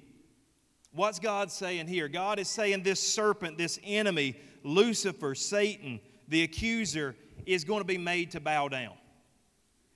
What's 0.94 1.20
God 1.20 1.52
saying 1.52 1.90
here? 1.90 2.08
God 2.08 2.40
is 2.40 2.48
saying 2.48 2.82
this 2.82 3.00
serpent, 3.00 3.56
this 3.56 3.78
enemy, 3.84 4.36
Lucifer, 4.64 5.36
Satan, 5.36 6.00
the 6.28 6.42
accuser, 6.42 7.16
is 7.46 7.64
going 7.66 7.82
to 7.82 7.86
be 7.86 8.00
made 8.00 8.32
to 8.32 8.40
bow 8.40 8.68
down. 8.68 8.94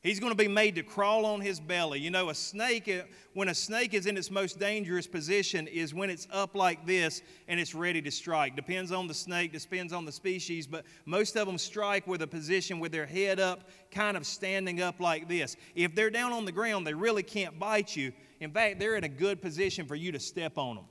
He's 0.03 0.19
going 0.19 0.33
to 0.33 0.37
be 0.37 0.49
made 0.49 0.75
to 0.75 0.83
crawl 0.83 1.25
on 1.25 1.39
his 1.39 1.61
belly. 1.61 1.97
You 1.97 2.11
know, 2.11 2.29
a 2.29 2.35
snake, 2.35 2.89
uh, 2.89 3.07
when 3.33 3.47
a 3.47 3.55
snake 3.55 3.93
is 3.93 4.05
in 4.05 4.17
its 4.17 4.29
most 4.29 4.59
dangerous 4.59 5.07
position, 5.07 5.65
is 5.67 5.93
when 5.93 6.09
it's 6.09 6.27
up 6.29 6.55
like 6.55 6.85
this 6.85 7.21
and 7.47 7.57
it's 7.57 7.73
ready 7.73 8.01
to 8.01 8.11
strike. 8.11 8.57
Depends 8.57 8.91
on 8.91 9.07
the 9.07 9.13
snake, 9.13 9.53
depends 9.53 9.93
on 9.93 10.03
the 10.03 10.11
species, 10.11 10.67
but 10.67 10.83
most 11.05 11.37
of 11.37 11.47
them 11.47 11.57
strike 11.57 12.05
with 12.05 12.21
a 12.21 12.27
position 12.27 12.81
with 12.81 12.91
their 12.91 13.05
head 13.05 13.39
up, 13.39 13.69
kind 13.91 14.17
of 14.17 14.27
standing 14.27 14.81
up 14.81 14.99
like 14.99 15.29
this. 15.29 15.55
If 15.73 15.95
they're 15.95 16.09
down 16.09 16.33
on 16.33 16.43
the 16.43 16.51
ground, 16.51 16.85
they 16.85 16.93
really 16.93 17.23
can't 17.23 17.57
bite 17.57 17.95
you. 17.95 18.11
In 18.41 18.51
fact, 18.51 18.79
they're 18.79 18.97
in 18.97 19.05
a 19.05 19.09
good 19.09 19.41
position 19.41 19.85
for 19.85 19.95
you 19.95 20.11
to 20.11 20.19
step 20.19 20.57
on 20.57 20.75
them. 20.75 20.85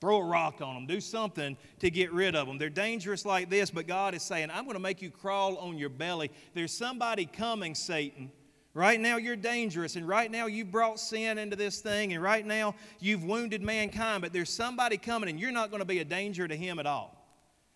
Throw 0.00 0.18
a 0.18 0.24
rock 0.24 0.60
on 0.60 0.74
them, 0.74 0.86
do 0.86 1.00
something 1.00 1.56
to 1.78 1.90
get 1.90 2.12
rid 2.12 2.34
of 2.34 2.48
them. 2.48 2.58
They're 2.58 2.70
dangerous 2.70 3.24
like 3.24 3.50
this, 3.50 3.70
but 3.70 3.86
God 3.86 4.14
is 4.14 4.22
saying, 4.22 4.50
I'm 4.50 4.64
going 4.64 4.74
to 4.74 4.80
make 4.80 5.00
you 5.00 5.10
crawl 5.10 5.56
on 5.58 5.78
your 5.78 5.88
belly. 5.88 6.30
There's 6.54 6.72
somebody 6.72 7.26
coming, 7.26 7.74
Satan, 7.74 8.30
Right 8.78 9.00
now, 9.00 9.16
you're 9.16 9.34
dangerous, 9.34 9.96
and 9.96 10.06
right 10.06 10.30
now, 10.30 10.46
you've 10.46 10.70
brought 10.70 11.00
sin 11.00 11.36
into 11.36 11.56
this 11.56 11.80
thing, 11.80 12.12
and 12.12 12.22
right 12.22 12.46
now, 12.46 12.76
you've 13.00 13.24
wounded 13.24 13.60
mankind, 13.60 14.22
but 14.22 14.32
there's 14.32 14.50
somebody 14.50 14.96
coming, 14.96 15.28
and 15.28 15.40
you're 15.40 15.50
not 15.50 15.70
going 15.70 15.80
to 15.80 15.84
be 15.84 15.98
a 15.98 16.04
danger 16.04 16.46
to 16.46 16.54
him 16.54 16.78
at 16.78 16.86
all. 16.86 17.12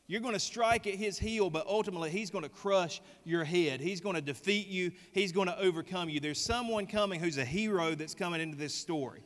You're 0.07 0.21
going 0.21 0.35
to 0.35 0.39
strike 0.39 0.87
at 0.87 0.95
his 0.95 1.19
heel, 1.19 1.51
but 1.51 1.67
ultimately, 1.67 2.11
he's 2.11 2.31
going 2.31 2.45
to 2.45 2.49
crush 2.49 3.01
your 3.25 3.43
head. 3.43 3.81
He's 3.81 4.01
going 4.01 4.15
to 4.15 4.23
defeat 4.23 4.69
you, 4.69 4.93
he's 5.11 5.33
going 5.33 5.49
to 5.49 5.59
overcome 5.59 6.09
you. 6.09 6.21
There's 6.21 6.41
someone 6.41 6.87
coming 6.87 7.19
who's 7.19 7.37
a 7.37 7.45
hero 7.45 7.97
that's 7.97 8.15
coming 8.15 8.41
into 8.41 8.57
this 8.57 8.73
story. 8.73 9.25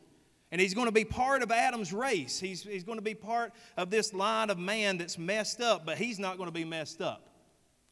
And 0.51 0.63
he's 0.63 0.73
going 0.73 0.87
to 0.87 0.93
be 0.93 1.05
part 1.05 1.43
of 1.43 1.53
Adam's 1.53 1.93
race. 1.93 2.41
He's, 2.41 2.63
he's 2.63 2.85
going 2.85 2.97
to 2.97 3.05
be 3.05 3.15
part 3.15 3.53
of 3.77 3.91
this 3.91 4.15
line 4.15 4.49
of 4.49 4.57
man 4.57 4.97
that's 4.97 5.19
messed 5.19 5.61
up, 5.61 5.85
but 5.85 5.99
he's 5.99 6.19
not 6.19 6.39
going 6.39 6.49
to 6.49 6.55
be 6.55 6.65
messed 6.65 7.03
up 7.03 7.36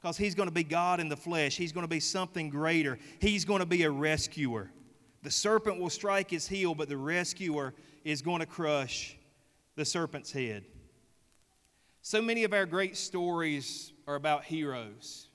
because 0.04 0.18
he's 0.18 0.34
going 0.34 0.48
to 0.50 0.54
be 0.54 0.62
God 0.62 1.00
in 1.00 1.08
the 1.08 1.16
flesh. 1.16 1.56
He's 1.56 1.72
going 1.72 1.84
to 1.84 1.88
be 1.88 1.98
something 1.98 2.50
greater. 2.50 2.98
He's 3.20 3.46
going 3.46 3.60
to 3.60 3.66
be 3.66 3.84
a 3.84 3.90
rescuer. 3.90 4.70
The 5.22 5.30
serpent 5.30 5.80
will 5.80 5.88
strike 5.88 6.30
his 6.30 6.46
heel, 6.46 6.74
but 6.74 6.90
the 6.90 6.96
rescuer 6.98 7.72
is 8.04 8.20
going 8.20 8.40
to 8.40 8.46
crush 8.46 9.16
the 9.76 9.84
serpent's 9.86 10.30
head. 10.30 10.66
So 12.02 12.20
many 12.20 12.44
of 12.44 12.52
our 12.52 12.66
great 12.66 12.98
stories 12.98 13.94
are 14.06 14.16
about 14.16 14.44
heroes. 14.44 15.30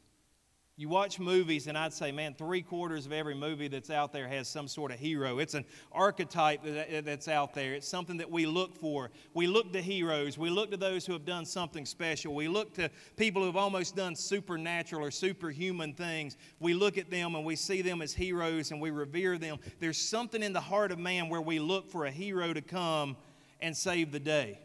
You 0.79 0.87
watch 0.87 1.19
movies, 1.19 1.67
and 1.67 1.77
I'd 1.77 1.91
say, 1.91 2.13
man, 2.13 2.35
three 2.35 2.61
quarters 2.61 3.05
of 3.05 3.11
every 3.11 3.35
movie 3.35 3.67
that's 3.67 3.89
out 3.89 4.13
there 4.13 4.29
has 4.29 4.47
some 4.47 4.65
sort 4.65 4.93
of 4.93 4.97
hero. 4.97 5.39
It's 5.39 5.53
an 5.53 5.65
archetype 5.91 6.61
that's 6.63 7.27
out 7.27 7.53
there. 7.53 7.73
It's 7.73 7.85
something 7.85 8.15
that 8.15 8.31
we 8.31 8.45
look 8.45 8.73
for. 8.73 9.11
We 9.33 9.45
look 9.45 9.73
to 9.73 9.81
heroes. 9.81 10.37
We 10.37 10.49
look 10.49 10.71
to 10.71 10.77
those 10.77 11.05
who 11.05 11.11
have 11.11 11.25
done 11.25 11.45
something 11.45 11.85
special. 11.85 12.33
We 12.33 12.47
look 12.47 12.73
to 12.75 12.89
people 13.17 13.41
who 13.41 13.47
have 13.47 13.57
almost 13.57 13.97
done 13.97 14.15
supernatural 14.15 15.03
or 15.03 15.11
superhuman 15.11 15.95
things. 15.95 16.37
We 16.61 16.73
look 16.73 16.97
at 16.97 17.11
them 17.11 17.35
and 17.35 17.43
we 17.43 17.57
see 17.57 17.81
them 17.81 18.01
as 18.01 18.13
heroes 18.13 18.71
and 18.71 18.79
we 18.79 18.89
revere 18.89 19.37
them. 19.37 19.57
There's 19.81 19.97
something 19.97 20.41
in 20.41 20.53
the 20.53 20.61
heart 20.61 20.93
of 20.93 20.97
man 20.97 21.27
where 21.27 21.41
we 21.41 21.59
look 21.59 21.91
for 21.91 22.05
a 22.05 22.11
hero 22.11 22.53
to 22.53 22.61
come 22.61 23.17
and 23.59 23.75
save 23.75 24.13
the 24.13 24.19
day. 24.21 24.61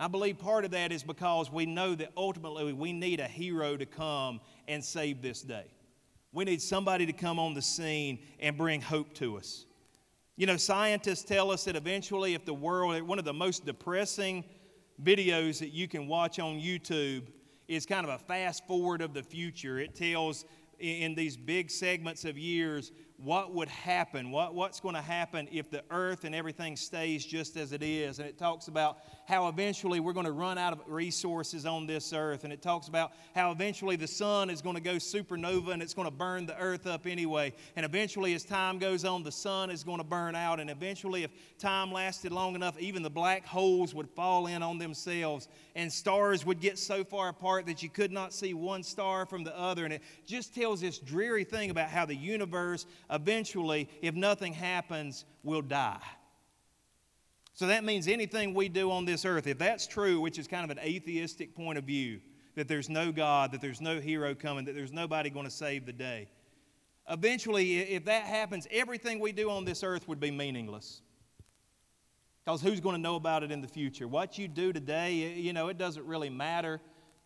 I 0.00 0.06
believe 0.06 0.38
part 0.38 0.64
of 0.64 0.70
that 0.72 0.92
is 0.92 1.02
because 1.02 1.50
we 1.50 1.66
know 1.66 1.94
that 1.96 2.12
ultimately 2.16 2.72
we 2.72 2.92
need 2.92 3.18
a 3.18 3.26
hero 3.26 3.76
to 3.76 3.84
come 3.84 4.40
and 4.68 4.84
save 4.84 5.22
this 5.22 5.42
day. 5.42 5.66
We 6.32 6.44
need 6.44 6.62
somebody 6.62 7.04
to 7.06 7.12
come 7.12 7.38
on 7.38 7.54
the 7.54 7.62
scene 7.62 8.20
and 8.38 8.56
bring 8.56 8.80
hope 8.80 9.12
to 9.14 9.38
us. 9.38 9.64
You 10.36 10.46
know, 10.46 10.56
scientists 10.56 11.24
tell 11.24 11.50
us 11.50 11.64
that 11.64 11.74
eventually, 11.74 12.34
if 12.34 12.44
the 12.44 12.54
world, 12.54 13.02
one 13.02 13.18
of 13.18 13.24
the 13.24 13.32
most 13.32 13.66
depressing 13.66 14.44
videos 15.02 15.58
that 15.58 15.70
you 15.70 15.88
can 15.88 16.06
watch 16.06 16.38
on 16.38 16.60
YouTube 16.60 17.24
is 17.66 17.84
kind 17.84 18.06
of 18.06 18.14
a 18.14 18.18
fast 18.18 18.66
forward 18.68 19.02
of 19.02 19.14
the 19.14 19.22
future. 19.22 19.80
It 19.80 19.96
tells 19.96 20.44
in 20.78 21.16
these 21.16 21.36
big 21.36 21.72
segments 21.72 22.24
of 22.24 22.38
years 22.38 22.92
what 23.18 23.52
would 23.52 23.68
happen, 23.68 24.30
what, 24.30 24.54
what's 24.54 24.78
going 24.78 24.94
to 24.94 25.02
happen 25.02 25.48
if 25.50 25.70
the 25.70 25.82
earth 25.90 26.22
and 26.22 26.36
everything 26.36 26.76
stays 26.76 27.24
just 27.24 27.56
as 27.56 27.72
it 27.72 27.82
is. 27.82 28.20
And 28.20 28.28
it 28.28 28.38
talks 28.38 28.68
about 28.68 28.98
how 29.26 29.48
eventually 29.48 29.98
we're 29.98 30.12
going 30.12 30.24
to 30.24 30.32
run 30.32 30.56
out 30.56 30.72
of 30.72 30.80
resources 30.86 31.66
on 31.66 31.84
this 31.84 32.12
earth. 32.12 32.44
And 32.44 32.52
it 32.52 32.62
talks 32.62 32.86
about 32.86 33.10
how 33.34 33.50
eventually 33.50 33.96
the 33.96 34.06
sun 34.06 34.50
is 34.50 34.62
going 34.62 34.76
to 34.76 34.80
go 34.80 34.94
supernova 34.94 35.72
and 35.72 35.82
it's 35.82 35.94
going 35.94 36.06
to 36.06 36.14
burn 36.14 36.46
the 36.46 36.56
earth 36.60 36.86
up 36.86 37.08
anyway. 37.08 37.52
And 37.74 37.84
eventually, 37.84 38.34
as 38.34 38.44
time 38.44 38.78
goes 38.78 39.04
on, 39.04 39.24
the 39.24 39.32
sun 39.32 39.70
is 39.70 39.82
going 39.82 39.98
to 39.98 40.04
burn 40.04 40.36
out. 40.36 40.60
And 40.60 40.70
eventually, 40.70 41.24
if 41.24 41.32
time 41.58 41.90
lasted 41.90 42.30
long 42.30 42.54
enough, 42.54 42.78
even 42.78 43.02
the 43.02 43.10
black 43.10 43.44
holes 43.44 43.96
would 43.96 44.08
fall 44.08 44.46
in 44.46 44.62
on 44.62 44.78
themselves. 44.78 45.48
And 45.74 45.92
stars 45.92 46.46
would 46.46 46.60
get 46.60 46.78
so 46.78 47.02
far 47.02 47.28
apart 47.30 47.66
that 47.66 47.82
you 47.82 47.90
could 47.90 48.12
not 48.12 48.32
see 48.32 48.54
one 48.54 48.84
star 48.84 49.26
from 49.26 49.42
the 49.42 49.56
other. 49.58 49.84
And 49.84 49.94
it 49.94 50.02
just 50.24 50.54
tells 50.54 50.80
this 50.80 50.98
dreary 50.98 51.42
thing 51.42 51.70
about 51.70 51.88
how 51.88 52.06
the 52.06 52.14
universe 52.14 52.86
eventually, 53.10 53.88
if 54.02 54.14
nothing 54.14 54.52
happens, 54.52 55.24
we'll 55.42 55.62
die. 55.62 56.00
So 57.54 57.66
that 57.66 57.82
means 57.82 58.06
anything 58.06 58.54
we 58.54 58.68
do 58.68 58.90
on 58.92 59.04
this 59.04 59.24
earth, 59.24 59.46
if 59.46 59.58
that's 59.58 59.86
true, 59.86 60.20
which 60.20 60.38
is 60.38 60.46
kind 60.46 60.64
of 60.64 60.70
an 60.70 60.78
atheistic 60.78 61.56
point 61.56 61.76
of 61.76 61.84
view, 61.84 62.20
that 62.54 62.68
there's 62.68 62.88
no 62.88 63.10
God, 63.10 63.52
that 63.52 63.60
there's 63.60 63.80
no 63.80 64.00
hero 64.00 64.34
coming, 64.34 64.64
that 64.66 64.74
there's 64.74 64.92
nobody 64.92 65.28
going 65.28 65.44
to 65.44 65.50
save 65.50 65.84
the 65.84 65.92
day. 65.92 66.28
Eventually, 67.10 67.78
if 67.78 68.04
that 68.04 68.24
happens, 68.24 68.66
everything 68.70 69.18
we 69.18 69.32
do 69.32 69.50
on 69.50 69.64
this 69.64 69.82
earth 69.82 70.06
would 70.06 70.20
be 70.20 70.30
meaningless. 70.30 71.00
Because 72.44 72.62
who's 72.62 72.80
going 72.80 72.94
to 72.94 73.00
know 73.00 73.16
about 73.16 73.42
it 73.42 73.50
in 73.50 73.60
the 73.60 73.68
future? 73.68 74.06
What 74.06 74.38
you 74.38 74.48
do 74.48 74.72
today, 74.72 75.12
you 75.12 75.52
know, 75.52 75.68
it 75.68 75.78
doesn't 75.78 76.06
really 76.06 76.30
matter 76.30 76.80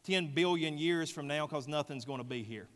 10 0.05 0.35
billion 0.35 0.79
years 0.79 1.11
from 1.11 1.27
now 1.27 1.47
because 1.47 1.69
nothing's 1.69 2.05
going 2.05 2.19
to 2.19 2.25
be 2.25 2.43
here. 2.43 2.69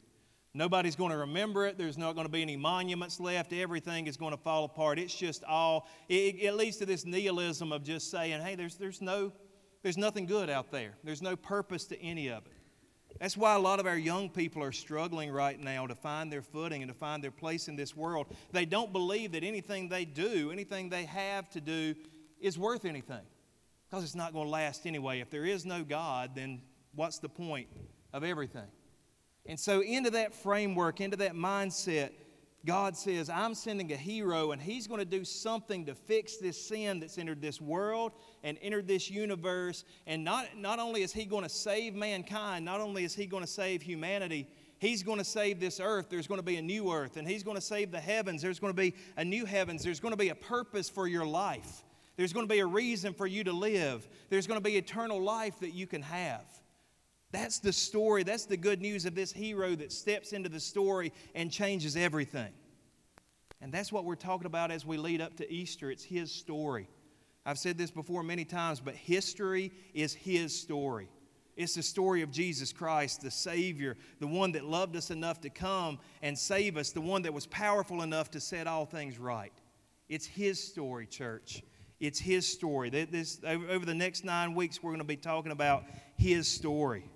Nobody's 0.57 0.97
going 0.97 1.11
to 1.11 1.19
remember 1.19 1.67
it. 1.67 1.77
There's 1.77 1.99
not 1.99 2.15
going 2.15 2.27
to 2.27 2.33
be 2.33 2.41
any 2.41 2.57
monuments 2.57 3.21
left. 3.21 3.53
Everything 3.53 4.07
is 4.07 4.17
going 4.17 4.31
to 4.31 4.39
fall 4.39 4.65
apart. 4.65 4.99
It's 4.99 5.15
just 5.15 5.45
all, 5.45 5.87
it, 6.09 6.37
it 6.41 6.55
leads 6.55 6.79
to 6.79 6.87
this 6.87 7.05
nihilism 7.05 7.73
of 7.73 7.85
just 7.85 8.11
saying, 8.11 8.41
hey, 8.41 8.55
there's, 8.55 8.77
there's, 8.77 9.03
no, 9.03 9.33
there's 9.83 9.99
nothing 9.99 10.25
good 10.25 10.49
out 10.49 10.71
there. 10.71 10.95
There's 11.05 11.21
no 11.21 11.37
purpose 11.37 11.85
to 11.89 12.01
any 12.01 12.29
of 12.29 12.47
it. 12.47 12.53
That's 13.21 13.37
why 13.37 13.55
a 13.55 13.59
lot 13.59 13.81
of 13.81 13.87
our 13.87 13.99
young 13.99 14.31
people 14.31 14.63
are 14.63 14.73
struggling 14.73 15.31
right 15.31 15.61
now 15.61 15.87
to 15.87 15.95
find 15.95 16.33
their 16.33 16.41
footing 16.41 16.83
and 16.83 16.91
to 16.91 16.97
find 16.97 17.23
their 17.23 17.31
place 17.31 17.69
in 17.69 17.77
this 17.77 17.95
world. 17.95 18.27
They 18.53 18.65
don't 18.65 18.95
believe 18.95 19.33
that 19.33 19.45
anything 19.45 19.91
they 19.91 20.07
do, 20.07 20.51
anything 20.51 20.89
they 20.89 21.05
have 21.05 21.51
to 21.51 21.61
do, 21.61 21.95
is 22.41 22.59
worth 22.59 22.87
anything 22.87 23.27
because 23.91 24.05
it's 24.05 24.15
not 24.15 24.33
going 24.33 24.47
to 24.47 24.51
last 24.51 24.87
anyway. 24.87 25.21
If 25.21 25.29
there 25.29 25.45
is 25.45 25.67
no 25.67 25.85
God, 25.85 26.31
then 26.35 26.63
what's 26.95 27.19
the 27.19 27.29
point 27.29 27.69
of 28.15 28.25
everything? 28.25 28.69
And 29.49 29.59
so, 29.59 29.83
into 29.83 30.11
that 30.11 30.35
framework, 30.35 31.01
into 31.01 31.17
that 31.19 31.35
mindset, 31.35 32.11
God 32.67 32.97
says, 32.97 33.31
I'm 33.31 33.55
sending 33.55 33.93
a 33.93 33.97
hero, 33.97 34.51
and 34.51 34.61
he's 34.61 34.89
going 34.89 34.99
to 34.99 35.05
do 35.05 35.25
something 35.25 35.87
to 35.87 35.95
fix 35.95 36.37
this 36.37 36.61
sin 36.61 36.99
that's 36.99 37.17
entered 37.17 37.41
this 37.41 37.61
world 37.61 38.13
and 38.43 38.59
entered 38.61 38.89
this 38.89 39.09
universe. 39.09 39.85
And 40.07 40.25
not, 40.25 40.57
not 40.57 40.81
only 40.81 41.03
is 41.03 41.13
he 41.13 41.27
going 41.27 41.45
to 41.45 41.49
save 41.49 41.95
mankind, 41.95 42.65
not 42.65 42.81
only 42.81 43.05
is 43.05 43.15
he 43.15 43.27
going 43.27 43.45
to 43.45 43.51
save 43.51 43.83
humanity, 43.83 44.49
he's 44.79 45.05
going 45.05 45.19
to 45.19 45.25
save 45.25 45.61
this 45.61 45.79
earth. 45.79 46.09
There's 46.11 46.27
going 46.27 46.41
to 46.41 46.45
be 46.45 46.57
a 46.57 46.63
new 46.63 46.91
earth, 46.93 47.17
and 47.17 47.27
he's 47.27 47.45
going 47.45 47.57
to 47.57 47.61
save 47.61 47.93
the 47.93 48.01
heavens. 48.01 48.43
There's 48.43 48.59
going 48.59 48.73
to 48.73 48.77
be 48.77 48.95
a 49.17 49.25
new 49.25 49.45
heavens. 49.45 49.85
There's 49.85 50.01
going 50.01 50.13
to 50.13 50.19
be 50.19 50.31
a 50.31 50.35
purpose 50.35 50.91
for 50.91 51.07
your 51.07 51.25
life. 51.25 51.85
There's 52.17 52.33
going 52.33 52.49
to 52.49 52.53
be 52.53 52.61
a 52.61 52.67
reason 52.67 53.15
for 53.15 53.29
you 53.29 53.45
to 53.45 53.53
live. 53.53 54.09
There's 54.29 54.49
going 54.49 54.59
to 54.59 54.65
be 54.65 54.77
eternal 54.77 55.23
life 55.23 55.61
that 55.61 55.73
you 55.73 55.87
can 55.87 56.03
have. 56.03 56.45
That's 57.33 57.59
the 57.59 57.73
story. 57.73 58.23
That's 58.23 58.47
the 58.47 58.57
good 58.57 58.81
news 58.81 59.05
of 59.05 59.15
this 59.15 59.33
hero 59.33 59.75
that 59.75 59.93
steps 59.93 60.33
into 60.33 60.49
the 60.49 60.61
story 60.61 61.13
and 61.35 61.51
changes 61.51 61.97
everything. 61.97 62.53
And 63.61 63.73
that's 63.73 63.91
what 63.91 64.05
we're 64.05 64.15
talking 64.15 64.47
about 64.47 64.71
as 64.71 64.87
we 64.87 64.97
lead 64.97 65.21
up 65.21 65.37
to 65.37 65.53
Easter. 65.53 65.91
It's 65.91 66.05
his 66.05 66.31
story. 66.31 66.89
I've 67.45 67.59
said 67.59 67.79
this 67.79 67.91
before 67.91 68.23
many 68.23 68.45
times, 68.45 68.81
but 68.81 68.95
history 68.95 69.73
is 69.95 70.15
his 70.15 70.59
story. 70.59 71.09
It's 71.57 71.75
the 71.75 71.83
story 71.83 72.21
of 72.23 72.31
Jesus 72.31 72.73
Christ, 72.73 73.23
the 73.23 73.31
Savior, 73.31 73.97
the 74.21 74.27
one 74.27 74.53
that 74.53 74.65
loved 74.65 74.95
us 74.95 75.11
enough 75.11 75.41
to 75.41 75.51
come 75.51 75.99
and 76.23 76.39
save 76.39 76.77
us, 76.77 76.91
the 76.91 77.01
one 77.01 77.23
that 77.23 77.33
was 77.33 77.47
powerful 77.47 78.03
enough 78.03 78.31
to 78.33 78.41
set 78.41 78.67
all 78.67 78.85
things 78.85 79.19
right. 79.19 79.53
It's 80.09 80.27
his 80.27 80.63
story, 80.63 81.07
church. 81.07 81.63
It's 81.99 82.19
his 82.19 82.47
story. 82.47 82.91
This, 82.91 83.41
over 83.45 83.87
the 83.87 83.95
next 83.95 84.23
nine 84.23 84.55
weeks, 84.55 84.83
we're 84.83 84.91
going 84.91 84.99
to 84.99 85.05
be 85.05 85.17
talking 85.17 85.51
about 85.51 85.85
his 86.19 86.47
story. 86.47 87.09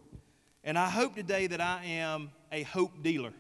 And 0.63 0.79
I 0.79 0.89
hope 0.89 1.15
today 1.15 1.47
that 1.47 1.61
I 1.61 1.85
am 1.85 2.31
a 2.53 2.63
hope 2.63 3.03
dealer. 3.03 3.33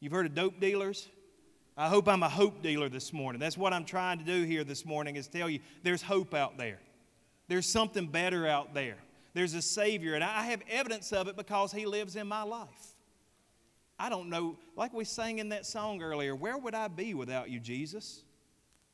You've 0.00 0.12
heard 0.12 0.26
of 0.26 0.34
dope 0.34 0.60
dealers? 0.60 1.08
I 1.76 1.88
hope 1.88 2.08
I'm 2.08 2.22
a 2.22 2.28
hope 2.28 2.62
dealer 2.62 2.88
this 2.88 3.12
morning. 3.12 3.40
That's 3.40 3.56
what 3.56 3.72
I'm 3.72 3.84
trying 3.84 4.18
to 4.18 4.24
do 4.24 4.42
here 4.44 4.62
this 4.62 4.84
morning 4.84 5.16
is 5.16 5.26
tell 5.26 5.48
you 5.48 5.60
there's 5.82 6.02
hope 6.02 6.34
out 6.34 6.58
there. 6.58 6.78
There's 7.48 7.66
something 7.66 8.06
better 8.06 8.46
out 8.46 8.74
there. 8.74 8.96
There's 9.32 9.54
a 9.54 9.62
Savior, 9.62 10.14
and 10.14 10.22
I 10.22 10.44
have 10.44 10.62
evidence 10.70 11.12
of 11.12 11.26
it 11.26 11.36
because 11.36 11.72
He 11.72 11.86
lives 11.86 12.14
in 12.14 12.28
my 12.28 12.42
life. 12.42 12.94
I 13.98 14.08
don't 14.08 14.28
know, 14.28 14.56
like 14.76 14.92
we 14.92 15.04
sang 15.04 15.38
in 15.38 15.48
that 15.48 15.66
song 15.66 16.02
earlier, 16.02 16.34
where 16.34 16.56
would 16.56 16.74
I 16.74 16.88
be 16.88 17.14
without 17.14 17.50
you, 17.50 17.58
Jesus? 17.58 18.22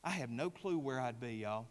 I 0.02 0.10
have 0.10 0.30
no 0.30 0.48
clue 0.48 0.78
where 0.78 1.00
I'd 1.00 1.20
be, 1.20 1.34
y'all. 1.34 1.66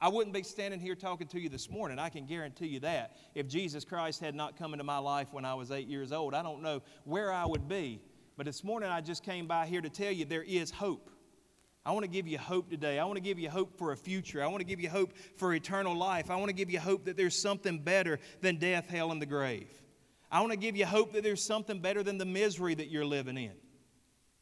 I 0.00 0.08
wouldn't 0.08 0.32
be 0.32 0.44
standing 0.44 0.78
here 0.78 0.94
talking 0.94 1.26
to 1.28 1.40
you 1.40 1.48
this 1.48 1.68
morning. 1.68 1.98
I 1.98 2.08
can 2.08 2.24
guarantee 2.24 2.68
you 2.68 2.80
that. 2.80 3.16
If 3.34 3.48
Jesus 3.48 3.84
Christ 3.84 4.20
had 4.20 4.34
not 4.34 4.56
come 4.56 4.72
into 4.72 4.84
my 4.84 4.98
life 4.98 5.32
when 5.32 5.44
I 5.44 5.54
was 5.54 5.72
eight 5.72 5.88
years 5.88 6.12
old, 6.12 6.34
I 6.34 6.42
don't 6.42 6.62
know 6.62 6.82
where 7.04 7.32
I 7.32 7.44
would 7.44 7.68
be. 7.68 8.00
But 8.36 8.46
this 8.46 8.62
morning 8.62 8.90
I 8.90 9.00
just 9.00 9.24
came 9.24 9.48
by 9.48 9.66
here 9.66 9.80
to 9.80 9.88
tell 9.88 10.12
you 10.12 10.24
there 10.24 10.44
is 10.44 10.70
hope. 10.70 11.10
I 11.84 11.90
want 11.90 12.04
to 12.04 12.10
give 12.10 12.28
you 12.28 12.38
hope 12.38 12.70
today. 12.70 13.00
I 13.00 13.04
want 13.06 13.16
to 13.16 13.22
give 13.22 13.40
you 13.40 13.50
hope 13.50 13.76
for 13.76 13.90
a 13.90 13.96
future. 13.96 14.42
I 14.42 14.46
want 14.46 14.60
to 14.60 14.66
give 14.66 14.80
you 14.80 14.88
hope 14.88 15.14
for 15.36 15.52
eternal 15.52 15.96
life. 15.96 16.30
I 16.30 16.36
want 16.36 16.48
to 16.48 16.54
give 16.54 16.70
you 16.70 16.78
hope 16.78 17.06
that 17.06 17.16
there's 17.16 17.36
something 17.36 17.80
better 17.80 18.20
than 18.40 18.56
death, 18.56 18.88
hell, 18.88 19.10
and 19.10 19.20
the 19.20 19.26
grave. 19.26 19.70
I 20.30 20.40
want 20.40 20.52
to 20.52 20.58
give 20.58 20.76
you 20.76 20.86
hope 20.86 21.12
that 21.14 21.24
there's 21.24 21.42
something 21.42 21.80
better 21.80 22.04
than 22.04 22.18
the 22.18 22.26
misery 22.26 22.74
that 22.74 22.88
you're 22.88 23.06
living 23.06 23.36
in. 23.36 23.54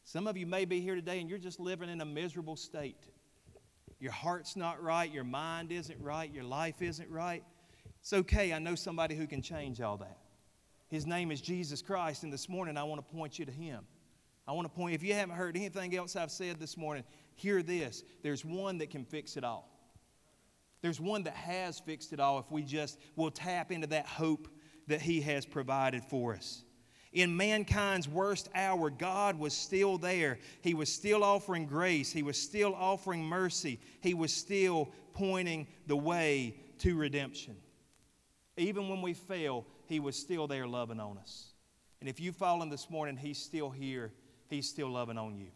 Some 0.03 0.27
of 0.27 0.37
you 0.37 0.45
may 0.45 0.65
be 0.65 0.81
here 0.81 0.95
today 0.95 1.19
and 1.19 1.29
you're 1.29 1.39
just 1.39 1.59
living 1.59 1.89
in 1.89 2.01
a 2.01 2.05
miserable 2.05 2.57
state 2.57 3.07
your 3.99 4.11
heart's 4.11 4.55
not 4.55 4.81
right, 4.81 5.11
your 5.11 5.23
mind 5.23 5.71
isn't 5.71 5.99
right, 6.01 6.31
your 6.31 6.43
life 6.43 6.81
isn't 6.81 7.09
right, 7.09 7.43
it's 7.99 8.13
okay. 8.13 8.53
I 8.53 8.59
know 8.59 8.75
somebody 8.75 9.15
who 9.15 9.27
can 9.27 9.41
change 9.41 9.81
all 9.81 9.97
that. 9.97 10.17
His 10.89 11.05
name 11.05 11.31
is 11.31 11.41
Jesus 11.41 11.81
Christ, 11.81 12.23
and 12.23 12.31
this 12.31 12.47
morning 12.47 12.77
I 12.77 12.83
want 12.83 13.05
to 13.05 13.15
point 13.15 13.39
you 13.39 13.45
to 13.45 13.51
him. 13.51 13.85
I 14.47 14.53
want 14.53 14.65
to 14.65 14.73
point, 14.73 14.95
if 14.95 15.03
you 15.03 15.13
haven't 15.13 15.35
heard 15.35 15.57
anything 15.57 15.95
else 15.95 16.15
I've 16.15 16.31
said 16.31 16.59
this 16.59 16.77
morning, 16.77 17.03
hear 17.35 17.61
this. 17.61 18.03
There's 18.23 18.45
one 18.45 18.77
that 18.77 18.89
can 18.89 19.03
fix 19.03 19.35
it 19.35 19.43
all. 19.43 19.69
There's 20.81 21.01
one 21.01 21.23
that 21.23 21.33
has 21.33 21.79
fixed 21.79 22.13
it 22.13 22.19
all 22.19 22.39
if 22.39 22.49
we 22.49 22.63
just 22.63 22.99
will 23.15 23.31
tap 23.31 23.71
into 23.71 23.87
that 23.87 24.05
hope 24.05 24.47
that 24.87 25.01
he 25.01 25.19
has 25.21 25.45
provided 25.45 26.03
for 26.05 26.33
us 26.33 26.63
in 27.13 27.35
mankind's 27.35 28.07
worst 28.07 28.49
hour, 28.53 28.89
God 28.89 29.39
was 29.39 29.53
still 29.53 29.97
there. 29.97 30.39
He 30.61 30.73
was 30.73 30.91
still 30.91 31.23
offering 31.23 31.65
grace. 31.65 32.11
He 32.11 32.23
was 32.23 32.39
still 32.39 32.75
offering 32.75 33.23
mercy. 33.23 33.79
He 34.01 34.13
was 34.13 34.33
still 34.33 34.89
pointing 35.13 35.67
the 35.87 35.95
way 35.95 36.55
to 36.79 36.95
redemption. 36.95 37.55
Even 38.57 38.89
when 38.89 39.01
we 39.01 39.13
fail, 39.13 39.65
He 39.85 39.99
was 39.99 40.15
still 40.15 40.47
there 40.47 40.67
loving 40.67 40.99
on 40.99 41.17
us. 41.17 41.53
And 41.99 42.09
if 42.09 42.19
you've 42.19 42.35
fallen 42.35 42.69
this 42.69 42.89
morning, 42.89 43.17
He's 43.17 43.37
still 43.37 43.69
here. 43.69 44.11
He's 44.49 44.67
still 44.69 44.89
loving 44.89 45.17
on 45.17 45.37
you. 45.37 45.47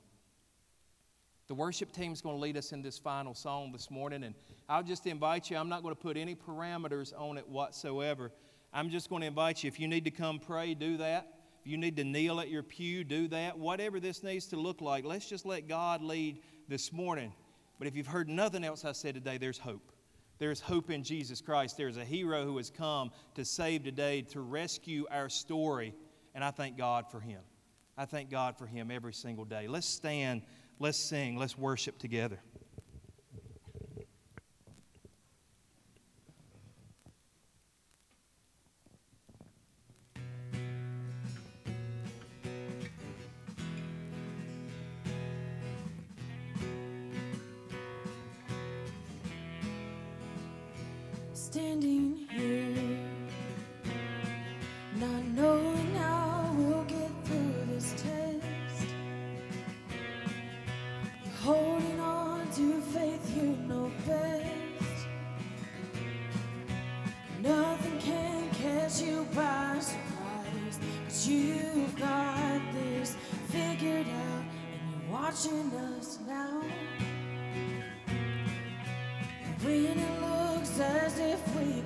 The 1.48 1.56
worship 1.56 1.92
team 1.92 2.14
is 2.14 2.22
going 2.22 2.38
to 2.38 2.42
lead 2.42 2.56
us 2.56 2.72
in 2.72 2.82
this 2.82 2.98
final 2.98 3.34
song 3.34 3.74
this 3.74 3.92
morning, 3.92 4.24
and 4.24 4.36
I'll 4.70 4.84
just 4.84 5.06
invite 5.06 5.50
you. 5.50 5.58
I'm 5.58 5.68
not 5.68 5.84
going 5.84 5.94
to 5.94 6.02
put 6.02 6.16
any 6.16 6.34
parameters 6.34 7.12
on 7.20 7.38
it 7.38 7.48
whatsoever. 7.48 8.32
I'm 8.74 8.90
just 8.90 9.10
going 9.10 9.22
to 9.22 9.28
invite 9.28 9.64
you. 9.64 9.68
If 9.68 9.80
you 9.80 9.88
need 9.88 10.06
to 10.06 10.12
come 10.12 10.40
pray, 10.40 10.74
do 10.74 10.98
that. 10.98 11.41
If 11.62 11.68
you 11.68 11.78
need 11.78 11.96
to 11.98 12.04
kneel 12.04 12.40
at 12.40 12.50
your 12.50 12.64
pew, 12.64 13.04
do 13.04 13.28
that. 13.28 13.58
Whatever 13.58 14.00
this 14.00 14.24
needs 14.24 14.48
to 14.48 14.56
look 14.56 14.82
like, 14.82 15.06
let's 15.06 15.30
just 15.30 15.46
let 15.46 15.68
God 15.68 16.02
lead 16.02 16.40
this 16.68 16.92
morning. 16.92 17.32
But 17.78 17.88
if 17.88 17.96
you've 17.96 18.08
heard 18.08 18.28
nothing 18.28 18.64
else 18.64 18.84
I 18.84 18.94
said 18.94 19.14
today, 19.14 19.38
there's 19.38 19.60
hope. 19.60 19.92
There's 20.40 20.60
hope 20.60 20.90
in 20.90 21.04
Jesus 21.04 21.40
Christ. 21.40 21.78
There's 21.78 21.98
a 21.98 22.06
hero 22.06 22.46
who 22.46 22.58
has 22.58 22.72
come 22.72 23.12
to 23.36 23.46
save 23.46 23.84
today, 23.84 24.24
to 24.24 24.42
rescue 24.42 25.06
our 25.12 25.30
story. 25.30 25.94
And 26.34 26.44
I 26.44 26.50
thank 26.50 26.80
God 26.80 27.12
for 27.12 27.20
him. 27.20 27.42
I 27.96 28.06
thank 28.06 28.32
God 28.32 28.58
for 28.58 28.66
him 28.66 28.90
every 28.90 29.14
single 29.14 29.46
day. 29.46 29.68
Let's 29.68 29.86
stand, 29.86 30.42
let's 30.80 30.98
sing, 30.98 31.38
let's 31.38 31.60
worship 31.60 32.00
together. 32.00 32.40
Standing 51.42 52.28
here, 52.30 52.81
as 81.48 81.81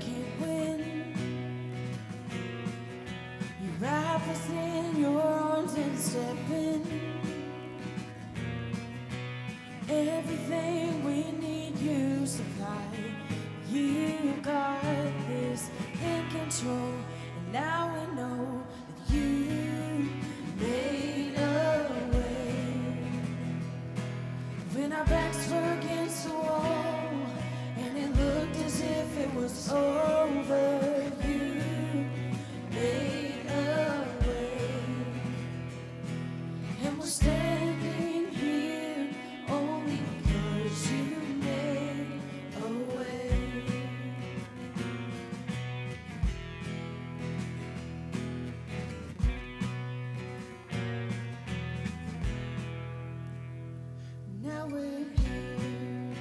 Now 54.46 54.68
we're 54.68 55.06
here. 55.24 56.14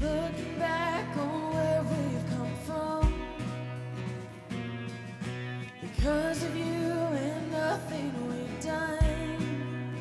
Looking 0.00 0.58
back 0.58 1.16
on 1.16 1.54
where 1.54 1.82
we've 1.84 2.26
come 2.30 2.56
from. 2.66 3.14
Because 5.80 6.42
of 6.42 6.56
you 6.56 6.64
and 6.64 7.52
nothing 7.52 8.12
we've 8.26 8.60
done 8.60 10.00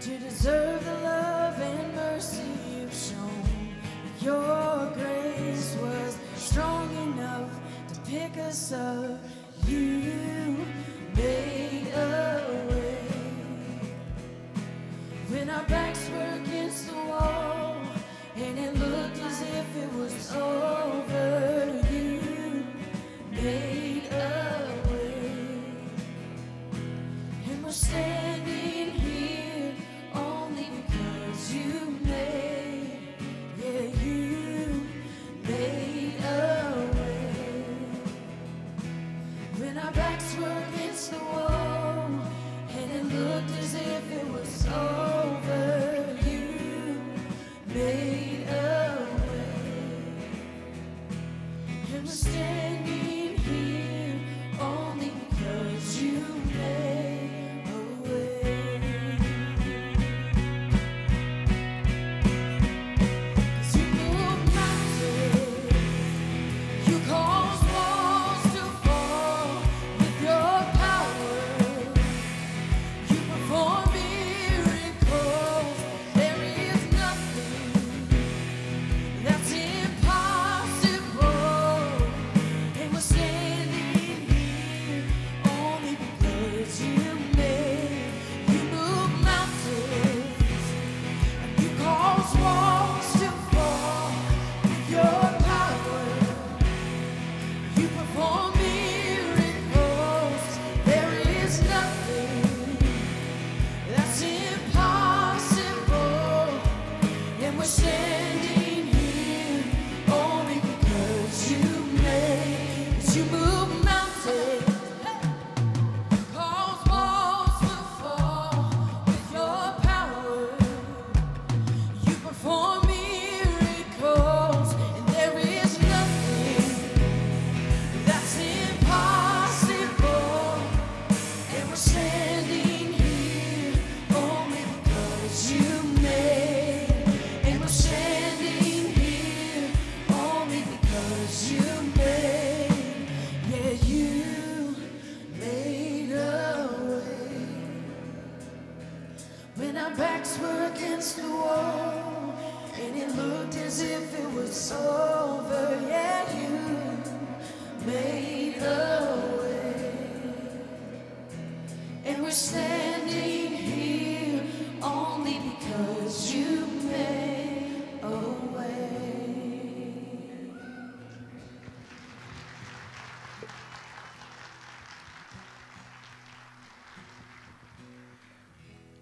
to 0.00 0.18
deserve 0.18 0.84
the 0.84 0.94
love 0.94 1.60
and 1.60 1.94
mercy 1.94 2.50
you've 2.68 2.92
shown. 2.92 3.76
Your 4.20 4.90
grace 4.94 5.76
was 5.80 6.18
strong 6.34 6.90
enough 7.12 7.50
to 7.92 8.00
pick 8.00 8.36
us 8.38 8.72
up. 8.72 9.25
Our 15.56 15.64
backs 15.64 16.10
were 16.10 16.42
against 16.42 16.86
the 16.88 16.94
wall 16.94 17.76
and 18.36 18.58
it 18.58 18.74
looked 18.74 19.18
as 19.22 19.40
if 19.40 19.76
it 19.82 19.92
was 19.94 20.32
over. 20.34 20.85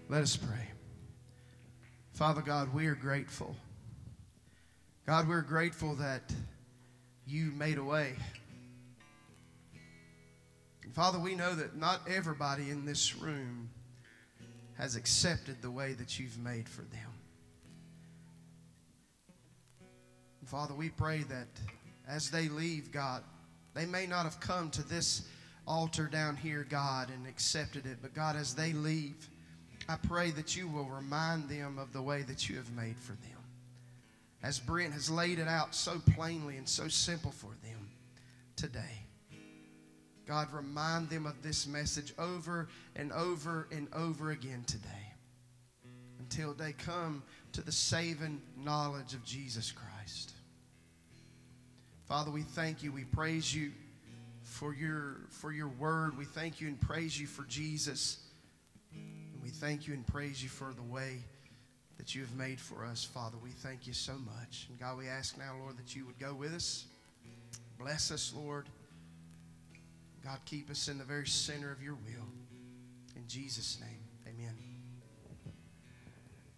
Let 0.07 0.21
us 0.21 0.37
pray. 0.37 0.69
Father 2.13 2.41
God, 2.41 2.71
we 2.75 2.85
are 2.85 2.93
grateful. 2.93 3.55
God, 5.07 5.27
we're 5.27 5.41
grateful 5.41 5.95
that 5.95 6.31
you 7.25 7.51
made 7.57 7.79
a 7.79 7.83
way. 7.83 8.13
Father, 10.93 11.17
we 11.17 11.33
know 11.33 11.55
that 11.55 11.75
not 11.75 12.01
everybody 12.07 12.69
in 12.69 12.85
this 12.85 13.15
room 13.15 13.67
has 14.77 14.95
accepted 14.95 15.63
the 15.63 15.71
way 15.71 15.93
that 15.93 16.19
you've 16.19 16.37
made 16.37 16.69
for 16.69 16.83
them. 16.83 17.09
Father, 20.45 20.75
we 20.75 20.89
pray 20.89 21.23
that 21.23 21.47
as 22.07 22.29
they 22.29 22.47
leave, 22.47 22.91
God, 22.91 23.23
they 23.73 23.87
may 23.87 24.05
not 24.05 24.25
have 24.25 24.39
come 24.39 24.69
to 24.69 24.87
this 24.87 25.27
altar 25.65 26.05
down 26.05 26.35
here, 26.35 26.63
God, 26.69 27.09
and 27.09 27.25
accepted 27.25 27.87
it, 27.87 27.97
but 28.03 28.13
God, 28.13 28.35
as 28.35 28.53
they 28.53 28.71
leave, 28.71 29.27
I 29.87 29.97
pray 30.07 30.31
that 30.31 30.55
you 30.55 30.67
will 30.67 30.85
remind 30.85 31.47
them 31.47 31.77
of 31.77 31.93
the 31.93 32.01
way 32.01 32.23
that 32.23 32.49
you 32.49 32.55
have 32.55 32.71
made 32.75 32.97
for 32.97 33.11
them. 33.11 33.31
As 34.41 34.59
Brent 34.59 34.93
has 34.93 35.09
laid 35.09 35.39
it 35.39 35.47
out 35.47 35.75
so 35.75 35.99
plainly 36.15 36.57
and 36.57 36.67
so 36.67 36.87
simple 36.87 37.31
for 37.31 37.51
them 37.63 37.89
today. 38.55 39.05
God, 40.27 40.51
remind 40.51 41.09
them 41.09 41.27
of 41.27 41.41
this 41.43 41.67
message 41.67 42.13
over 42.17 42.67
and 42.95 43.11
over 43.11 43.67
and 43.71 43.87
over 43.93 44.31
again 44.31 44.63
today 44.65 44.89
until 46.19 46.53
they 46.53 46.73
come 46.73 47.21
to 47.51 47.61
the 47.61 47.71
saving 47.71 48.41
knowledge 48.57 49.13
of 49.13 49.23
Jesus 49.23 49.71
Christ. 49.71 50.33
Father, 52.07 52.31
we 52.31 52.41
thank 52.41 52.81
you. 52.81 52.91
We 52.91 53.03
praise 53.03 53.53
you 53.53 53.71
for 54.43 54.73
your, 54.73 55.17
for 55.29 55.51
your 55.51 55.67
word. 55.67 56.17
We 56.17 56.25
thank 56.25 56.59
you 56.59 56.67
and 56.67 56.79
praise 56.79 57.19
you 57.19 57.27
for 57.27 57.43
Jesus. 57.43 58.24
We 59.45 59.51
thank 59.51 59.87
you 59.87 59.93
and 59.93 60.05
praise 60.07 60.41
you 60.41 60.49
for 60.49 60.73
the 60.73 60.81
way 60.81 61.19
that 61.99 62.15
you 62.15 62.21
have 62.21 62.35
made 62.35 62.59
for 62.59 62.83
us, 62.83 63.03
Father. 63.03 63.37
We 63.43 63.51
thank 63.51 63.85
you 63.85 63.93
so 63.93 64.13
much. 64.13 64.65
And 64.69 64.79
God, 64.79 64.97
we 64.97 65.07
ask 65.07 65.37
now, 65.37 65.53
Lord, 65.61 65.77
that 65.77 65.95
you 65.95 66.03
would 66.07 66.17
go 66.17 66.33
with 66.33 66.51
us. 66.51 66.85
Bless 67.77 68.09
us, 68.09 68.33
Lord. 68.35 68.65
God, 70.23 70.39
keep 70.45 70.71
us 70.71 70.87
in 70.87 70.97
the 70.97 71.03
very 71.03 71.27
center 71.27 71.71
of 71.71 71.83
your 71.83 71.93
will. 71.93 72.25
In 73.15 73.21
Jesus' 73.27 73.77
name, 73.79 73.99
amen. 74.27 74.55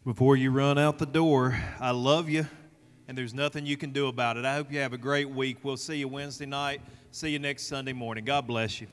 Before 0.05 0.38
you 0.38 0.49
run 0.51 0.77
out 0.77 0.97
the 0.97 1.05
door, 1.05 1.59
I 1.81 1.91
love 1.91 2.29
you, 2.29 2.47
and 3.09 3.17
there's 3.17 3.33
nothing 3.33 3.65
you 3.65 3.75
can 3.75 3.91
do 3.91 4.07
about 4.07 4.38
it. 4.38 4.45
I 4.45 4.53
hope 4.55 4.71
you 4.71 4.79
have 4.79 4.93
a 4.93 4.97
great 4.97 5.29
week. 5.29 5.57
We'll 5.61 5.75
see 5.75 5.97
you 5.97 6.07
Wednesday 6.07 6.45
night. 6.45 6.79
See 7.11 7.31
you 7.31 7.39
next 7.39 7.63
Sunday 7.63 7.91
morning. 7.91 8.23
God 8.23 8.47
bless 8.47 8.79
you. 8.79 8.88